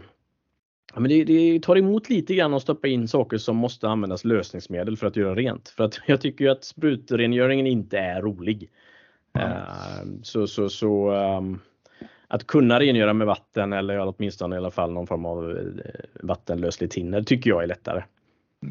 Ja, 0.94 1.00
men 1.00 1.10
det, 1.10 1.24
det, 1.24 1.60
tar 1.60 1.78
emot 1.78 2.10
lite 2.10 2.36
grann 2.36 2.54
att 2.54 2.62
stoppa 2.62 2.88
in 2.88 3.08
saker 3.08 3.38
som 3.38 3.56
måste 3.56 3.88
användas 3.88 4.26
lösningsmedel 4.26 4.98
för 4.98 5.08
att 5.08 5.16
göra 5.16 5.36
rent. 5.36 5.70
För 5.70 5.84
att 5.84 6.00
jag 6.06 6.22
tycker 6.22 6.46
ju 6.46 6.52
att 6.52 6.64
sprutrengöringen 6.64 7.68
inte 7.68 7.98
är 7.98 8.22
rolig. 8.22 8.70
Mm. 9.34 9.52
Uh, 9.52 10.22
så 10.24 10.48
så, 10.48 10.70
så 10.70 11.12
um, 11.12 11.60
att 12.28 12.48
kunna 12.48 12.80
rengöra 12.80 13.14
med 13.14 13.28
vatten 13.28 13.74
eller 13.74 14.00
åtminstone 14.00 14.56
i 14.56 14.58
alla 14.58 14.72
fall 14.72 14.92
någon 14.92 15.08
form 15.08 15.26
av 15.26 15.58
eh, 15.58 15.66
vattenlösligt 16.14 16.94
tinner 16.94 17.24
tycker 17.24 17.50
jag 17.50 17.64
är 17.64 17.68
lättare. 17.68 18.04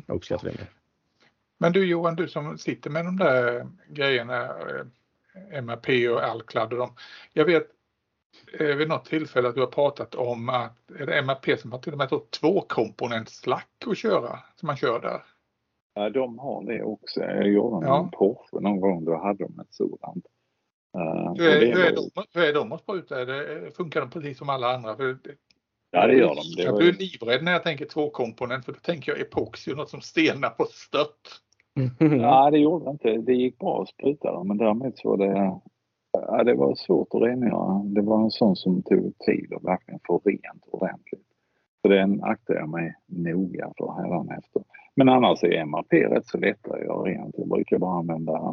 Jag 0.07 0.17
uppskattar 0.17 0.49
det. 0.49 0.67
Men 1.59 1.73
du 1.73 1.87
Johan, 1.87 2.17
du 2.17 2.29
som 2.29 2.59
sitter 2.59 2.91
med 2.91 3.05
de 3.05 3.17
där 3.17 3.67
grejerna, 3.89 4.43
eh, 4.45 5.59
MRP 5.59 6.09
och 6.09 6.23
Alclad 6.23 6.73
och 6.73 6.79
dem. 6.79 6.91
Jag 7.33 7.45
vet 7.45 7.67
eh, 8.59 8.77
vid 8.77 8.89
något 8.89 9.05
tillfälle 9.05 9.49
att 9.49 9.55
du 9.55 9.61
har 9.61 9.67
pratat 9.67 10.15
om 10.15 10.49
att 10.49 10.91
är 10.91 11.07
det 11.07 11.19
MRP 11.19 11.57
som 11.61 11.73
har 11.73 11.79
till 11.79 11.93
och 11.93 11.99
med 11.99 12.13
ett 12.13 12.31
tvåkomponentslack 12.31 13.85
att 13.87 13.99
köra 13.99 14.39
som 14.55 14.67
man 14.67 14.77
kör 14.77 15.01
där. 15.01 15.23
Ja, 15.95 16.11
de 16.11 16.39
har 16.39 16.65
det 16.65 16.83
också. 16.83 17.21
Jag 17.21 17.49
gjorde 17.49 17.87
ja. 17.87 18.05
en 18.05 18.11
Porsche 18.11 18.61
någon 18.61 18.81
gång, 18.81 19.05
då 19.05 19.17
hade 19.17 19.45
de 19.45 19.61
ett 19.61 19.75
sådant. 19.75 20.27
Uh, 20.97 21.35
hur, 21.37 21.49
är, 21.49 21.75
hur, 21.75 21.85
är 21.85 21.97
de, 21.97 22.11
hur 22.35 22.45
är 22.45 22.53
de 22.53 22.73
att 22.73 22.81
spruta? 22.81 23.25
Det, 23.25 23.77
funkar 23.77 24.01
de 24.01 24.11
precis 24.11 24.39
som 24.39 24.49
alla 24.49 24.75
andra? 24.75 24.97
För 24.97 25.17
Ja, 25.91 26.07
det 26.07 26.15
gör 26.15 26.35
de. 26.35 26.43
Det 26.57 26.63
jag 26.63 26.77
blir 26.77 26.93
livrädd 26.93 27.45
när 27.45 27.53
jag 27.53 27.63
tänker 27.63 27.85
tvåkomponent 27.85 28.65
för 28.65 28.73
då 28.73 28.79
tänker 28.79 29.13
jag 29.13 29.21
epoxy, 29.21 29.75
något 29.75 29.91
som 29.91 30.01
stelnar 30.01 30.51
på 30.51 30.65
stött. 30.65 31.43
Ja, 32.21 32.51
det 32.51 32.59
gjorde 32.59 32.85
det 32.85 32.91
inte. 32.91 33.17
Det 33.17 33.35
gick 33.35 33.59
bra 33.59 33.83
att 33.83 33.89
spruta 33.89 34.33
dem, 34.33 34.49
men 34.49 34.57
däremot 34.57 34.99
så 34.99 35.09
var 35.09 35.17
det, 35.17 35.61
ja, 36.13 36.45
det 36.45 36.55
var 36.55 36.75
svårt 36.75 37.09
att 37.11 37.23
rengöra. 37.23 37.83
Det 37.85 38.01
var 38.01 38.25
en 38.25 38.31
sån 38.31 38.57
som 38.57 38.83
tog 38.83 39.19
tid 39.19 39.53
att 39.53 39.65
verkligen 39.65 40.01
få 40.07 40.19
rent 40.25 40.65
ordentligt. 40.67 41.27
Så 41.83 41.89
den 41.89 42.23
aktar 42.23 42.55
jag 42.55 42.69
mig 42.69 42.95
noga 43.07 43.73
för 43.79 44.03
hädanefter. 44.03 44.63
Men 44.95 45.09
annars 45.09 45.45
är 45.45 45.53
MRP 45.53 45.93
rätt 45.93 46.27
så 46.27 46.39
lätt 46.39 46.69
att 46.69 46.81
göra 46.81 47.03
rent. 47.03 47.35
Jag 47.39 47.49
brukar 47.49 47.79
bara 47.79 47.99
använda, 47.99 48.33
eh, 48.33 48.53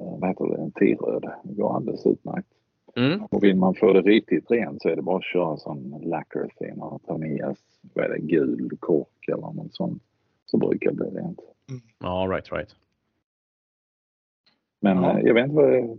vad 0.00 0.28
heter 0.28 0.44
det, 0.44 0.62
en 0.62 0.72
T-röd. 0.72 1.30
Det 1.42 1.54
går 1.54 1.76
alldeles 1.76 2.06
utmärkt. 2.06 2.48
Mm. 2.96 3.22
Och 3.30 3.44
vill 3.44 3.56
man 3.56 3.74
få 3.74 3.92
det 3.92 4.00
riktigt 4.00 4.50
rent 4.50 4.82
så 4.82 4.88
är 4.88 4.96
det 4.96 5.02
bara 5.02 5.16
att 5.16 5.24
köra 5.24 5.56
sån 5.56 6.00
lacquer 6.02 6.50
thin 6.58 6.80
och 6.80 7.02
ta 7.02 7.18
med 7.18 7.56
vad 7.94 8.04
är 8.04 8.08
det, 8.08 8.18
gul 8.18 8.76
kork 8.80 9.28
eller 9.28 9.52
något 9.52 9.74
sånt. 9.74 10.02
Så 10.46 10.56
brukar 10.56 10.90
det 10.90 10.96
bli 10.96 11.06
rent. 11.06 11.40
Mm. 11.68 11.80
Ja, 11.98 12.28
right, 12.30 12.52
right. 12.52 12.76
Men 14.80 14.96
ja. 14.96 15.18
Eh, 15.18 15.26
jag 15.26 15.34
vet 15.34 15.44
inte 15.44 15.56
vad 15.56 15.96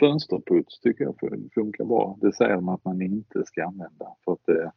fönsterputs 0.00 0.80
tycker 0.80 1.04
jag 1.04 1.14
funkar 1.54 1.84
bra. 1.84 2.18
Det 2.20 2.32
säger 2.32 2.54
de 2.54 2.68
att 2.68 2.84
man 2.84 3.02
inte 3.02 3.44
ska 3.44 3.64
använda 3.64 4.14
för 4.24 4.32
att 4.32 4.46
det 4.46 4.72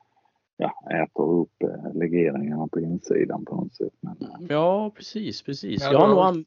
ja, 0.57 0.73
äter 1.03 1.31
upp 1.31 1.63
eh, 1.63 1.93
legeringarna 1.93 2.67
på 2.67 2.79
insidan 2.79 3.45
på 3.45 3.55
något 3.55 3.75
sätt. 3.75 3.93
Men, 3.99 4.17
eh, 4.21 4.45
ja, 4.49 4.91
precis, 4.95 5.41
precis. 5.43 5.83
Ja, 5.83 5.91
jag 5.91 5.99
har 5.99 6.07
nog 6.07 6.45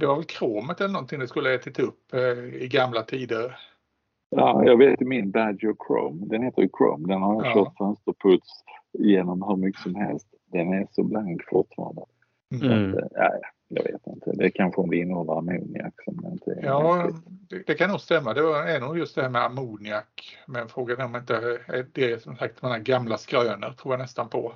det 0.00 0.06
var 0.06 0.16
väl 0.16 0.24
kromet 0.24 0.80
eller 0.80 0.92
någonting 0.92 1.18
det 1.18 1.28
skulle 1.28 1.54
ätit 1.54 1.78
upp 1.78 2.14
i 2.60 2.68
gamla 2.68 3.02
tider. 3.02 3.56
Ja, 4.30 4.64
jag 4.64 4.76
vet 4.76 5.00
min 5.00 5.30
Badger 5.30 5.74
Chrome. 5.86 6.26
Den 6.26 6.42
heter 6.42 6.62
ju 6.62 6.68
Chrome. 6.78 7.08
Den 7.08 7.22
har 7.22 7.34
jag 7.34 7.46
ja. 7.46 7.54
kört 7.54 7.76
fönsterputs 7.78 8.64
genom 8.92 9.42
hur 9.42 9.56
mycket 9.56 9.82
som 9.82 9.94
helst. 9.94 10.26
Den 10.52 10.72
är 10.72 10.86
så 10.90 11.02
blank 11.02 11.42
fortfarande. 11.50 12.02
Mm. 12.54 12.90
Att, 12.90 12.98
eh, 12.98 13.08
ja, 13.10 13.32
jag 13.68 13.82
vet 13.82 14.06
inte. 14.06 14.32
Det 14.32 14.44
är 14.44 14.50
kanske 14.50 14.80
om 14.80 14.90
det 14.90 14.96
innehåller 14.96 15.38
ammoniak 15.38 15.94
som 16.04 16.26
inte 16.32 16.50
är. 16.50 16.64
Ja, 16.64 17.10
det, 17.48 17.66
det, 17.66 17.74
kan 17.74 17.90
nog 17.90 18.00
stämma. 18.00 18.34
Det 18.34 18.40
är 18.40 18.80
nog 18.80 18.98
just 18.98 19.14
det 19.14 19.22
här 19.22 19.30
med 19.30 19.44
ammoniak. 19.44 20.38
Men 20.46 20.68
frågan 20.68 21.00
är 21.00 21.04
om 21.04 21.16
inte 21.16 21.34
är 21.34 21.86
det 21.92 22.22
som 22.22 22.36
sagt 22.36 22.60
de 22.60 22.70
här 22.70 22.78
gamla 22.78 23.18
skrönor 23.18 23.72
tror 23.72 23.94
jag 23.94 23.98
nästan 23.98 24.28
på. 24.28 24.52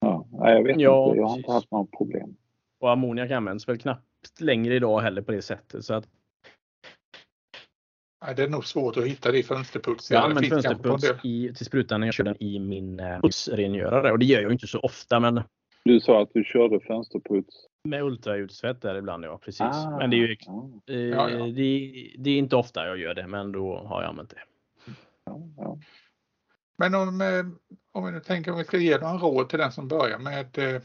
Ja, 0.00 0.26
jag 0.30 0.62
vet 0.62 0.80
ja, 0.80 1.06
inte. 1.06 1.18
Jag 1.18 1.26
har 1.26 1.36
inte 1.36 1.52
haft 1.52 1.70
några 1.70 1.86
problem. 1.96 2.36
Och 2.80 2.90
ammoniak 2.90 3.30
används 3.30 3.68
väl 3.68 3.78
knappt 3.78 4.40
längre 4.40 4.74
idag 4.74 5.00
heller 5.00 5.22
på 5.22 5.32
det 5.32 5.42
sättet. 5.42 5.84
Så 5.84 5.94
att 5.94 6.08
det 8.36 8.42
är 8.42 8.48
nog 8.48 8.64
svårt 8.64 8.96
att 8.96 9.04
hitta 9.04 9.32
det 9.32 9.38
i 9.38 9.42
fönsterputs. 9.42 10.10
Jag 10.10 10.24
använder 10.24 10.50
fönsterputs 10.50 11.24
i, 11.24 11.54
till 11.54 11.66
sprutan 11.66 12.00
när 12.00 12.06
jag 12.06 12.14
kör 12.14 12.24
den 12.24 12.42
i 12.42 12.58
min 12.58 13.00
eh, 13.00 13.20
putsrengörare 13.20 14.12
och 14.12 14.18
det 14.18 14.26
gör 14.26 14.40
jag 14.40 14.52
inte 14.52 14.66
så 14.66 14.80
ofta. 14.80 15.20
Men... 15.20 15.42
Du 15.84 16.00
sa 16.00 16.22
att 16.22 16.30
du 16.34 16.44
körde 16.44 16.80
fönsterputs? 16.80 17.66
Med 17.84 18.02
ultraljudsvett 18.02 18.82
där 18.82 18.94
ibland 18.94 19.24
ja, 19.24 19.38
precis. 19.38 19.60
Ah, 19.60 19.98
men 19.98 20.10
det 20.10 20.16
är, 20.16 20.18
ju, 20.18 20.36
ah. 20.46 20.92
eh, 20.92 20.96
ja, 20.96 21.30
ja. 21.30 21.46
Det, 21.46 22.14
det, 22.18 22.30
är 22.30 22.38
inte 22.38 22.56
ofta 22.56 22.86
jag 22.86 22.98
gör 22.98 23.14
det, 23.14 23.26
men 23.26 23.52
då 23.52 23.78
har 23.78 24.02
jag 24.02 24.08
använt 24.08 24.30
det. 24.30 24.40
Ja, 25.56 25.78
men 26.78 26.94
om, 26.94 27.20
eh, 27.20 27.70
om 27.92 28.06
vi 28.06 28.12
nu 28.12 28.20
tänker 28.20 28.52
om 28.52 28.58
vi 28.58 28.64
ska 28.64 28.78
ge 28.78 28.98
några 28.98 29.14
råd 29.14 29.48
till 29.48 29.58
den 29.58 29.72
som 29.72 29.88
börjar 29.88 30.18
med 30.18 30.58
eh, 30.58 30.64
Eh, 30.66 30.82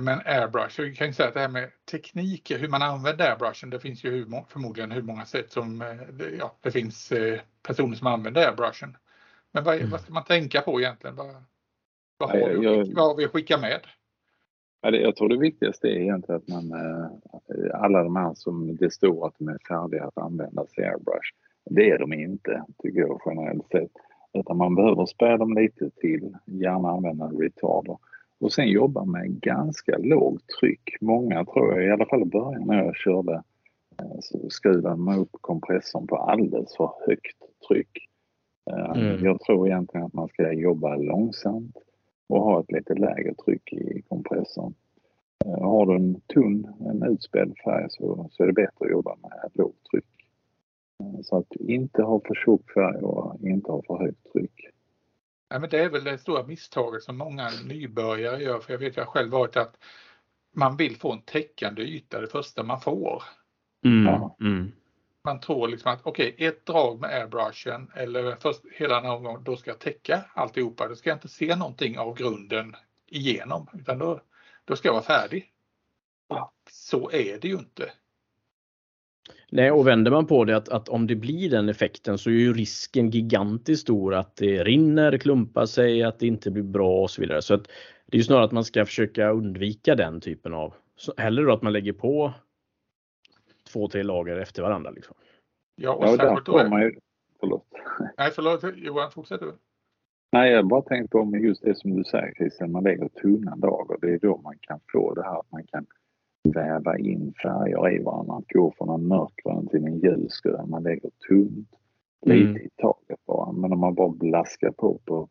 men 0.00 0.20
airbrush, 0.24 0.80
vi 0.80 0.94
kan 0.94 1.06
ju 1.06 1.12
säga 1.12 1.28
att 1.28 1.34
det 1.34 1.40
här 1.40 1.48
med 1.48 1.70
tekniker, 1.90 2.58
hur 2.58 2.68
man 2.68 2.82
använder 2.82 3.30
airbrushen, 3.30 3.70
det 3.70 3.80
finns 3.80 4.04
ju 4.04 4.10
hur, 4.10 4.44
förmodligen 4.48 4.90
hur 4.90 5.02
många 5.02 5.24
sätt 5.24 5.52
som 5.52 5.82
eh, 5.82 6.28
ja, 6.38 6.56
det 6.60 6.70
finns 6.70 7.12
eh, 7.12 7.40
personer 7.62 7.96
som 7.96 8.06
använder 8.06 8.46
airbrushen. 8.46 8.96
Men 9.52 9.64
vad, 9.64 9.76
mm. 9.76 9.90
vad 9.90 10.00
ska 10.00 10.12
man 10.12 10.24
tänka 10.24 10.60
på 10.60 10.80
egentligen? 10.80 11.16
Vad, 11.16 11.34
vad, 12.18 12.30
har, 12.30 12.48
vi, 12.48 12.64
jag, 12.64 12.94
vad 12.94 13.04
har 13.06 13.16
vi 13.16 13.24
att 13.24 13.32
skicka 13.32 13.58
med? 13.58 13.80
Jag 14.80 15.16
tror 15.16 15.28
det 15.28 15.38
viktigaste 15.38 15.88
är 15.88 16.00
egentligen 16.00 16.40
att 16.40 16.48
man, 16.48 16.72
alla 17.74 18.02
de 18.02 18.16
här 18.16 18.34
som 18.34 18.76
det 18.76 18.90
står 18.90 19.26
att 19.26 19.34
de 19.38 19.48
är 19.48 19.58
färdiga 19.68 20.04
att 20.04 20.18
användas 20.18 20.78
i 20.78 20.82
airbrush, 20.82 21.32
det 21.70 21.90
är 21.90 21.98
de 21.98 22.12
inte 22.12 22.64
tycker 22.82 23.00
jag 23.00 23.20
generellt 23.26 23.68
sett. 23.68 23.92
Utan 24.32 24.56
man 24.56 24.74
behöver 24.74 25.06
spä 25.06 25.36
dem 25.36 25.54
lite 25.54 25.90
till, 25.90 26.36
gärna 26.44 26.88
använda 26.90 27.26
retarder 27.26 27.98
och 28.40 28.52
sen 28.52 28.68
jobba 28.68 29.04
med 29.04 29.40
ganska 29.40 29.98
lågt 29.98 30.42
tryck. 30.60 30.96
Många 31.00 31.44
tror 31.44 31.72
jag, 31.74 31.84
i 31.86 31.90
alla 31.90 32.06
fall 32.06 32.22
i 32.22 32.24
början 32.24 32.66
när 32.66 32.84
jag 32.84 32.96
körde, 32.96 33.42
eh, 33.98 34.18
så 34.20 34.50
skruvade 34.50 34.96
man 34.96 35.18
upp 35.18 35.32
kompressorn 35.40 36.06
på 36.06 36.16
alldeles 36.16 36.76
för 36.76 36.90
högt 37.06 37.36
tryck. 37.68 38.08
Eh, 38.70 38.90
mm. 38.90 39.24
Jag 39.24 39.40
tror 39.40 39.66
egentligen 39.66 40.06
att 40.06 40.12
man 40.12 40.28
ska 40.28 40.52
jobba 40.52 40.96
långsamt 40.96 41.76
och 42.28 42.42
ha 42.42 42.60
ett 42.60 42.72
lite 42.72 42.94
lägre 42.94 43.34
tryck 43.34 43.72
i 43.72 44.02
kompressorn. 44.08 44.74
Eh, 45.44 45.62
har 45.62 45.86
du 45.86 45.94
en 45.94 46.20
tunn, 46.20 46.66
en 46.80 47.02
utspädd 47.02 47.52
färg 47.64 47.86
så, 47.88 48.28
så 48.30 48.42
är 48.42 48.46
det 48.46 48.52
bättre 48.52 48.84
att 48.84 48.90
jobba 48.90 49.16
med 49.22 49.50
lågt 49.54 49.84
tryck. 49.90 50.04
Så 51.22 51.36
att 51.36 51.56
inte 51.56 52.02
ha 52.02 52.20
för 52.20 52.34
tjock 52.34 52.70
färg 52.70 53.02
och 53.02 53.40
inte 53.40 53.72
ha 53.72 53.82
för 53.82 53.98
högt 53.98 54.32
tryck. 54.32 54.75
Ja, 55.48 55.58
men 55.58 55.70
det 55.70 55.78
är 55.78 55.90
väl 55.90 56.04
det 56.04 56.18
stora 56.18 56.42
misstaget 56.42 57.02
som 57.02 57.16
många 57.16 57.50
nybörjare 57.64 58.42
gör, 58.42 58.60
för 58.60 58.72
jag 58.72 58.78
vet 58.78 58.96
jag 58.96 59.08
själv 59.08 59.30
varit 59.30 59.56
att 59.56 59.76
man 60.52 60.76
vill 60.76 60.96
få 60.96 61.12
en 61.12 61.22
täckande 61.22 61.82
yta 61.82 62.20
det 62.20 62.26
första 62.26 62.62
man 62.62 62.80
får. 62.80 63.22
Mm, 63.84 64.06
ja. 64.06 64.36
mm. 64.40 64.72
Man 65.24 65.40
tror 65.40 65.68
liksom 65.68 65.92
att 65.92 66.00
okej, 66.02 66.32
okay, 66.34 66.46
ett 66.46 66.66
drag 66.66 67.00
med 67.00 67.10
airbrushen 67.10 67.90
eller 67.94 68.36
först 68.40 68.60
hela 68.72 69.00
den 69.00 69.10
omgången, 69.10 69.44
då 69.44 69.56
ska 69.56 69.70
jag 69.70 69.78
täcka 69.78 70.24
alltihopa. 70.34 70.88
Då 70.88 70.96
ska 70.96 71.10
jag 71.10 71.16
inte 71.16 71.28
se 71.28 71.56
någonting 71.56 71.98
av 71.98 72.16
grunden 72.16 72.76
igenom, 73.06 73.68
utan 73.72 73.98
då, 73.98 74.20
då 74.64 74.76
ska 74.76 74.88
jag 74.88 74.92
vara 74.92 75.02
färdig. 75.02 75.52
Ja. 76.28 76.52
Så 76.70 77.10
är 77.10 77.38
det 77.40 77.48
ju 77.48 77.54
inte. 77.54 77.90
Nej, 79.50 79.70
och 79.70 79.86
vänder 79.86 80.10
man 80.10 80.26
på 80.26 80.44
det 80.44 80.56
att, 80.56 80.68
att, 80.68 80.88
om 80.88 81.06
det 81.06 81.16
blir 81.16 81.50
den 81.50 81.68
effekten 81.68 82.18
så 82.18 82.30
är 82.30 82.34
ju 82.34 82.52
risken 82.52 83.10
gigantiskt 83.10 83.82
stor 83.82 84.14
att 84.14 84.36
det 84.36 84.64
rinner, 84.64 85.18
klumpar 85.18 85.66
sig, 85.66 86.02
att 86.02 86.18
det 86.18 86.26
inte 86.26 86.50
blir 86.50 86.62
bra 86.62 87.02
och 87.02 87.10
så 87.10 87.20
vidare. 87.20 87.42
Så 87.42 87.54
att 87.54 87.64
det 88.06 88.16
är 88.16 88.18
ju 88.18 88.24
snarare 88.24 88.44
att 88.44 88.52
man 88.52 88.64
ska 88.64 88.86
försöka 88.86 89.30
undvika 89.30 89.94
den 89.94 90.20
typen 90.20 90.54
av, 90.54 90.74
hellre 91.16 91.44
då 91.44 91.52
att 91.52 91.62
man 91.62 91.72
lägger 91.72 91.92
på 91.92 92.32
två, 93.72 93.88
tre 93.88 94.02
lager 94.02 94.36
efter 94.36 94.62
varandra. 94.62 94.90
Liksom. 94.90 95.16
Ja, 95.76 95.92
och 95.92 96.06
ja, 96.06 96.16
där 96.16 96.42
får 96.46 96.68
man 96.68 96.82
ju... 96.82 96.98
Förlåt. 97.40 97.66
Nej, 98.18 98.30
förlåt 98.34 98.64
Johan, 98.76 99.10
fortsätt 99.10 99.40
du. 99.40 99.52
Nej, 100.32 100.52
jag 100.52 100.66
bara 100.66 100.82
tänkte 100.82 101.08
på 101.08 101.36
just 101.36 101.62
det 101.62 101.74
som 101.74 101.96
du 101.96 102.04
säger 102.04 102.34
Christian, 102.34 102.72
man 102.72 102.84
lägger 102.84 103.08
tunna 103.08 103.54
lager. 103.54 103.98
Det 104.00 104.14
är 104.14 104.18
då 104.18 104.36
man 104.36 104.58
kan 104.60 104.80
få 104.92 105.14
det 105.14 105.22
här 105.22 105.40
att 105.40 105.50
man 105.52 105.66
kan 105.66 105.86
väva 106.50 106.98
in 106.98 107.34
färger 107.42 107.92
i 107.92 108.02
varandra. 108.02 108.34
Att 108.34 108.48
gå 108.48 108.74
från 108.78 109.00
en 109.00 109.08
mörkgrön 109.08 109.66
till 109.66 109.84
en 109.84 109.98
ljusgrön. 109.98 110.70
Man 110.70 110.82
lägger 110.82 111.10
tunt, 111.28 111.68
lite 112.26 112.48
mm. 112.50 112.56
i 112.56 112.68
taget 112.76 113.26
bara. 113.26 113.52
Men 113.52 113.72
om 113.72 113.80
man 113.80 113.94
bara 113.94 114.08
blaskar 114.08 114.70
på 114.70 114.98
på 115.04 115.28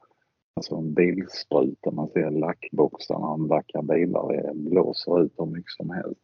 alltså 0.54 0.76
en 0.76 0.94
bilspruta, 0.94 1.92
man 1.92 2.08
ser 2.08 2.32
lackboxarna 2.32 3.28
om 3.28 3.48
vackra 3.48 3.82
bilar 3.82 4.54
blåser 4.54 5.22
ut 5.22 5.34
hur 5.38 5.46
mycket 5.46 5.72
som 5.72 5.90
helst. 5.90 6.22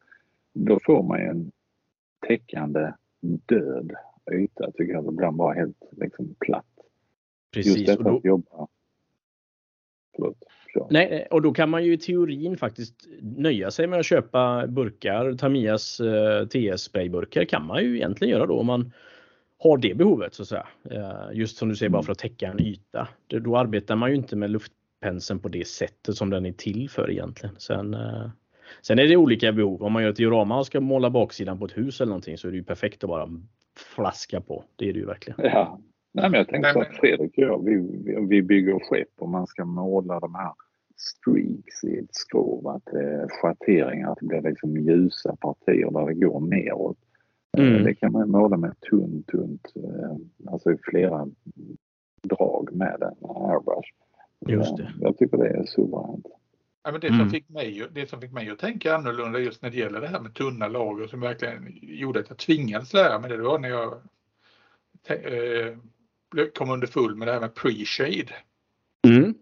Då 0.53 0.79
får 0.85 1.03
man 1.03 1.19
ju 1.19 1.25
en 1.25 1.51
täckande 2.27 2.93
död 3.21 3.91
yta 4.31 4.71
tycker 4.71 4.93
jag. 4.93 5.05
Det 5.05 5.11
blir 5.11 5.31
bara 5.31 5.53
helt 5.53 5.83
liksom 5.91 6.35
platt. 6.39 6.65
Precis. 7.53 7.77
Just 7.77 7.87
detta 7.87 8.03
då... 8.03 8.17
att 8.17 8.25
jobba 8.25 8.67
Förlåt. 10.73 10.91
Nej, 10.91 11.27
och 11.31 11.41
då 11.41 11.53
kan 11.53 11.69
man 11.69 11.83
ju 11.83 11.93
i 11.93 11.97
teorin 11.97 12.57
faktiskt 12.57 13.07
nöja 13.21 13.71
sig 13.71 13.87
med 13.87 13.99
att 13.99 14.05
köpa 14.05 14.67
burkar. 14.67 15.33
Tamias 15.33 15.99
eh, 15.99 16.47
TS-sprayburkar 16.47 17.45
kan 17.45 17.65
man 17.65 17.83
ju 17.83 17.95
egentligen 17.95 18.31
göra 18.31 18.45
då 18.45 18.59
om 18.59 18.65
man 18.65 18.93
har 19.59 19.77
det 19.77 19.93
behovet 19.97 20.33
så 20.33 20.41
att 20.41 20.47
säga. 20.47 20.67
Eh, 20.91 21.37
just 21.37 21.57
som 21.57 21.69
du 21.69 21.75
säger 21.75 21.89
bara 21.89 21.97
mm. 21.97 22.05
för 22.05 22.11
att 22.11 22.19
täcka 22.19 22.47
en 22.47 22.61
yta. 22.61 23.07
Då 23.27 23.57
arbetar 23.57 23.95
man 23.95 24.09
ju 24.09 24.15
inte 24.15 24.35
med 24.35 24.49
luftpenseln 24.49 25.39
på 25.39 25.49
det 25.49 25.67
sättet 25.67 26.15
som 26.15 26.29
den 26.29 26.45
är 26.45 26.51
till 26.51 26.89
för 26.89 27.11
egentligen. 27.11 27.55
Sen, 27.57 27.93
eh, 27.93 28.29
sen 28.81 28.99
är 28.99 29.07
det 29.07 29.17
olika 29.17 29.51
behov. 29.51 29.83
Om 29.83 29.93
man 29.93 30.03
gör 30.03 30.09
ett 30.09 30.15
diorama 30.15 30.59
och 30.59 30.65
ska 30.65 30.79
måla 30.81 31.09
baksidan 31.09 31.59
på 31.59 31.65
ett 31.65 31.77
hus 31.77 32.01
eller 32.01 32.09
någonting 32.09 32.37
så 32.37 32.47
är 32.47 32.51
det 32.51 32.57
ju 32.57 32.63
perfekt 32.63 33.03
att 33.03 33.09
bara 33.09 33.29
flaska 33.95 34.41
på. 34.41 34.63
Det 34.75 34.89
är 34.89 34.93
det 34.93 34.99
ju 34.99 35.05
verkligen. 35.05 35.39
Ja, 35.43 35.79
Nej, 36.11 36.29
men 36.29 36.37
jag 36.37 36.47
tänkte 36.47 36.71
men, 36.73 36.81
att 36.81 36.97
Fredrik 36.97 37.37
och 37.37 37.43
jag, 37.43 37.65
vi, 37.65 37.77
vi 38.29 38.41
bygger 38.41 38.79
skepp 38.79 39.09
och 39.17 39.29
man 39.29 39.47
ska 39.47 39.65
måla 39.65 40.19
de 40.19 40.35
här 40.35 40.51
streaks 40.97 41.83
i 41.83 41.97
ett 41.97 42.15
skrov, 42.15 42.67
att 42.67 42.93
eh, 42.93 43.27
schatteringar, 43.27 44.11
att 44.11 44.17
det 44.21 44.25
blir 44.25 44.41
liksom 44.41 44.77
ljusa 44.77 45.35
partier 45.35 45.91
där 45.91 46.05
det 46.05 46.13
går 46.13 46.39
neråt. 46.39 46.97
Eh, 47.57 47.67
mm. 47.67 47.83
Det 47.83 47.95
kan 47.95 48.11
man 48.11 48.29
måla 48.29 48.57
med 48.57 48.79
tunt, 48.89 49.27
tunt, 49.27 49.73
eh, 49.75 50.51
alltså 50.51 50.71
i 50.71 50.77
flera 50.83 51.27
drag 52.23 52.69
med 52.73 53.01
en 53.01 53.29
airbrush. 53.29 53.89
Just 54.47 54.77
det. 54.77 54.93
Jag 54.99 55.17
tycker 55.17 55.37
det 55.37 55.49
är 55.49 55.63
suveränt. 55.63 56.25
Ja, 56.83 56.91
men 56.91 57.01
det, 57.01 57.07
som 57.07 57.15
mm. 57.15 57.29
fick 57.29 57.49
mig, 57.49 57.87
det 57.91 58.09
som 58.09 58.21
fick 58.21 58.31
mig 58.31 58.49
att 58.49 58.59
tänka 58.59 58.95
annorlunda 58.95 59.39
just 59.39 59.61
när 59.61 59.69
det 59.69 59.77
gäller 59.77 60.01
det 60.01 60.07
här 60.07 60.19
med 60.19 60.33
tunna 60.33 60.67
lager 60.67 61.07
som 61.07 61.19
verkligen 61.19 61.79
gjorde 61.81 62.19
att 62.19 62.29
jag 62.29 62.37
tvingades 62.37 62.93
lära 62.93 63.19
mig 63.19 63.29
det, 63.29 63.37
det 63.37 63.43
var 63.43 63.59
när 63.59 63.69
jag 63.69 63.93
eh, 65.07 65.77
kom 66.53 66.69
underfull 66.69 67.15
med 67.15 67.27
det 67.27 67.31
här 67.31 67.39
med 67.39 67.53
pre-shade. 67.53 68.31
Mm. 69.07 69.33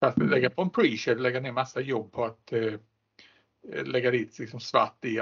Att 0.00 0.18
lägga 0.18 0.50
på 0.50 0.62
en 0.62 0.70
pre-shade, 0.70 1.18
lägga 1.18 1.40
ner 1.40 1.52
massa 1.52 1.80
jobb 1.80 2.12
på 2.12 2.24
att 2.24 2.52
eh, 2.52 2.72
lägga 3.84 4.10
dit 4.10 4.38
liksom 4.38 4.60
svart 4.60 5.04
i, 5.04 5.20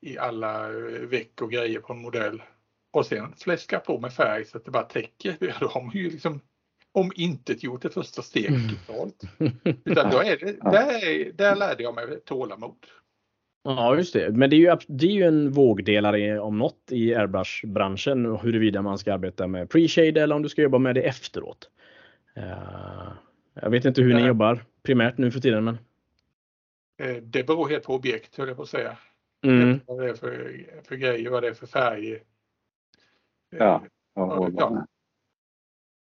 i 0.00 0.18
alla 0.18 0.64
eh, 0.64 1.00
veck 1.00 1.42
och 1.42 1.50
grejer 1.52 1.80
på 1.80 1.92
en 1.92 2.02
modell. 2.02 2.42
Och 2.90 3.06
sen 3.06 3.34
fläska 3.36 3.78
på 3.78 4.00
med 4.00 4.12
färg 4.12 4.44
så 4.44 4.58
att 4.58 4.64
det 4.64 4.70
bara 4.70 4.82
täcker. 4.82 5.56
Då 5.60 5.66
har 5.66 5.82
man 5.82 5.94
ju 5.94 6.10
liksom 6.10 6.40
om 6.92 7.12
inte 7.14 7.52
gjort 7.52 7.82
det 7.82 7.90
första 7.90 8.22
steget 8.22 8.50
mm. 8.50 8.68
totalt. 8.86 9.22
Utan 9.84 10.10
då 10.10 10.18
är 10.18 10.36
det, 10.36 10.52
där, 10.70 11.32
där 11.32 11.56
lärde 11.56 11.82
jag 11.82 11.94
mig 11.94 12.20
tålamod. 12.24 12.86
Ja, 13.68 13.96
just 13.96 14.12
det. 14.12 14.30
Men 14.30 14.50
det 14.50 14.56
är 14.56 14.58
ju, 14.58 14.76
det 14.86 15.06
är 15.06 15.10
ju 15.10 15.22
en 15.22 15.50
vågdelare 15.50 16.40
om 16.40 16.58
något 16.58 16.92
i 16.92 17.14
airbrush-branschen 17.14 18.36
huruvida 18.36 18.82
man 18.82 18.98
ska 18.98 19.14
arbeta 19.14 19.46
med 19.46 19.68
pre-shade 19.68 20.22
eller 20.22 20.34
om 20.34 20.42
du 20.42 20.48
ska 20.48 20.62
jobba 20.62 20.78
med 20.78 20.94
det 20.94 21.02
efteråt. 21.02 21.70
Uh, 22.36 23.12
jag 23.54 23.70
vet 23.70 23.84
inte 23.84 24.02
hur 24.02 24.14
ni 24.14 24.26
jobbar 24.26 24.64
primärt 24.82 25.18
nu 25.18 25.30
för 25.30 25.40
tiden. 25.40 25.64
Men... 25.64 25.78
Eh, 27.02 27.16
det 27.22 27.46
beror 27.46 27.68
helt 27.68 27.84
på 27.84 27.94
objekt, 27.94 28.36
höll 28.36 28.48
jag 28.48 28.56
på 28.56 28.62
att 28.62 28.68
säga. 28.68 28.98
Mm. 29.44 29.80
Vad 29.86 30.00
det 30.00 30.10
är 30.10 30.14
för, 30.14 30.64
för 30.88 30.96
grejer, 30.96 31.30
vad 31.30 31.42
det 31.42 31.48
är 31.48 31.54
för 31.54 31.66
färg. 31.66 32.18
Ja, 33.50 33.82
ja, 34.14 34.50
ja. 34.56 34.86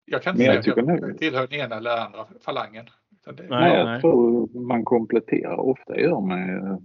Jag 0.05 0.23
kan 0.23 0.33
inte 0.33 0.45
säga 0.45 0.59
att 0.59 0.67
jag 1.01 1.17
tillhör 1.17 1.47
den 1.47 1.59
ena 1.59 1.75
eller 1.75 1.97
andra 1.97 2.27
falangen. 2.41 2.85
Det, 3.25 3.49
nej, 3.49 3.77
jag 3.77 3.85
nej. 3.85 4.01
tror 4.01 4.49
man 4.59 4.85
kompletterar. 4.85 5.59
Ofta 5.59 5.99
gör 5.99 6.21
man 6.21 6.39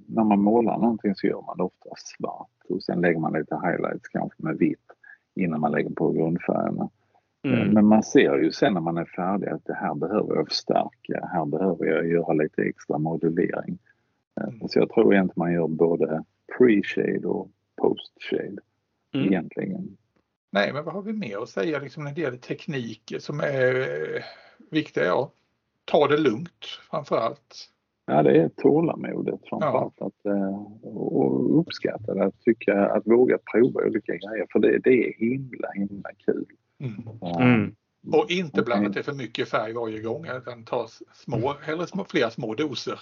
när 0.06 0.24
man 0.24 0.40
målar 0.40 0.78
någonting 0.78 1.14
så 1.14 1.26
gör 1.26 1.42
man 1.42 1.56
det 1.56 1.62
ofta 1.62 1.90
svart 1.96 2.50
och 2.68 2.82
sen 2.82 3.00
lägger 3.00 3.18
man 3.18 3.32
lite 3.32 3.54
highlights 3.54 4.08
kanske 4.08 4.42
med 4.42 4.58
vitt 4.58 4.78
innan 5.34 5.60
man 5.60 5.72
lägger 5.72 5.90
på 5.90 6.12
grundfärgerna. 6.12 6.90
Mm. 7.44 7.68
Men 7.68 7.86
man 7.86 8.02
ser 8.02 8.38
ju 8.38 8.52
sen 8.52 8.74
när 8.74 8.80
man 8.80 8.96
är 8.96 9.04
färdig 9.04 9.48
att 9.48 9.64
det 9.64 9.74
här 9.74 9.94
behöver 9.94 10.36
jag 10.36 10.48
förstärka. 10.48 11.28
Här 11.32 11.44
behöver 11.44 11.86
jag 11.86 12.08
göra 12.08 12.32
lite 12.32 12.62
extra 12.62 12.98
modulering. 12.98 13.78
Mm. 14.40 14.68
Så 14.68 14.78
jag 14.78 14.90
tror 14.90 15.14
egentligen 15.14 15.44
man 15.44 15.52
gör 15.52 15.68
både 15.68 16.24
pre-shade 16.58 17.24
och 17.24 17.50
post-shade 17.76 18.58
mm. 19.14 19.26
egentligen. 19.26 19.96
Nej, 20.50 20.72
men 20.72 20.84
vad 20.84 20.94
har 20.94 21.02
vi 21.02 21.12
mer 21.12 21.42
att 21.42 21.48
säga 21.48 21.78
liksom 21.78 22.04
när 22.04 22.12
det 22.12 22.20
gäller 22.20 22.38
teknik 22.38 23.14
som 23.18 23.40
är 23.40 23.74
eh, 23.80 24.22
viktiga? 24.70 25.04
Ja, 25.04 25.32
ta 25.84 26.08
det 26.08 26.16
lugnt 26.16 26.64
framför 26.90 27.16
allt. 27.16 27.70
Ja, 28.06 28.22
det 28.22 28.42
är 28.42 28.48
tålamodet 28.48 29.40
framförallt. 29.48 29.94
Ja. 29.96 30.06
Att, 30.06 30.26
eh, 30.26 30.58
och 30.86 31.60
uppskatta 31.60 32.14
det, 32.14 32.24
att, 32.24 32.40
tycka, 32.40 32.86
att 32.86 33.06
våga 33.06 33.38
prova 33.52 33.80
olika 33.80 34.12
grejer 34.12 34.46
för 34.52 34.58
det, 34.58 34.78
det 34.78 35.08
är 35.08 35.14
himla 35.18 35.68
himla 35.74 36.10
kul. 36.26 36.46
Mm. 36.80 37.02
Mm. 37.40 37.74
Och 38.12 38.30
inte 38.30 38.62
blanda 38.62 38.92
till 38.92 39.04
för 39.04 39.12
mycket 39.12 39.48
färg 39.48 39.72
varje 39.72 40.00
gång 40.00 40.26
utan 40.36 40.64
ta 40.64 40.88
små, 41.12 41.54
hellre 41.62 41.86
små, 41.86 42.04
flera 42.04 42.30
små 42.30 42.54
doser. 42.54 43.00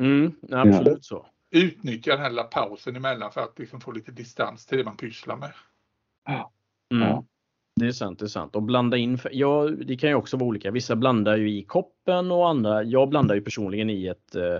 Mm, 0.00 0.32
absolut 0.52 1.04
så. 1.04 1.26
Utnyttja 1.50 2.12
den 2.12 2.20
här 2.20 2.30
lilla 2.30 2.44
pausen 2.44 2.96
emellan 2.96 3.32
för 3.32 3.40
att 3.40 3.58
liksom 3.58 3.80
få 3.80 3.92
lite 3.92 4.12
distans 4.12 4.66
till 4.66 4.78
det 4.78 4.84
man 4.84 4.96
pysslar 4.96 5.36
med. 5.36 5.52
Ja. 6.24 6.52
Mm. 6.94 7.24
Det 7.80 7.86
är 7.86 7.92
sant, 7.92 8.18
det 8.18 8.24
är 8.24 8.28
sant. 8.28 8.56
Och 8.56 8.62
blanda 8.62 8.96
in, 8.96 9.18
ja 9.30 9.70
det 9.86 9.96
kan 9.96 10.10
ju 10.10 10.16
också 10.16 10.36
vara 10.36 10.48
olika. 10.48 10.70
Vissa 10.70 10.96
blandar 10.96 11.36
ju 11.36 11.50
i 11.50 11.62
koppen 11.62 12.30
och 12.30 12.48
andra, 12.48 12.82
jag 12.82 13.08
blandar 13.08 13.34
ju 13.34 13.40
personligen 13.40 13.90
i 13.90 14.06
ett 14.06 14.34
eh, 14.34 14.58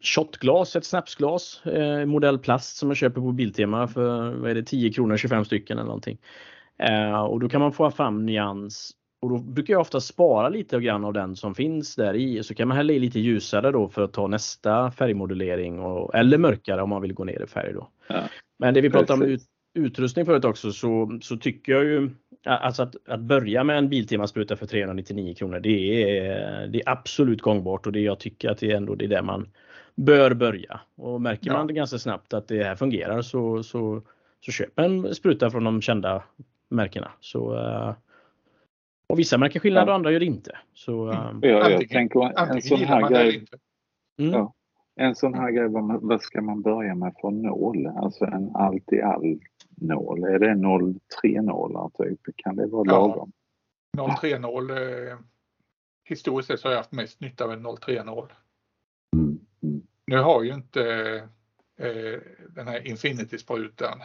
shotglas, 0.00 0.76
ett 0.76 0.84
snapsglas, 0.84 1.66
eh, 1.66 2.04
modell 2.06 2.38
plast 2.38 2.76
som 2.76 2.90
jag 2.90 2.96
köper 2.96 3.20
på 3.20 3.32
Biltema 3.32 3.88
för 3.88 4.30
vad 4.30 4.50
är 4.50 4.54
det, 4.54 4.62
10 4.62 4.92
kronor 4.92 5.16
25 5.16 5.44
stycken 5.44 5.78
eller 5.78 5.86
någonting. 5.86 6.18
Eh, 6.78 7.22
och 7.22 7.40
då 7.40 7.48
kan 7.48 7.60
man 7.60 7.72
få 7.72 7.90
fram 7.90 8.26
nyans 8.26 8.92
och 9.22 9.30
då 9.30 9.38
brukar 9.38 9.74
jag 9.74 9.80
ofta 9.80 10.00
spara 10.00 10.48
lite 10.48 10.80
grann 10.80 11.04
av 11.04 11.12
den 11.12 11.36
som 11.36 11.54
finns 11.54 11.96
där 11.96 12.14
i. 12.14 12.42
Så 12.42 12.54
kan 12.54 12.68
man 12.68 12.76
hälla 12.76 12.92
i 12.92 12.98
lite 12.98 13.20
ljusare 13.20 13.70
då 13.70 13.88
för 13.88 14.02
att 14.02 14.12
ta 14.12 14.26
nästa 14.26 14.90
färgmodulering 14.90 15.80
och, 15.80 16.14
eller 16.14 16.38
mörkare 16.38 16.82
om 16.82 16.90
man 16.90 17.02
vill 17.02 17.14
gå 17.14 17.24
ner 17.24 17.42
i 17.42 17.46
färg 17.46 17.72
då. 17.72 17.88
Ja. 18.06 18.22
Men 18.58 18.74
det 18.74 18.80
vi 18.80 18.90
pratar 18.90 19.14
om 19.14 19.22
ut, 19.22 19.42
utrustning 19.74 20.26
förut 20.26 20.44
också 20.44 20.72
så, 20.72 21.18
så 21.22 21.36
tycker 21.36 21.72
jag 21.72 21.84
ju 21.84 22.10
alltså 22.46 22.82
att, 22.82 22.96
att 23.08 23.20
börja 23.20 23.64
med 23.64 23.78
en 23.78 23.88
Biltema-spruta 23.88 24.56
för 24.56 24.66
399 24.66 25.34
kronor 25.34 25.60
det 25.60 26.02
är, 26.18 26.66
det 26.66 26.78
är 26.78 26.88
absolut 26.88 27.42
gångbart 27.42 27.86
och 27.86 27.92
det 27.92 28.00
jag 28.00 28.20
tycker 28.20 28.50
att 28.50 28.58
det 28.58 28.70
är 28.70 28.76
ändå 28.76 28.94
det 28.94 29.06
där 29.06 29.22
man 29.22 29.48
bör 29.94 30.34
börja. 30.34 30.80
Och 30.96 31.20
märker 31.20 31.46
ja. 31.46 31.52
man 31.52 31.74
ganska 31.74 31.98
snabbt 31.98 32.34
att 32.34 32.48
det 32.48 32.64
här 32.64 32.76
fungerar 32.76 33.22
så, 33.22 33.62
så, 33.62 34.02
så 34.40 34.52
köp 34.52 34.78
en 34.78 35.14
spruta 35.14 35.50
från 35.50 35.64
de 35.64 35.82
kända 35.82 36.22
märkena. 36.68 37.10
Så, 37.20 37.54
uh, 37.54 37.94
och 39.06 39.18
vissa 39.18 39.38
märker 39.38 39.60
skillnad 39.60 39.88
och 39.88 39.94
andra 39.94 40.10
gör 40.10 40.20
det 40.20 40.26
inte. 40.26 40.58
Så, 40.74 41.08
uh, 41.08 41.38
ja, 41.42 41.48
jag 41.48 41.72
antingen, 41.72 41.88
tänker 41.88 42.54
en 42.54 42.62
sån 42.62 42.78
här 42.78 43.10
grej. 43.10 43.44
Mm. 44.18 44.32
Ja, 44.32 44.54
en 44.96 45.14
sån 45.14 45.34
här 45.34 45.50
grej, 45.50 45.68
vad, 45.68 46.02
vad 46.02 46.20
ska 46.20 46.42
man 46.42 46.62
börja 46.62 46.94
med 46.94 47.14
för 47.20 47.30
nål? 47.30 47.86
Alltså 47.86 48.24
en 48.24 48.50
allt 48.54 48.92
i 48.92 49.02
all 49.02 49.38
nål. 49.76 50.24
Är 50.24 50.38
det 50.38 50.54
03 51.22 51.42
nålar 51.42 51.90
typ? 52.04 52.20
Kan 52.36 52.56
det 52.56 52.66
vara 52.66 52.84
lagom? 52.84 53.32
Ja, 53.96 54.16
03 54.20 54.38
nål. 54.38 54.70
Eh, 54.70 55.18
historiskt 56.04 56.46
sett 56.46 56.60
så 56.60 56.68
har 56.68 56.72
jag 56.72 56.78
haft 56.78 56.92
mest 56.92 57.20
nytta 57.20 57.44
av 57.44 57.52
en 57.52 57.76
03 57.76 58.04
nål. 58.04 58.32
Mm. 59.16 59.38
Mm. 59.62 59.82
Nu 60.06 60.18
har 60.18 60.42
ju 60.42 60.54
inte 60.54 60.82
eh, 61.78 62.20
den 62.48 62.68
här 62.68 62.86
Infinity-sprutan 62.86 63.98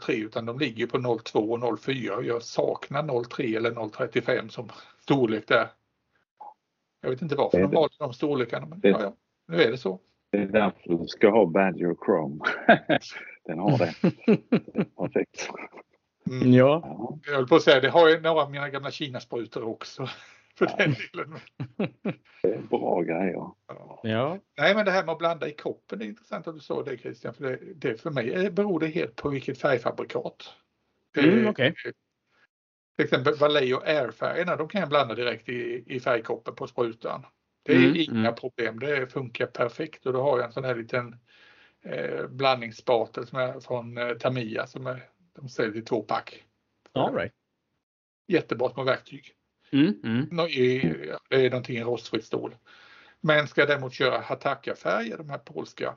03 0.00 0.14
utan 0.14 0.46
de 0.46 0.58
ligger 0.58 0.86
på 0.86 1.18
02 1.18 1.38
och 1.38 1.80
04. 1.80 2.22
Jag 2.22 2.42
saknar 2.42 3.24
03 3.24 3.44
eller 3.44 3.88
035 3.90 4.48
som 4.48 4.68
storlek 5.00 5.48
där. 5.48 5.68
Jag 7.00 7.10
vet 7.10 7.22
inte 7.22 7.36
varför 7.36 7.58
de 7.58 7.70
valde 7.70 7.94
de 7.98 8.12
storlekarna 8.12 8.66
men 8.66 8.80
ja, 8.82 8.98
ja, 9.02 9.14
nu 9.48 9.62
är 9.62 9.70
det 9.70 9.78
så. 9.78 10.00
Det 10.32 10.38
är 10.38 10.46
därför 10.46 10.98
du 10.98 11.06
ska 11.06 11.30
ha 11.30 11.46
Badger 11.46 11.96
Chrome. 12.04 12.44
Den 13.46 13.58
har 13.58 13.78
det. 13.78 13.94
Perfekt. 14.96 15.50
Mm. 16.30 16.52
Ja. 16.52 17.00
Jag 17.26 17.34
höll 17.34 17.48
på 17.48 17.56
att 17.56 17.62
säga, 17.62 17.80
det 17.80 17.88
har 17.90 18.08
ju 18.08 18.20
några 18.20 18.42
av 18.42 18.50
mina 18.50 18.68
gamla 18.68 18.90
Kinasprutor 18.90 19.64
också. 19.64 20.08
För 20.58 20.66
den 20.66 20.94
delen. 21.12 21.38
Det 22.42 22.54
är 22.54 22.62
bra 22.62 23.02
grejer. 23.02 23.32
Ja. 23.32 24.00
Ja. 24.02 24.38
Nej, 24.58 24.74
men 24.74 24.84
det 24.84 24.90
här 24.90 25.04
med 25.04 25.12
att 25.12 25.18
blanda 25.18 25.48
i 25.48 25.52
koppen, 25.52 25.98
det 25.98 26.04
är 26.04 26.08
intressant 26.08 26.48
att 26.48 26.54
du 26.54 26.60
sa 26.60 26.82
det 26.82 26.98
Christian. 26.98 27.34
För 27.34 27.44
det, 27.44 27.58
det 27.74 28.00
för 28.00 28.10
mig 28.10 28.50
beror 28.50 28.80
det 28.80 28.86
helt 28.86 29.16
på 29.16 29.28
vilket 29.28 29.58
färgfabrikat. 29.58 30.54
Mm, 31.16 31.48
okay. 31.48 31.72
Till 32.96 33.04
exempel 33.04 33.34
Vallejo 33.34 33.80
Air-färgerna, 33.84 34.56
de 34.56 34.68
kan 34.68 34.80
jag 34.80 34.88
blanda 34.88 35.14
direkt 35.14 35.48
i, 35.48 35.84
i 35.86 36.00
färgkoppen 36.00 36.54
på 36.54 36.66
sprutan. 36.66 37.26
Det 37.62 37.72
är 37.72 37.76
mm, 37.76 37.96
inga 37.96 38.18
mm. 38.18 38.34
problem, 38.34 38.78
det 38.78 39.12
funkar 39.12 39.46
perfekt 39.46 40.06
och 40.06 40.12
då 40.12 40.22
har 40.22 40.38
jag 40.38 40.46
en 40.46 40.52
sån 40.52 40.64
här 40.64 40.74
liten 40.74 41.16
eh, 41.84 42.26
blandningsspatel 42.26 43.26
som 43.26 43.38
är 43.38 43.60
från 43.60 43.98
eh, 43.98 44.14
Tamiya 44.14 44.66
som 44.66 44.86
är, 44.86 45.08
de 45.32 45.48
säljer 45.48 45.76
i 45.76 45.82
två 45.82 46.02
pack. 46.02 46.44
All 46.92 47.14
right. 47.14 47.32
Jättebra 48.26 48.70
små 48.70 48.84
verktyg. 48.84 49.34
Mm, 49.72 50.00
mm. 50.04 50.28
Det 51.28 51.46
är 51.46 51.50
någonting 51.50 51.76
i 51.76 51.82
rostfritt 51.82 52.24
stål. 52.24 52.56
Men 53.20 53.48
ska 53.48 53.60
jag 53.60 53.68
däremot 53.68 53.92
köra 53.92 54.20
Hataka-färger, 54.20 55.16
de 55.18 55.30
här 55.30 55.38
polska, 55.38 55.94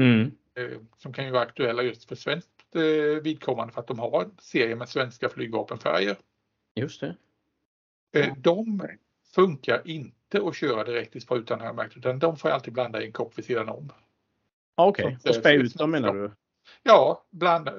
mm. 0.00 0.32
eh, 0.54 0.78
som 0.96 1.12
kan 1.12 1.24
ju 1.24 1.30
vara 1.30 1.42
aktuella 1.42 1.82
just 1.82 2.08
för 2.08 2.16
svenskt 2.16 2.74
eh, 2.74 3.22
vidkommande 3.22 3.72
för 3.72 3.80
att 3.80 3.86
de 3.86 3.98
har 3.98 4.22
en 4.22 4.36
serie 4.38 4.76
med 4.76 4.88
svenska 4.88 5.28
flygvapenfärger. 5.28 6.16
Just 6.74 7.00
det. 7.00 7.16
Eh, 8.12 8.34
de 8.38 8.88
funkar 9.34 9.82
inte 9.84 10.40
att 10.44 10.56
köra 10.56 10.84
direkt 10.84 11.16
i 11.16 11.20
sprutan 11.20 11.60
har 11.60 11.66
jag 11.66 11.76
märkt, 11.76 11.96
utan 11.96 12.18
de 12.18 12.36
får 12.36 12.50
jag 12.50 12.54
alltid 12.54 12.72
blanda 12.72 13.02
i 13.02 13.06
en 13.06 13.12
kopp 13.12 13.38
vid 13.38 13.44
sidan 13.44 13.68
om. 13.68 13.92
Okej, 14.76 15.04
okay. 15.04 15.30
och 15.30 15.34
spä 15.34 15.52
ut 15.52 15.74
dem 15.74 15.90
menar 15.90 16.14
du? 16.14 16.30
Ja, 16.82 17.24
blanda, 17.30 17.72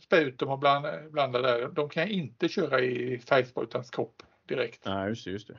spä 0.00 0.20
ut 0.20 0.38
dem 0.38 0.48
och 0.48 0.58
blanda, 0.58 0.88
blanda 1.10 1.42
där. 1.42 1.68
De 1.68 1.88
kan 1.88 2.02
jag 2.02 2.10
inte 2.10 2.48
köra 2.48 2.80
i 2.80 3.18
färgsprutans 3.18 3.90
kopp 3.90 4.22
direkt. 4.48 4.86
Nej, 4.86 5.08
just 5.08 5.24
det. 5.24 5.30
Just 5.30 5.48
det. 5.48 5.58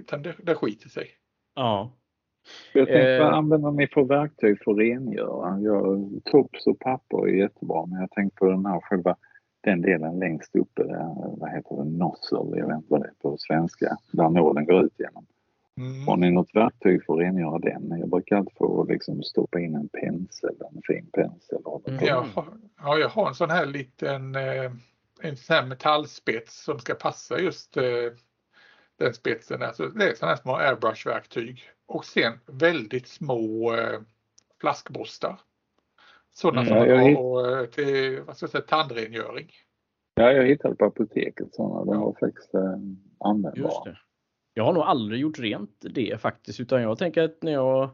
Utan 0.00 0.22
det, 0.22 0.34
det 0.42 0.54
skiter 0.54 0.88
sig. 0.88 1.10
Ja. 1.54 1.92
Jag 2.72 2.86
tänkte, 2.86 3.16
eh, 3.16 3.26
använder 3.26 3.70
ni 3.70 3.86
för 3.86 4.04
verktyg 4.04 4.58
för 4.64 4.70
att 4.70 4.78
rengöra? 4.78 5.60
Jag, 5.60 6.10
tops 6.24 6.66
och 6.66 6.78
papper 6.78 7.28
är 7.28 7.34
jättebra, 7.34 7.86
men 7.86 8.00
jag 8.00 8.10
tänkte 8.10 8.36
på 8.36 8.50
den 8.50 8.66
här 8.66 8.80
själva 8.80 9.16
den 9.60 9.80
delen 9.80 10.18
längst 10.18 10.56
uppe, 10.56 10.82
där, 10.82 11.36
vad 11.36 11.50
heter 11.50 11.76
det, 11.76 11.84
nozzle, 11.84 12.58
jag 12.58 12.66
vet 12.66 12.76
inte 12.76 12.86
vad 12.88 13.00
det 13.02 13.08
är 13.08 13.14
på 13.22 13.36
svenska, 13.38 13.96
där 14.12 14.28
nålen 14.28 14.64
går 14.64 14.84
ut 14.84 14.94
genom. 14.98 15.26
Mm. 15.76 16.06
Har 16.06 16.16
ni 16.16 16.30
något 16.30 16.54
verktyg 16.54 17.04
för 17.04 17.12
att 17.14 17.20
rengöra 17.20 17.58
den? 17.58 17.98
Jag 17.98 18.08
brukar 18.08 18.36
alltid 18.36 18.56
få 18.56 18.84
liksom 18.84 19.22
stoppa 19.22 19.60
in 19.60 19.74
en 19.74 19.88
pensel, 19.88 20.54
en 20.74 20.82
fin 20.86 21.10
pensel. 21.12 21.58
Mm. 21.86 22.04
Jag 22.04 22.22
har, 22.22 22.46
ja, 22.78 22.98
jag 22.98 23.08
har 23.08 23.28
en 23.28 23.34
sån 23.34 23.50
här 23.50 23.66
liten 23.66 24.34
eh, 24.34 24.72
en 25.22 25.36
sån 25.36 25.56
här 25.56 25.66
metallspets 25.66 26.64
som 26.64 26.78
ska 26.78 26.94
passa 26.94 27.38
just 27.38 27.76
eh, 27.76 28.12
den 28.96 29.14
spetsen. 29.14 29.62
Alltså, 29.62 29.88
det 29.88 30.10
är 30.10 30.14
sådana 30.14 30.34
här 30.34 30.42
små 30.42 30.56
airbrush-verktyg 30.56 31.62
och 31.86 32.04
sen 32.04 32.32
väldigt 32.46 33.06
små 33.06 33.74
eh, 33.74 34.00
flaskborstar. 34.60 35.40
Sådana 36.32 36.60
mm, 36.60 36.68
som 36.68 36.78
man 36.78 37.14
har 37.16 37.66
till 37.66 38.22
vad 38.26 38.36
ska 38.36 38.44
jag 38.44 38.50
säga, 38.50 38.62
tandrengöring. 38.62 39.50
Ja, 40.14 40.32
jag 40.32 40.46
hittade 40.46 40.74
på 40.74 40.84
apoteket 40.84 41.54
sådana. 41.54 41.84
De 41.84 42.00
var 42.00 42.16
faktiskt 42.20 42.54
eh, 42.54 42.78
användbara. 43.20 43.96
Jag 44.54 44.64
har 44.64 44.72
nog 44.72 44.82
aldrig 44.82 45.20
gjort 45.20 45.38
rent 45.38 45.70
det 45.80 46.20
faktiskt 46.20 46.60
utan 46.60 46.82
jag 46.82 46.98
tänker 46.98 47.22
att 47.22 47.42
när 47.42 47.52
jag 47.52 47.90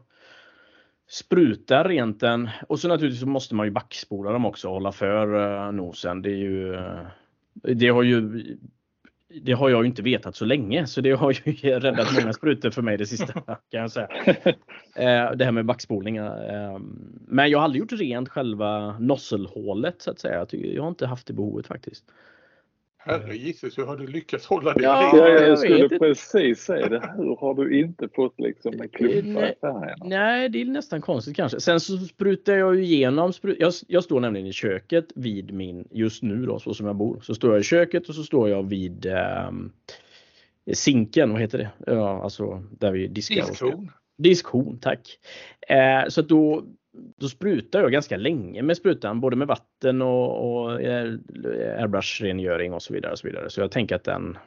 sprutar 1.09 1.83
rent 1.83 2.19
den 2.19 2.49
och 2.67 2.79
så 2.79 2.87
naturligtvis 2.87 3.21
så 3.21 3.27
måste 3.27 3.55
man 3.55 3.65
ju 3.65 3.71
backspola 3.71 4.31
dem 4.31 4.45
också 4.45 4.67
och 4.67 4.73
hålla 4.73 4.91
för 4.91 5.35
uh, 5.35 5.71
nosen. 5.71 6.21
Det 6.21 6.29
är 6.29 6.35
ju 6.35 6.73
uh, 6.73 7.07
det 7.53 7.87
har 7.87 8.03
ju 8.03 8.43
det 9.41 9.51
har 9.51 9.69
jag 9.69 9.81
ju 9.81 9.87
inte 9.87 10.01
vetat 10.01 10.35
så 10.35 10.45
länge 10.45 10.87
så 10.87 11.01
det 11.01 11.11
har 11.11 11.31
ju 11.31 11.51
räddat 11.79 12.07
många 12.21 12.33
sprutor 12.33 12.69
för 12.69 12.81
mig 12.81 12.97
det 12.97 13.05
sista 13.05 13.33
kan 13.71 13.81
jag 13.81 13.91
säga. 13.91 14.07
Eh, 14.95 15.31
det 15.31 15.45
här 15.45 15.51
med 15.51 15.65
backspolningar. 15.65 16.49
Ehm, 16.49 17.19
men 17.27 17.49
jag 17.49 17.59
har 17.59 17.63
aldrig 17.63 17.79
gjort 17.79 17.91
rent 17.91 18.29
själva 18.29 18.99
nosselhålet 18.99 20.01
så 20.01 20.11
att 20.11 20.19
säga. 20.19 20.47
Jag 20.51 20.81
har 20.81 20.89
inte 20.89 21.05
haft 21.05 21.27
det 21.27 21.33
behovet 21.33 21.67
faktiskt. 21.67 22.05
Herre 23.03 23.37
Jesus, 23.37 23.77
hur 23.77 23.85
har 23.85 23.97
du 23.97 24.07
lyckats 24.07 24.45
hålla 24.45 24.73
det 24.73 24.83
ja, 24.83 25.11
ja, 25.17 25.27
jag, 25.29 25.49
jag 25.49 25.59
skulle 25.59 25.89
precis 25.99 26.59
säga 26.59 26.89
det. 26.89 27.13
Hur 27.17 27.35
har 27.35 27.53
du 27.53 27.79
inte 27.79 28.09
fått 28.15 28.39
liksom 28.39 28.81
en 28.81 28.89
klumpa 28.89 29.49
i 29.49 29.55
färgen? 29.61 29.97
Nej, 30.03 30.49
det 30.49 30.61
är 30.61 30.65
nästan 30.65 31.01
konstigt 31.01 31.35
kanske. 31.35 31.59
Sen 31.59 31.79
så 31.79 31.97
sprutar 31.97 32.53
jag 32.53 32.75
ju 32.75 32.83
igenom. 32.83 33.33
Jag, 33.59 33.73
jag 33.87 34.03
står 34.03 34.19
nämligen 34.19 34.47
i 34.47 34.53
köket 34.53 35.05
vid 35.15 35.53
min, 35.53 35.87
just 35.91 36.23
nu 36.23 36.45
då, 36.45 36.59
så 36.59 36.73
som 36.73 36.87
jag 36.87 36.95
bor. 36.95 37.19
Så 37.21 37.35
står 37.35 37.51
jag 37.51 37.59
i 37.59 37.63
köket 37.63 38.09
och 38.09 38.15
så 38.15 38.23
står 38.23 38.49
jag 38.49 38.69
vid 38.69 39.05
eh, 39.05 39.51
sinken, 40.73 41.31
vad 41.31 41.41
heter 41.41 41.57
det? 41.57 41.69
Ja, 41.85 42.23
alltså 42.23 42.63
där 42.71 42.91
vi 42.91 43.07
diskar. 43.07 43.47
Diskhon. 43.47 43.91
Diskhon, 44.17 44.79
tack. 44.79 45.19
Eh, 45.67 46.09
så 46.09 46.21
att 46.21 46.29
då 46.29 46.63
då 46.93 47.29
sprutar 47.29 47.81
jag 47.81 47.91
ganska 47.91 48.17
länge 48.17 48.61
med 48.61 48.77
sprutan, 48.77 49.21
både 49.21 49.35
med 49.35 49.47
vatten 49.47 50.01
och, 50.01 50.51
och 50.51 50.71
airbrush-rengöring 50.71 52.73
och 52.73 52.83
så 52.83 52.93
vidare. 52.93 53.11
Och 53.11 53.19
så, 53.19 53.27
vidare. 53.27 53.49
så 53.49 53.61
jag 53.61 53.71
tänker 53.71 53.95
att 53.95 54.03
den, 54.03 54.37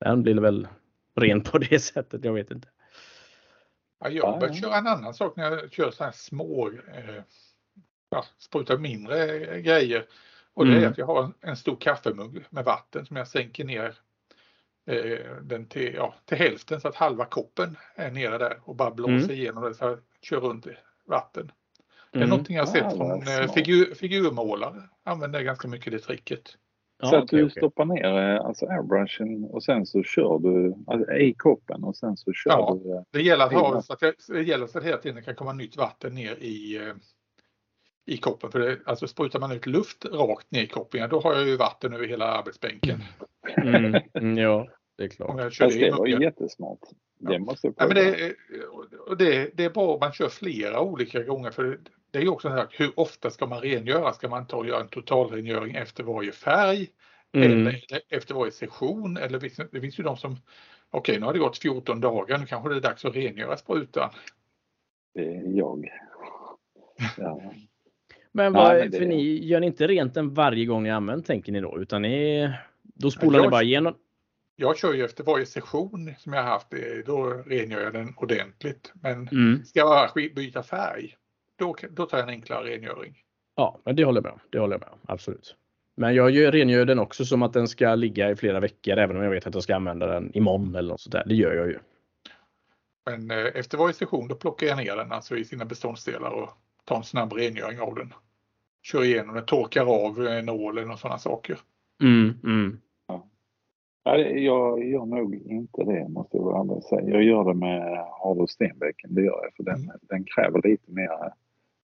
den 0.00 0.22
blir 0.22 0.34
väl 0.34 0.68
ren 1.14 1.40
på 1.40 1.58
det 1.58 1.78
sättet. 1.82 2.24
Jag 2.24 2.32
vet 2.32 2.50
inte. 2.50 2.68
Ja, 4.00 4.10
jag 4.10 4.40
börjar 4.40 4.54
köra 4.54 4.76
en 4.76 4.86
annan 4.86 5.14
sak 5.14 5.36
när 5.36 5.50
jag 5.50 5.72
kör 5.72 5.90
så 5.90 6.04
här 6.04 6.12
små, 6.12 6.68
eh, 6.68 7.22
ja, 8.10 8.24
sprutar 8.38 8.78
mindre 8.78 9.38
grejer. 9.60 10.06
Och 10.54 10.66
det 10.66 10.72
är 10.72 10.76
mm. 10.76 10.90
att 10.90 10.98
jag 10.98 11.06
har 11.06 11.24
en, 11.24 11.34
en 11.40 11.56
stor 11.56 11.76
kaffemugg 11.76 12.44
med 12.50 12.64
vatten 12.64 13.06
som 13.06 13.16
jag 13.16 13.28
sänker 13.28 13.64
ner 13.64 13.94
eh, 14.86 15.18
den 15.42 15.66
till, 15.66 15.94
ja, 15.94 16.14
till 16.24 16.38
hälften 16.38 16.80
så 16.80 16.88
att 16.88 16.94
halva 16.94 17.24
koppen 17.24 17.76
är 17.94 18.10
nere 18.10 18.38
där 18.38 18.60
och 18.64 18.76
bara 18.76 18.90
blåser 18.90 19.14
mm. 19.14 19.30
igenom 19.30 19.64
det 19.64 19.74
så 19.74 19.84
jag 19.84 19.98
kör 20.22 20.40
runt 20.40 20.66
vatten. 21.06 21.52
Det 22.12 22.18
är 22.18 22.22
mm. 22.22 22.30
någonting 22.30 22.56
jag 22.56 22.68
sett 22.68 22.84
ah, 22.84 22.90
från 22.90 23.22
eh, 23.22 23.52
figur, 23.52 23.94
figurmålare. 23.94 24.82
Använder 25.04 25.42
ganska 25.42 25.68
mycket 25.68 25.92
det 25.92 25.98
tricket. 25.98 26.56
Ja, 27.02 27.08
så 27.08 27.16
att 27.16 27.24
okay, 27.24 27.38
du 27.38 27.44
okay. 27.44 27.60
stoppar 27.60 27.84
ner 27.84 28.34
eh, 28.34 28.44
alltså 28.44 28.66
airbrushen 28.66 29.44
och 29.44 29.64
sen 29.64 29.86
så 29.86 30.02
kör 30.02 30.38
du 30.38 30.74
alltså, 30.86 31.12
i 31.12 31.34
koppen 31.34 31.84
och 31.84 31.96
sen 31.96 32.16
så 32.16 32.32
kör 32.32 32.50
ja, 32.50 32.78
du. 32.82 32.92
Eh, 32.92 33.02
det 33.10 33.22
gäller 33.22 33.44
att 33.44 33.52
ha 33.52 33.82
så 33.82 33.92
att 33.92 34.00
det, 34.00 34.14
det 34.28 34.42
gäller 34.42 34.66
så 34.66 34.78
att 34.78 34.84
hela 34.84 34.96
tiden 34.96 35.22
kan 35.22 35.34
komma 35.34 35.52
nytt 35.52 35.76
vatten 35.76 36.14
ner 36.14 36.34
i, 36.34 36.80
i 38.06 38.16
koppen. 38.16 38.50
För 38.50 38.58
det, 38.58 38.78
alltså 38.86 39.06
sprutar 39.06 39.40
man 39.40 39.52
ut 39.52 39.66
luft 39.66 40.04
rakt 40.04 40.50
ner 40.50 40.62
i 40.62 40.66
koppen, 40.66 41.10
då 41.10 41.20
har 41.20 41.34
jag 41.34 41.46
ju 41.46 41.56
vatten 41.56 41.92
över 41.92 42.06
hela 42.06 42.26
arbetsbänken. 42.26 43.02
Mm, 43.56 43.94
mm, 44.14 44.38
ja, 44.38 44.68
det 44.96 45.04
är 45.04 45.08
klart. 45.08 45.30
Om 45.30 45.38
jag 45.38 45.52
kör 45.52 45.68
det, 45.68 45.78
det 45.78 45.90
var 45.90 46.06
ju 46.06 46.22
jättesmart. 46.22 46.78
Det 47.18 47.38
måste 47.38 47.72
ja, 47.76 47.86
men 47.86 47.94
det, 47.94 48.34
det, 49.18 49.50
det 49.54 49.64
är 49.64 49.70
bra 49.70 49.94
om 49.94 50.00
man 50.00 50.12
kör 50.12 50.28
flera 50.28 50.80
olika 50.80 51.22
gånger 51.22 51.50
för 51.50 51.78
det 52.10 52.18
är 52.18 52.28
också 52.28 52.48
så 52.48 52.54
här, 52.54 52.66
hur 52.70 53.00
ofta 53.00 53.30
ska 53.30 53.46
man 53.46 53.60
rengöra? 53.60 54.12
Ska 54.12 54.28
man 54.28 54.46
ta 54.46 54.56
och 54.56 54.66
göra 54.66 54.80
en 54.80 54.88
totalrengöring 54.88 55.74
efter 55.74 56.04
varje 56.04 56.32
färg? 56.32 56.88
Mm. 57.32 57.52
Eller 57.52 57.82
efter 58.08 58.34
varje 58.34 58.52
session? 58.52 59.16
Eller 59.16 59.38
det 59.72 59.80
finns 59.80 59.98
ju 59.98 60.02
de 60.02 60.16
som, 60.16 60.32
okej 60.90 61.12
okay, 61.12 61.20
nu 61.20 61.26
har 61.26 61.32
det 61.32 61.38
gått 61.38 61.58
14 61.58 62.00
dagar, 62.00 62.38
nu 62.38 62.46
kanske 62.46 62.68
det 62.68 62.76
är 62.76 62.80
dags 62.80 63.04
att 63.04 63.16
rengöra 63.16 63.56
sprutan. 63.56 64.10
Det 65.14 65.34
är 65.36 65.58
jag. 65.58 65.88
Ja. 67.18 67.52
Men, 68.32 68.52
vad, 68.52 68.78
ja, 68.78 68.84
det... 68.84 68.98
för 68.98 69.06
ni 69.06 69.46
gör 69.46 69.60
ni 69.60 69.66
inte 69.66 69.86
rent 69.86 70.14
den 70.14 70.34
varje 70.34 70.64
gång 70.64 70.82
ni 70.82 70.90
använder 70.90 71.24
tänker 71.24 71.52
ni 71.52 71.60
då? 71.60 71.78
Utan 71.78 72.02
ni, 72.02 72.50
då 72.82 73.10
spolar 73.10 73.38
jag, 73.38 73.46
ni 73.46 73.50
bara 73.50 73.62
igenom? 73.62 73.94
Jag 74.56 74.76
kör 74.78 74.92
ju 74.92 75.04
efter 75.04 75.24
varje 75.24 75.46
session 75.46 76.14
som 76.18 76.32
jag 76.32 76.42
har 76.42 76.50
haft, 76.50 76.72
då 77.06 77.24
rengör 77.46 77.80
jag 77.80 77.92
den 77.92 78.14
ordentligt. 78.16 78.92
Men 78.94 79.28
mm. 79.28 79.64
ska 79.64 79.78
jag 79.78 79.88
bara 79.88 80.28
byta 80.34 80.62
färg, 80.62 81.16
då, 81.58 81.76
då 81.90 82.06
tar 82.06 82.18
jag 82.18 82.28
en 82.28 82.34
enklare 82.34 82.70
rengöring. 82.70 83.16
Ja, 83.56 83.80
men 83.84 83.96
det 83.96 84.04
håller 84.04 84.18
jag 84.18 84.24
med 84.24 84.32
om. 84.32 84.40
Det 84.50 84.58
håller 84.58 84.74
jag 84.74 84.80
med 84.80 84.90
om. 84.92 84.98
Absolut. 85.06 85.56
Men 85.96 86.14
jag 86.14 86.30
gör, 86.30 86.52
rengör 86.52 86.84
den 86.84 86.98
också 86.98 87.24
som 87.24 87.42
att 87.42 87.52
den 87.52 87.68
ska 87.68 87.94
ligga 87.94 88.30
i 88.30 88.36
flera 88.36 88.60
veckor 88.60 88.98
även 88.98 89.16
om 89.16 89.22
jag 89.22 89.30
vet 89.30 89.46
att 89.46 89.54
jag 89.54 89.62
ska 89.62 89.76
använda 89.76 90.06
den 90.06 90.36
imorgon 90.36 90.74
eller 90.74 90.88
något 90.88 91.00
sånt 91.00 91.12
där. 91.12 91.24
Det 91.26 91.34
gör 91.34 91.54
jag 91.54 91.66
ju. 91.66 91.78
Men 93.06 93.30
eh, 93.30 93.50
efter 93.54 93.78
varje 93.78 93.94
session 93.94 94.28
då 94.28 94.34
plockar 94.34 94.66
jag 94.66 94.76
ner 94.76 94.96
den 94.96 95.12
alltså 95.12 95.36
i 95.36 95.44
sina 95.44 95.64
beståndsdelar 95.64 96.30
och 96.30 96.50
tar 96.84 96.96
en 96.96 97.04
snabb 97.04 97.32
rengöring 97.32 97.80
av 97.80 97.94
den. 97.94 98.14
Kör 98.82 99.04
igenom 99.04 99.34
den, 99.34 99.44
torkar 99.44 100.04
av 100.04 100.26
eh, 100.26 100.44
nålen 100.44 100.90
och 100.90 100.98
sådana 100.98 101.18
saker. 101.18 101.58
Mm, 102.02 102.38
mm. 102.44 102.80
Nej, 104.06 104.44
jag 104.44 104.84
gör 104.84 105.06
nog 105.06 105.34
inte 105.34 105.84
det 105.84 106.08
måste 106.08 106.36
jag 106.36 106.68
väl 106.68 106.82
säga. 106.82 107.08
Jag 107.08 107.22
gör 107.22 107.44
det 107.44 107.54
med 107.54 108.04
Havel 108.22 108.48
Stenbäcken, 108.48 109.14
det 109.14 109.22
gör 109.22 109.40
jag 109.42 109.54
för 109.56 109.62
den, 109.62 109.82
mm. 109.82 109.96
den 110.02 110.24
kräver 110.24 110.68
lite 110.68 110.92
mer 110.92 111.10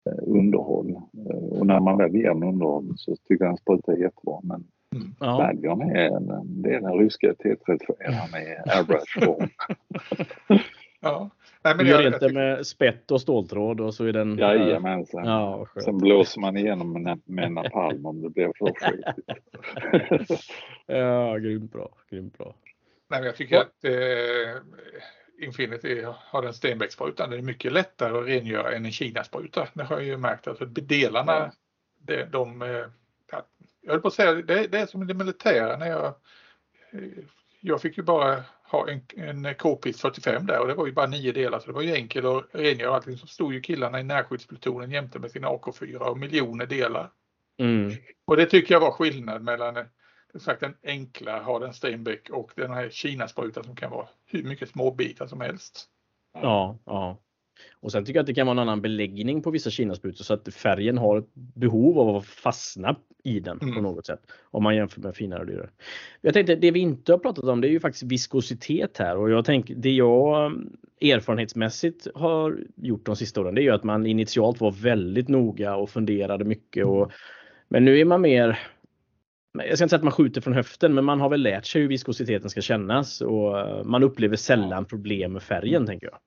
eh, 0.05 0.23
underhåll. 0.27 0.89
Eh, 1.29 1.59
och 1.59 1.67
när 1.67 1.79
man 1.79 1.97
väl 1.97 2.15
ger 2.15 2.33
den 2.33 2.43
underhåll 2.43 2.93
så 2.97 3.15
tycker 3.15 3.45
jag 3.45 3.49
den 3.51 3.57
sprutar 3.57 3.93
jättebra. 3.93 4.39
Men 4.43 4.63
mm. 4.95 5.07
ja. 5.19 5.37
Badgern 5.37 5.81
är, 5.81 6.19
det 6.43 6.73
är 6.75 6.81
den 6.81 6.99
ryska 6.99 7.31
T34 7.31 8.31
med 8.31 8.63
airbrush-form. 8.65 9.49
ja. 11.01 11.29
Nej, 11.63 11.75
men 11.75 11.85
du 11.85 11.91
gör 11.91 12.07
inte 12.13 12.33
med 12.33 12.67
spett 12.67 13.11
och 13.11 13.21
ståltråd 13.21 13.81
och 13.81 13.93
så 13.93 14.05
är 14.05 14.13
den... 14.13 14.37
Jajamensan. 14.37 15.25
Ja, 15.25 15.67
Sen 15.83 15.97
blåser 15.97 16.41
man 16.41 16.57
igenom 16.57 17.03
med, 17.03 17.21
med 17.25 17.51
napalm 17.51 18.05
om 18.05 18.21
det 18.21 18.29
blir 18.29 18.51
för 18.57 18.73
skitigt. 18.73 20.41
ja, 20.85 21.37
grymt 21.37 21.71
bra. 21.71 21.89
Grymt 22.09 22.37
bra. 22.37 22.55
Nej, 23.09 23.23
jag 23.23 23.35
tycker 23.35 23.57
att 23.57 23.83
eh, 23.83 24.61
Infinity 25.45 26.01
har 26.05 26.43
en 26.43 26.53
Stenbeck-spruta. 26.53 27.27
Det 27.27 27.37
är 27.37 27.41
mycket 27.41 27.71
lättare 27.71 28.17
att 28.17 28.27
rengöra 28.27 28.71
än 28.71 28.85
en 28.85 28.91
Kina-spruta. 28.91 29.67
Det 29.73 29.83
har 29.83 29.95
jag 29.95 30.05
ju 30.05 30.17
märkt. 30.17 30.47
Alltså 30.47 30.65
delarna, 30.65 31.31
ja. 31.31 31.51
de, 31.99 32.25
de, 32.25 32.61
eh, 32.61 32.85
jag 33.81 33.91
höll 33.91 34.01
på 34.01 34.07
att 34.07 34.13
säga, 34.13 34.33
det, 34.33 34.67
det 34.67 34.79
är 34.79 34.85
som 34.85 35.07
det 35.07 35.13
militära 35.13 35.77
när 35.77 35.87
jag 35.87 36.13
jag 37.61 37.81
fick 37.81 37.97
ju 37.97 38.03
bara 38.03 38.43
ha 38.63 38.89
en, 38.89 39.01
en 39.15 39.55
K-pist 39.55 40.01
45 40.01 40.45
där 40.45 40.59
och 40.59 40.67
det 40.67 40.73
var 40.73 40.85
ju 40.85 40.91
bara 40.91 41.07
nio 41.07 41.31
delar 41.31 41.59
så 41.59 41.67
det 41.67 41.73
var 41.73 41.81
ju 41.81 41.93
enkelt 41.93 42.25
att 42.25 42.45
rengöra 42.51 42.95
allting. 42.95 43.17
Så 43.17 43.27
stod 43.27 43.53
ju 43.53 43.61
killarna 43.61 43.99
i 43.99 44.03
närskyddsplutonen 44.03 44.91
jämte 44.91 45.19
med 45.19 45.31
sina 45.31 45.47
AK4 45.47 45.97
och 45.97 46.17
miljoner 46.17 46.65
delar. 46.65 47.09
Mm. 47.57 47.91
Och 48.25 48.37
det 48.37 48.45
tycker 48.45 48.73
jag 48.75 48.81
var 48.81 48.91
skillnad 48.91 49.41
mellan 49.41 49.75
sagt, 50.35 50.59
den 50.59 50.75
enkla 50.83 51.43
Harden 51.43 51.73
Steinbeck 51.73 52.29
och 52.29 52.51
den 52.55 52.71
här 52.71 52.89
Kinasprutan 52.89 53.63
som 53.63 53.75
kan 53.75 53.91
vara 53.91 54.07
hur 54.25 54.43
mycket 54.43 54.69
småbitar 54.69 55.27
som 55.27 55.41
helst. 55.41 55.85
Ja, 56.33 56.77
ja. 56.85 57.17
Och 57.79 57.91
sen 57.91 58.05
tycker 58.05 58.17
jag 58.17 58.23
att 58.23 58.27
det 58.27 58.33
kan 58.33 58.47
vara 58.47 58.51
en 58.51 58.59
annan 58.59 58.81
beläggning 58.81 59.41
på 59.41 59.51
vissa 59.51 59.69
kinasprutor 59.69 60.23
så 60.23 60.33
att 60.33 60.53
färgen 60.53 60.97
har 60.97 61.17
ett 61.17 61.35
behov 61.35 61.99
av 61.99 62.15
att 62.15 62.25
fastna 62.25 62.95
i 63.23 63.39
den 63.39 63.59
mm. 63.61 63.75
på 63.75 63.81
något 63.81 64.05
sätt. 64.05 64.19
Om 64.43 64.63
man 64.63 64.75
jämför 64.75 65.01
med 65.01 65.15
finare 65.15 65.39
och 65.39 65.45
dyrare. 65.45 65.69
Jag 66.21 66.33
tänkte 66.33 66.55
det 66.55 66.71
vi 66.71 66.79
inte 66.79 67.11
har 67.11 67.19
pratat 67.19 67.43
om 67.43 67.61
det 67.61 67.67
är 67.67 67.71
ju 67.71 67.79
faktiskt 67.79 68.03
viskositet 68.03 68.97
här 68.97 69.17
och 69.17 69.29
jag 69.29 69.45
tänker 69.45 69.75
det 69.75 69.91
jag 69.91 70.45
mm, 70.45 70.77
erfarenhetsmässigt 71.01 72.07
har 72.15 72.59
gjort 72.75 73.05
de 73.05 73.15
sista 73.15 73.41
åren 73.41 73.55
det 73.55 73.61
är 73.61 73.63
ju 73.63 73.71
att 73.71 73.83
man 73.83 74.05
initialt 74.05 74.61
var 74.61 74.71
väldigt 74.71 75.27
noga 75.27 75.75
och 75.75 75.89
funderade 75.89 76.45
mycket 76.45 76.85
och 76.85 77.11
men 77.69 77.85
nu 77.85 77.99
är 77.99 78.05
man 78.05 78.21
mer 78.21 78.59
jag 79.53 79.77
ska 79.77 79.83
inte 79.83 79.89
säga 79.89 79.97
att 79.97 80.03
man 80.03 80.11
skjuter 80.11 80.41
från 80.41 80.53
höften, 80.53 80.93
men 80.93 81.05
man 81.05 81.21
har 81.21 81.29
väl 81.29 81.41
lärt 81.41 81.65
sig 81.65 81.81
hur 81.81 81.89
viskositeten 81.89 82.49
ska 82.49 82.61
kännas 82.61 83.21
och 83.21 83.59
eh, 83.59 83.83
man 83.83 84.03
upplever 84.03 84.35
sällan 84.35 84.85
problem 84.85 85.33
med 85.33 85.43
färgen 85.43 85.85
tänker 85.85 86.07
jag. 86.07 86.17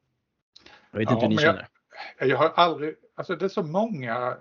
Jag 0.93 0.99
vet 0.99 1.09
ja, 1.11 1.15
inte 1.15 1.27
hur 1.27 1.31
ni 1.31 1.39
känner. 1.39 1.69
Jag, 2.19 2.29
jag, 2.29 2.37
har 2.37 2.49
aldrig, 2.49 2.95
alltså 3.15 3.37
det 3.37 3.45
är 3.45 3.49
så 3.49 3.63
många 3.63 4.37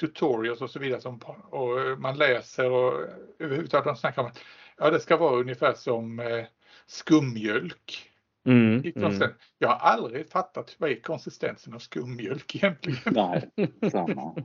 tutorials 0.00 0.60
och 0.60 0.70
så 0.70 0.78
vidare 0.78 1.00
som 1.00 1.20
och 1.50 1.98
man 1.98 2.18
läser 2.18 2.70
och 2.70 2.92
överhuvudtaget 3.38 3.84
de 3.84 3.96
snackar 3.96 4.22
om 4.22 4.28
att 4.28 4.40
ja, 4.78 4.90
det 4.90 5.00
ska 5.00 5.16
vara 5.16 5.40
ungefär 5.40 5.72
som 5.72 6.20
eh, 6.20 6.44
skummjölk. 6.86 8.10
Mm, 8.46 8.92
mm. 8.96 9.20
Jag 9.58 9.68
har 9.68 9.76
aldrig 9.76 10.30
fattat 10.30 10.76
vad 10.78 10.90
är 10.90 11.00
konsistensen 11.00 11.74
av 11.74 11.78
skummjölk 11.78 12.54
egentligen. 12.56 13.00
Nej, 13.06 13.50
samma. 13.90 14.34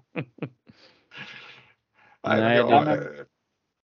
Nej, 2.27 2.57
jag, 2.57 2.71
jag, 2.71 2.97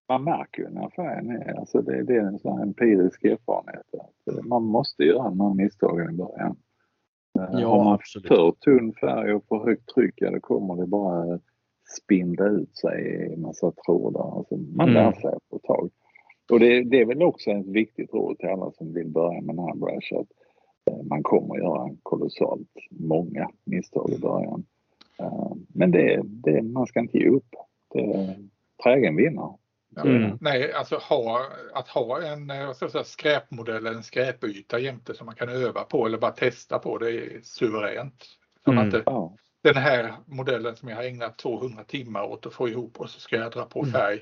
man 0.08 0.24
märker 0.24 0.62
ju 0.62 0.68
när 0.68 0.90
färgen 0.90 1.30
är, 1.30 1.58
alltså 1.58 1.82
det, 1.82 2.02
det 2.02 2.16
är 2.16 2.20
en 2.20 2.38
sån 2.38 2.62
empirisk 2.62 3.24
erfarenhet. 3.24 3.86
Att 3.94 4.44
man 4.44 4.62
måste 4.62 5.04
göra 5.04 5.22
de 5.22 5.40
här 5.40 5.54
misstagen 5.54 6.14
i 6.14 6.16
början. 6.16 6.56
Ja, 7.52 7.68
Har 7.68 7.84
man 7.84 7.94
absolut. 7.94 8.28
för 8.28 8.52
tunn 8.52 8.92
färg 9.00 9.34
och 9.34 9.44
för 9.48 9.64
högt 9.64 9.94
tryck, 9.94 10.14
ja 10.16 10.30
då 10.30 10.40
kommer 10.40 10.76
det 10.76 10.86
bara 10.86 11.38
spinda 12.02 12.46
ut 12.48 12.76
sig 12.76 13.30
i 13.32 13.36
massa 13.36 13.72
trådar. 13.86 14.38
Alltså 14.38 14.56
man 14.56 14.88
mm. 14.88 14.94
lär 14.94 15.12
sig 15.12 15.38
på 15.50 15.56
ett 15.56 15.62
tag. 15.62 15.90
Och 16.52 16.60
det, 16.60 16.82
det, 16.82 17.00
är 17.00 17.06
väl 17.06 17.22
också 17.22 17.50
ett 17.50 17.66
viktigt 17.66 18.12
råd 18.12 18.38
till 18.38 18.48
alla 18.48 18.70
som 18.70 18.92
vill 18.94 19.08
börja 19.08 19.40
med 19.40 19.54
Narbrush 19.54 20.14
att 20.14 20.28
eh, 20.90 21.02
man 21.02 21.22
kommer 21.22 21.56
göra 21.56 21.90
kolossalt 22.02 22.68
många 22.90 23.50
misstag 23.64 24.10
i 24.10 24.18
början. 24.18 24.64
Eh, 25.18 25.52
men 25.68 25.90
det, 25.90 26.20
det, 26.24 26.62
man 26.62 26.86
ska 26.86 27.00
inte 27.00 27.18
ge 27.18 27.28
upp. 27.28 27.54
Det, 27.94 28.36
trägen 28.82 29.16
vinner. 29.16 29.54
Mm. 29.96 30.38
Nej, 30.40 30.72
alltså 30.72 30.96
ha, 30.96 31.46
att 31.74 31.88
ha 31.88 32.22
en 32.22 32.50
eh, 32.50 32.72
ska 32.72 32.84
jag 32.84 32.92
säga, 32.92 33.04
skräpmodell, 33.04 33.86
en 33.86 34.02
skräpyta 34.02 34.78
jämte 34.78 35.14
som 35.14 35.26
man 35.26 35.34
kan 35.34 35.48
öva 35.48 35.84
på 35.84 36.06
eller 36.06 36.18
bara 36.18 36.30
testa 36.30 36.78
på, 36.78 36.98
det 36.98 37.10
är 37.10 37.40
suveränt. 37.42 38.24
Mm. 38.66 38.84
Inte, 38.84 39.02
ja. 39.06 39.36
Den 39.62 39.76
här 39.76 40.14
modellen 40.26 40.76
som 40.76 40.88
jag 40.88 40.96
har 40.96 41.04
ägnat 41.04 41.38
200 41.38 41.84
timmar 41.84 42.22
åt 42.22 42.46
att 42.46 42.52
få 42.52 42.68
ihop 42.68 43.00
och 43.00 43.10
så 43.10 43.20
ska 43.20 43.36
jag 43.36 43.52
dra 43.52 43.64
på 43.64 43.80
mm. 43.80 43.92
färg. 43.92 44.20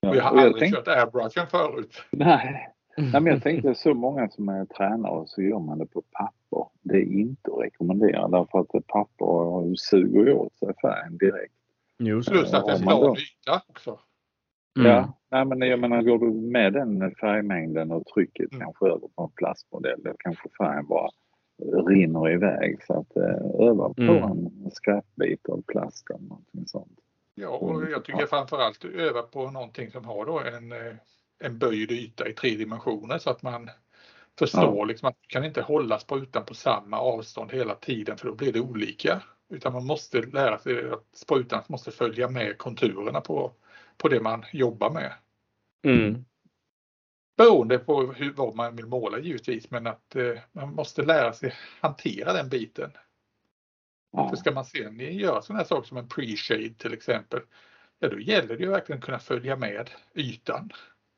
Ja. 0.00 0.10
Och 0.10 0.16
jag 0.16 0.22
har 0.22 0.32
och 0.32 0.38
jag 0.38 0.44
aldrig 0.44 0.60
tänkte... 0.60 0.90
kört 0.90 0.96
airbrushen 0.98 1.46
förut. 1.46 2.02
Nej. 2.10 2.68
Nej, 2.96 3.20
men 3.20 3.26
jag 3.26 3.42
tänkte 3.42 3.74
så 3.74 3.94
många 3.94 4.28
som 4.28 4.48
är 4.48 4.64
tränare 4.64 5.24
så 5.26 5.42
gör 5.42 5.58
man 5.58 5.78
det 5.78 5.86
på 5.86 6.02
papper. 6.02 6.66
Det 6.82 6.96
är 6.96 7.12
inte 7.12 7.50
att 7.52 7.62
rekommendera 7.62 8.28
därför 8.28 8.60
att 8.60 8.86
papper 8.86 9.74
suger 9.76 10.32
åt 10.32 10.58
sig 10.58 10.74
färgen 10.82 11.18
direkt. 11.18 11.54
Just 11.98 12.30
Plus 12.30 12.54
att 12.54 12.66
det 12.66 12.72
är 12.72 12.76
smal 12.76 13.16
yta 13.18 13.62
också. 13.68 13.98
Mm. 14.78 14.90
Ja, 14.90 15.18
nej, 15.30 15.44
men 15.44 15.60
jag 15.60 15.78
menar 15.78 16.02
går 16.02 16.18
du 16.18 16.32
med 16.32 16.72
den 16.72 17.14
färgmängden 17.14 17.92
och 17.92 18.06
trycket 18.06 18.52
mm. 18.52 18.64
kanske 18.64 18.86
över 18.86 19.08
på 19.16 19.22
en 19.22 19.30
plastmodell, 19.30 20.02
då 20.02 20.12
kanske 20.18 20.48
färgen 20.58 20.86
bara 20.86 21.10
rinner 21.88 22.30
iväg. 22.30 22.82
Så 22.86 23.00
att 23.00 23.16
eh, 23.16 23.68
öva 23.68 23.94
på 23.94 24.02
mm. 24.02 24.22
en 24.22 24.70
skräpbit 24.70 25.48
av 25.48 25.62
plast 25.66 26.10
eller 26.10 26.28
någonting 26.28 26.66
sånt. 26.66 26.98
Ja, 27.34 27.48
och 27.48 27.74
mm. 27.74 27.90
jag 27.90 28.04
tycker 28.04 28.26
framförallt 28.26 28.84
öva 28.84 29.22
på 29.22 29.50
någonting 29.50 29.90
som 29.90 30.04
har 30.04 30.26
då 30.26 30.40
en, 30.40 30.72
eh, 30.72 30.94
en 31.40 31.58
böjd 31.58 31.90
yta 31.90 32.28
i 32.28 32.32
tre 32.32 32.50
dimensioner 32.50 33.18
så 33.18 33.30
att 33.30 33.42
man 33.42 33.70
förstår 34.38 34.76
ja. 34.76 34.84
liksom 34.84 35.08
att 35.08 35.14
man 35.14 35.28
kan 35.28 35.44
inte 35.44 35.62
hålla 35.62 35.98
sprutan 35.98 36.44
på 36.44 36.54
samma 36.54 37.00
avstånd 37.00 37.52
hela 37.52 37.74
tiden 37.74 38.16
för 38.16 38.28
då 38.28 38.34
blir 38.34 38.52
det 38.52 38.60
olika. 38.60 39.22
Utan 39.48 39.72
man 39.72 39.86
måste 39.86 40.22
lära 40.22 40.58
sig 40.58 40.90
att 40.90 41.06
sprutan 41.16 41.62
måste 41.68 41.90
följa 41.90 42.28
med 42.28 42.58
konturerna 42.58 43.20
på 43.20 43.52
på 44.00 44.08
det 44.08 44.20
man 44.20 44.44
jobbar 44.52 44.90
med. 44.90 45.12
Mm. 45.82 46.24
Beroende 47.36 47.78
på 47.78 48.12
hur, 48.12 48.32
vad 48.32 48.56
man 48.56 48.76
vill 48.76 48.86
måla 48.86 49.18
givetvis 49.18 49.70
men 49.70 49.86
att 49.86 50.16
eh, 50.16 50.38
man 50.52 50.74
måste 50.74 51.02
lära 51.02 51.32
sig 51.32 51.54
hantera 51.80 52.32
den 52.32 52.48
biten. 52.48 52.90
Ja. 54.12 54.28
För 54.28 54.36
ska 54.36 54.52
man 54.52 54.64
sen 54.64 54.98
göra 54.98 55.42
sådana 55.42 55.58
här 55.58 55.66
saker 55.66 55.88
som 55.88 55.96
en 55.96 56.08
pre-shade 56.08 56.74
till 56.74 56.92
exempel, 56.92 57.40
ja 57.98 58.08
då 58.08 58.20
gäller 58.20 58.56
det 58.56 58.64
ju 58.64 58.70
verkligen 58.70 58.98
att 58.98 59.04
kunna 59.04 59.18
följa 59.18 59.56
med 59.56 59.90
ytan. 60.14 60.70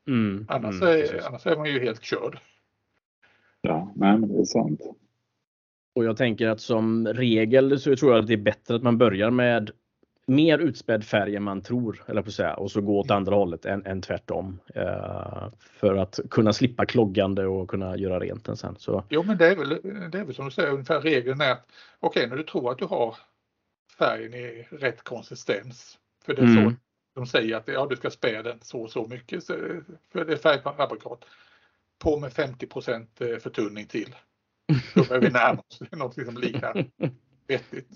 Mm. 0.07 0.45
Annars, 0.49 0.81
mm, 0.81 0.89
är, 0.89 1.27
annars 1.27 1.45
är 1.45 1.57
man 1.57 1.65
ju 1.65 1.79
helt 1.79 2.03
körd. 2.03 2.39
Ja, 3.61 3.91
nej, 3.95 4.17
men 4.17 4.29
det 4.29 4.41
är 4.41 4.45
sant. 4.45 4.81
Och 5.95 6.05
jag 6.05 6.17
tänker 6.17 6.47
att 6.47 6.61
som 6.61 7.07
regel 7.07 7.79
så 7.79 7.95
tror 7.95 8.11
jag 8.11 8.19
att 8.19 8.27
det 8.27 8.33
är 8.33 8.37
bättre 8.37 8.75
att 8.75 8.83
man 8.83 8.97
börjar 8.97 9.31
med 9.31 9.71
mer 10.25 10.59
utspädd 10.59 11.03
färg 11.03 11.35
än 11.35 11.43
man 11.43 11.61
tror, 11.61 12.03
eller 12.07 12.21
på 12.21 12.27
att 12.27 12.33
säga, 12.33 12.53
och 12.53 12.71
så 12.71 12.81
gå 12.81 12.99
åt 12.99 13.11
andra 13.11 13.35
hållet 13.35 13.65
än, 13.65 13.85
än 13.85 14.01
tvärtom. 14.01 14.59
Eh, 14.75 15.49
för 15.59 15.95
att 15.95 16.19
kunna 16.29 16.53
slippa 16.53 16.85
kloggande 16.85 17.45
och 17.45 17.69
kunna 17.69 17.97
göra 17.97 18.19
rent 18.19 18.45
den 18.45 18.57
sen. 18.57 18.75
Så. 18.79 19.03
Jo 19.09 19.23
men 19.23 19.37
det 19.37 19.47
är 19.47 19.55
väl, 19.55 19.69
det 20.11 20.19
är 20.19 20.23
väl 20.23 20.35
som 20.35 20.45
du 20.45 20.51
säger, 20.51 20.71
ungefär 20.71 21.01
regeln 21.01 21.41
är 21.41 21.51
att 21.51 21.65
okej 21.99 22.19
okay, 22.19 22.29
när 22.29 22.37
du 22.37 22.43
tror 22.43 22.71
att 22.71 22.77
du 22.77 22.85
har 22.85 23.15
färgen 23.97 24.33
i 24.33 24.67
rätt 24.71 25.03
konsistens, 25.03 25.97
för 26.25 26.33
det 26.35 26.41
är 26.41 26.45
mm. 26.45 26.69
så 26.69 26.75
de 27.15 27.25
säger 27.25 27.57
att 27.57 27.67
ja, 27.67 27.87
du 27.89 27.95
ska 27.95 28.09
spä 28.09 28.41
den 28.41 28.59
så 28.61 28.81
och 28.81 28.91
så 28.91 29.07
mycket, 29.07 29.45
för 29.45 30.25
det 30.25 30.33
är 30.33 30.37
färgfabrikat. 30.37 31.25
På 31.99 32.19
med 32.19 32.33
50 32.33 32.67
eh, 33.19 33.37
förtunning 33.37 33.85
till. 33.85 34.15
Då 34.95 35.13
är 35.13 35.19
vi 35.19 35.29
närmare 35.29 35.63
oss 35.67 35.81
något 35.91 36.13
som 36.13 36.37
liknar 36.37 36.85
vettigt. 37.47 37.89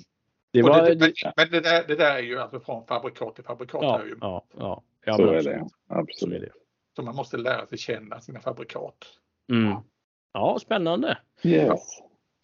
Det 0.58 0.70
var, 0.70 0.90
det, 0.90 0.96
men, 1.00 1.34
men 1.38 1.48
det, 1.52 1.60
där, 1.60 1.88
det 1.88 1.96
där 1.96 2.16
är 2.16 2.22
ju 2.22 2.40
alltså 2.40 2.60
från 2.60 2.86
fabrikat 2.86 3.36
till 3.36 3.44
fabrikat. 3.44 3.84
Ja, 3.84 4.02
ju. 4.06 4.16
ja, 4.22 4.46
ja. 4.58 4.84
ja 5.06 5.16
så 5.16 5.28
är 5.28 5.44
det. 5.44 5.68
Absolut. 5.88 6.52
Så 6.96 7.02
man 7.02 7.16
måste 7.16 7.38
lära 7.38 7.66
sig 7.66 7.78
känna 7.78 8.20
sina 8.20 8.40
fabrikat. 8.40 8.98
Mm. 9.52 9.76
Ja, 10.34 10.58
spännande. 10.62 11.18
Yes. 11.44 11.82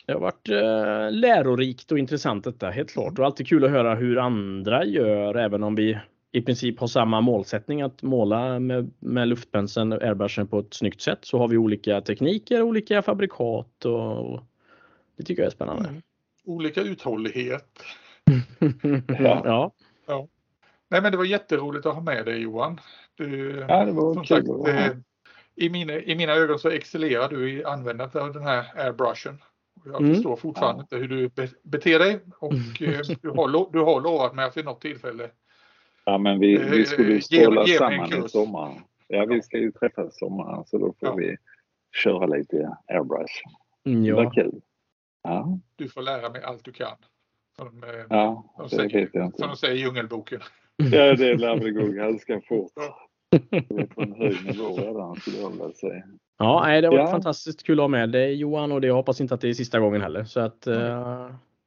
Det 0.06 0.14
har 0.14 0.20
varit 0.20 0.50
eh, 0.50 1.12
lärorikt 1.12 1.92
och 1.92 2.00
intressant 2.00 2.44
detta, 2.44 2.70
helt 2.70 2.92
klart. 2.92 3.20
Och 3.20 3.26
alltid 3.26 3.48
kul 3.48 3.66
att 3.66 3.72
höra 3.72 3.96
hur 3.96 4.18
andra 4.18 4.86
gör, 4.86 5.36
även 5.36 5.64
om 5.64 5.76
vi 5.76 6.00
i 6.32 6.42
princip 6.42 6.80
har 6.80 6.88
samma 6.88 7.22
målsättning 7.22 7.82
att 7.82 8.02
måla 8.02 8.60
med, 8.60 8.92
med 9.00 9.28
luftpenseln, 9.28 9.94
airbrushen 9.94 10.48
på 10.48 10.60
ett 10.60 10.74
snyggt 10.74 11.02
sätt. 11.02 11.20
Så 11.22 11.38
har 11.38 11.48
vi 11.48 11.58
olika 11.58 12.02
tekniker, 12.02 12.62
olika 12.62 13.02
fabrikat 13.02 13.86
och, 13.86 14.34
och 14.34 14.42
det 15.18 15.24
tycker 15.24 15.42
jag 15.42 15.48
är 15.48 15.56
spännande. 15.56 15.90
Mm 15.90 16.02
olika 16.46 16.82
uthållighet. 16.82 17.84
Ja. 19.20 19.42
ja. 19.46 19.72
ja. 20.08 20.28
Nej 20.90 21.02
men 21.02 21.12
det 21.12 21.18
var 21.18 21.26
jätteroligt 21.26 21.86
att 21.86 21.94
ha 21.94 22.02
med 22.02 22.26
dig 22.26 22.42
Johan. 22.42 22.80
Du, 23.16 23.60
ja, 23.70 23.86
det 23.86 23.92
var 23.92 24.14
som 24.14 24.26
sagt, 24.26 24.48
eh, 24.68 24.98
i, 25.56 25.70
mina, 25.70 25.94
I 25.94 26.16
mina 26.16 26.34
ögon 26.34 26.60
så 26.60 26.70
excellerar 26.70 27.30
du 27.30 27.52
i 27.52 27.64
användandet 27.64 28.16
av 28.16 28.34
den 28.34 28.44
här 28.44 28.66
airbrushen. 28.76 29.38
Jag 29.86 30.02
mm. 30.02 30.14
förstår 30.14 30.36
fortfarande 30.36 30.86
ja. 30.90 30.98
inte 30.98 31.16
hur 31.16 31.18
du 31.18 31.48
beter 31.64 32.00
dig 32.00 32.20
och 32.40 32.54
eh, 32.82 33.00
du, 33.22 33.30
har, 33.30 33.72
du 33.74 33.80
har 33.80 34.02
lovat 34.02 34.36
mig 34.36 34.46
att 34.46 34.58
vid 34.58 34.66
något 34.66 34.82
tillfälle 34.82 35.30
Ja 36.06 36.18
men 36.18 36.40
vi, 36.40 36.58
vi 36.58 36.80
eh, 36.80 36.86
skulle 36.86 37.22
stråla 37.22 37.68
samman 37.68 38.26
i 38.26 38.30
sommar. 38.30 38.82
Ja 39.08 39.26
vi 39.26 39.42
ska 39.42 39.58
ju 39.58 39.72
träffas 39.72 40.16
i 40.16 40.18
sommar 40.18 40.64
så 40.68 40.78
då 40.78 40.86
får 40.86 41.10
ja. 41.10 41.16
vi 41.16 41.38
köra 41.96 42.26
lite 42.26 42.78
airbrush. 42.88 43.42
Mm, 43.86 44.06
ja. 44.06 44.16
Det 44.16 44.24
var 44.24 44.34
kul. 44.34 44.62
Ja. 45.24 45.60
Du 45.76 45.90
får 45.90 46.02
lära 46.02 46.30
mig 46.30 46.44
allt 46.44 46.66
du 46.66 46.72
kan. 46.72 46.98
Som, 47.58 47.84
eh, 47.84 48.06
ja, 48.10 48.56
de 48.58 48.70
säger, 48.70 49.02
vet 49.02 49.10
jag 49.14 49.26
inte. 49.26 49.38
Som 49.38 49.48
de 49.48 49.58
säger 49.58 49.76
i 49.76 49.78
Djungelboken. 49.78 50.42
Ja, 50.78 51.16
det 51.16 51.36
lär 51.36 51.58
väl 51.58 51.72
gå 51.72 51.88
ganska 51.88 52.42
fort. 52.42 52.72
Det 53.50 53.82
är 53.82 53.86
på 53.86 54.02
en 54.02 54.14
hög 54.14 54.46
nivå 54.46 54.78
redan 54.78 55.16
skulle 55.16 55.38
jag 55.38 55.50
vilja 55.50 55.72
säga. 55.72 56.04
Ja, 56.38 56.62
nej, 56.66 56.82
det 56.82 56.90
varit 56.90 57.00
ja. 57.00 57.08
fantastiskt 57.08 57.64
kul 57.64 57.80
att 57.80 57.84
ha 57.84 57.88
med 57.88 58.12
dig 58.12 58.34
Johan 58.34 58.72
och 58.72 58.82
det 58.82 58.88
jag 58.88 58.96
hoppas 58.96 59.22
inte 59.22 59.34
att 59.34 59.42
det 59.42 59.50
är 59.50 59.54
sista 59.54 59.80
gången 59.80 60.02
heller. 60.02 60.24
Så 60.24 60.40
att, 60.40 60.68
uh, 60.68 60.76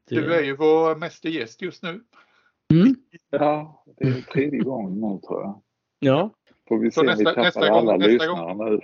det... 0.09 0.15
Du 0.15 0.35
är 0.35 0.43
ju 0.43 0.57
vår 0.57 0.97
meste 0.97 1.29
gäst 1.29 1.63
just 1.63 1.83
nu. 1.83 2.01
Mm. 2.73 2.95
Ja, 3.31 3.85
det 3.97 4.09
är 4.09 4.13
tredje 4.33 4.61
gången 4.61 5.01
nu 5.01 5.21
tror 5.21 5.43
jag. 5.43 5.63
Ja. 5.99 6.31
Får 6.69 6.79
vi 6.79 6.91
se 6.91 7.01
om 7.01 7.07
vi 7.19 7.25
tappar 7.25 7.43
nästa 7.43 7.61
alla 7.61 7.93
gång, 7.93 8.03
lyssnare 8.03 8.29
gång, 8.29 8.71
nu. 8.71 8.81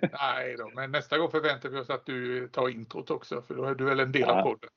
Nej 0.00 0.56
då, 0.58 0.70
men 0.74 0.90
nästa 0.90 1.18
gång 1.18 1.30
förväntar 1.30 1.68
vi 1.68 1.78
oss 1.78 1.90
att 1.90 2.06
du 2.06 2.48
tar 2.48 2.68
introt 2.68 3.10
också 3.10 3.42
för 3.42 3.54
då 3.54 3.64
är 3.64 3.74
du 3.74 3.84
väl 3.84 4.00
en 4.00 4.12
del 4.12 4.22
ja. 4.22 4.40
av 4.40 4.42
podden. 4.42 4.70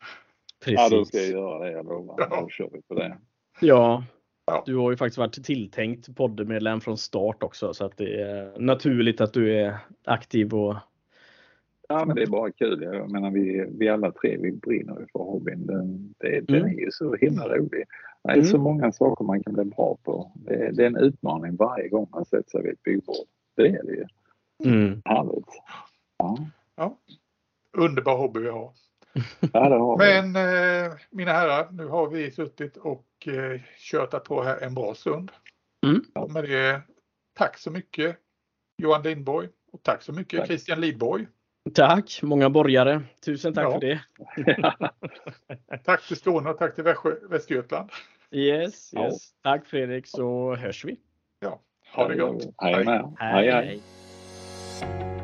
Precis. 0.65 0.91
Ja, 0.91 0.97
då 0.97 1.05
ska 1.05 1.17
jag 1.17 1.29
göra 1.29 1.59
det. 1.59 1.71
Ja. 1.71 2.41
Då 2.41 2.49
kör 2.49 2.69
vi 2.73 2.81
på 2.81 2.93
det. 2.93 3.17
Ja, 3.61 4.03
Ja. 4.51 4.63
Du 4.65 4.75
har 4.75 4.91
ju 4.91 4.97
faktiskt 4.97 5.17
varit 5.17 5.45
tilltänkt 5.45 6.15
poddmedlem 6.15 6.81
från 6.81 6.97
start 6.97 7.43
också 7.43 7.73
så 7.73 7.85
att 7.85 7.97
det 7.97 8.21
är 8.21 8.59
naturligt 8.59 9.21
att 9.21 9.33
du 9.33 9.55
är 9.55 9.77
aktiv 10.03 10.53
och 10.53 10.75
Ja 11.89 12.05
men 12.05 12.15
det 12.15 12.23
är 12.23 12.27
bara 12.27 12.51
kul. 12.51 12.81
Jag 12.81 13.11
menar 13.11 13.31
vi, 13.31 13.65
vi 13.69 13.89
alla 13.89 14.11
tre 14.11 14.37
vi 14.37 14.51
brinner 14.51 14.99
ju 14.99 15.05
för 15.11 15.19
hobbyn. 15.19 15.65
Den, 15.65 16.13
det, 16.17 16.41
den 16.41 16.55
mm. 16.55 16.77
är 16.77 16.79
ju 16.79 16.91
så 16.91 17.15
himla 17.15 17.47
rolig. 17.47 17.83
Det 18.23 18.29
är 18.29 18.33
mm. 18.33 18.45
så 18.45 18.57
många 18.57 18.91
saker 18.91 19.25
man 19.25 19.43
kan 19.43 19.53
bli 19.53 19.65
bra 19.65 19.97
på. 20.03 20.31
Det, 20.35 20.71
det, 20.71 20.83
är 20.83 20.87
en 20.87 20.97
utmaning 20.97 21.55
varje 21.55 21.89
gång 21.89 22.07
man 22.11 22.25
sätter 22.25 22.49
sig 22.49 22.63
vid 22.63 22.73
ett 22.73 22.83
byggbord. 22.83 23.27
Det 23.55 23.67
är 23.67 23.83
det 23.83 23.93
ju. 23.93 24.05
Mm. 24.65 25.01
Härligt. 25.05 25.49
Ja. 26.17 26.37
ja. 26.75 26.97
Underbar 27.77 28.17
hobby 28.17 28.39
vi 28.39 28.49
har. 28.49 28.71
Ja, 29.53 29.95
Men 29.99 30.35
eh, 30.35 30.93
mina 31.11 31.31
herrar, 31.31 31.67
nu 31.71 31.87
har 31.87 32.09
vi 32.09 32.31
suttit 32.31 32.77
och 32.77 33.27
eh, 33.27 33.61
tjötat 33.77 34.23
på 34.23 34.43
här 34.43 34.61
en 34.61 34.75
bra 34.75 34.95
stund. 34.95 35.31
Mm. 35.85 36.01
Och 36.15 36.31
med 36.31 36.43
det, 36.43 36.81
tack 37.37 37.57
så 37.57 37.71
mycket 37.71 38.17
Johan 38.77 39.01
Lindborg 39.01 39.49
och 39.71 39.83
tack 39.83 40.01
så 40.01 40.13
mycket 40.13 40.39
tack. 40.39 40.47
Christian 40.47 40.81
Lidborg. 40.81 41.27
Tack, 41.73 42.19
många 42.23 42.49
borgare. 42.49 43.01
Tusen 43.25 43.53
tack 43.53 43.63
ja. 43.63 43.71
för 43.71 43.79
det. 43.79 44.01
tack 45.85 46.07
till 46.07 46.17
Skåne 46.17 46.49
och 46.49 46.57
tack 46.57 46.75
till 46.75 46.83
Västgö 46.83 47.15
Västgötland. 47.29 47.89
Yes, 48.31 48.63
yes. 48.63 48.93
Ja. 48.93 49.11
Tack 49.51 49.65
Fredrik 49.65 50.07
så 50.07 50.55
hörs 50.55 50.85
vi. 50.85 50.97
Ja, 51.39 51.61
ha 51.95 52.07
det 52.07 52.15
gott. 52.15 52.43
Hej. 52.57 52.85
Hej. 52.85 53.03
hej. 53.17 53.51
hej. 53.51 55.16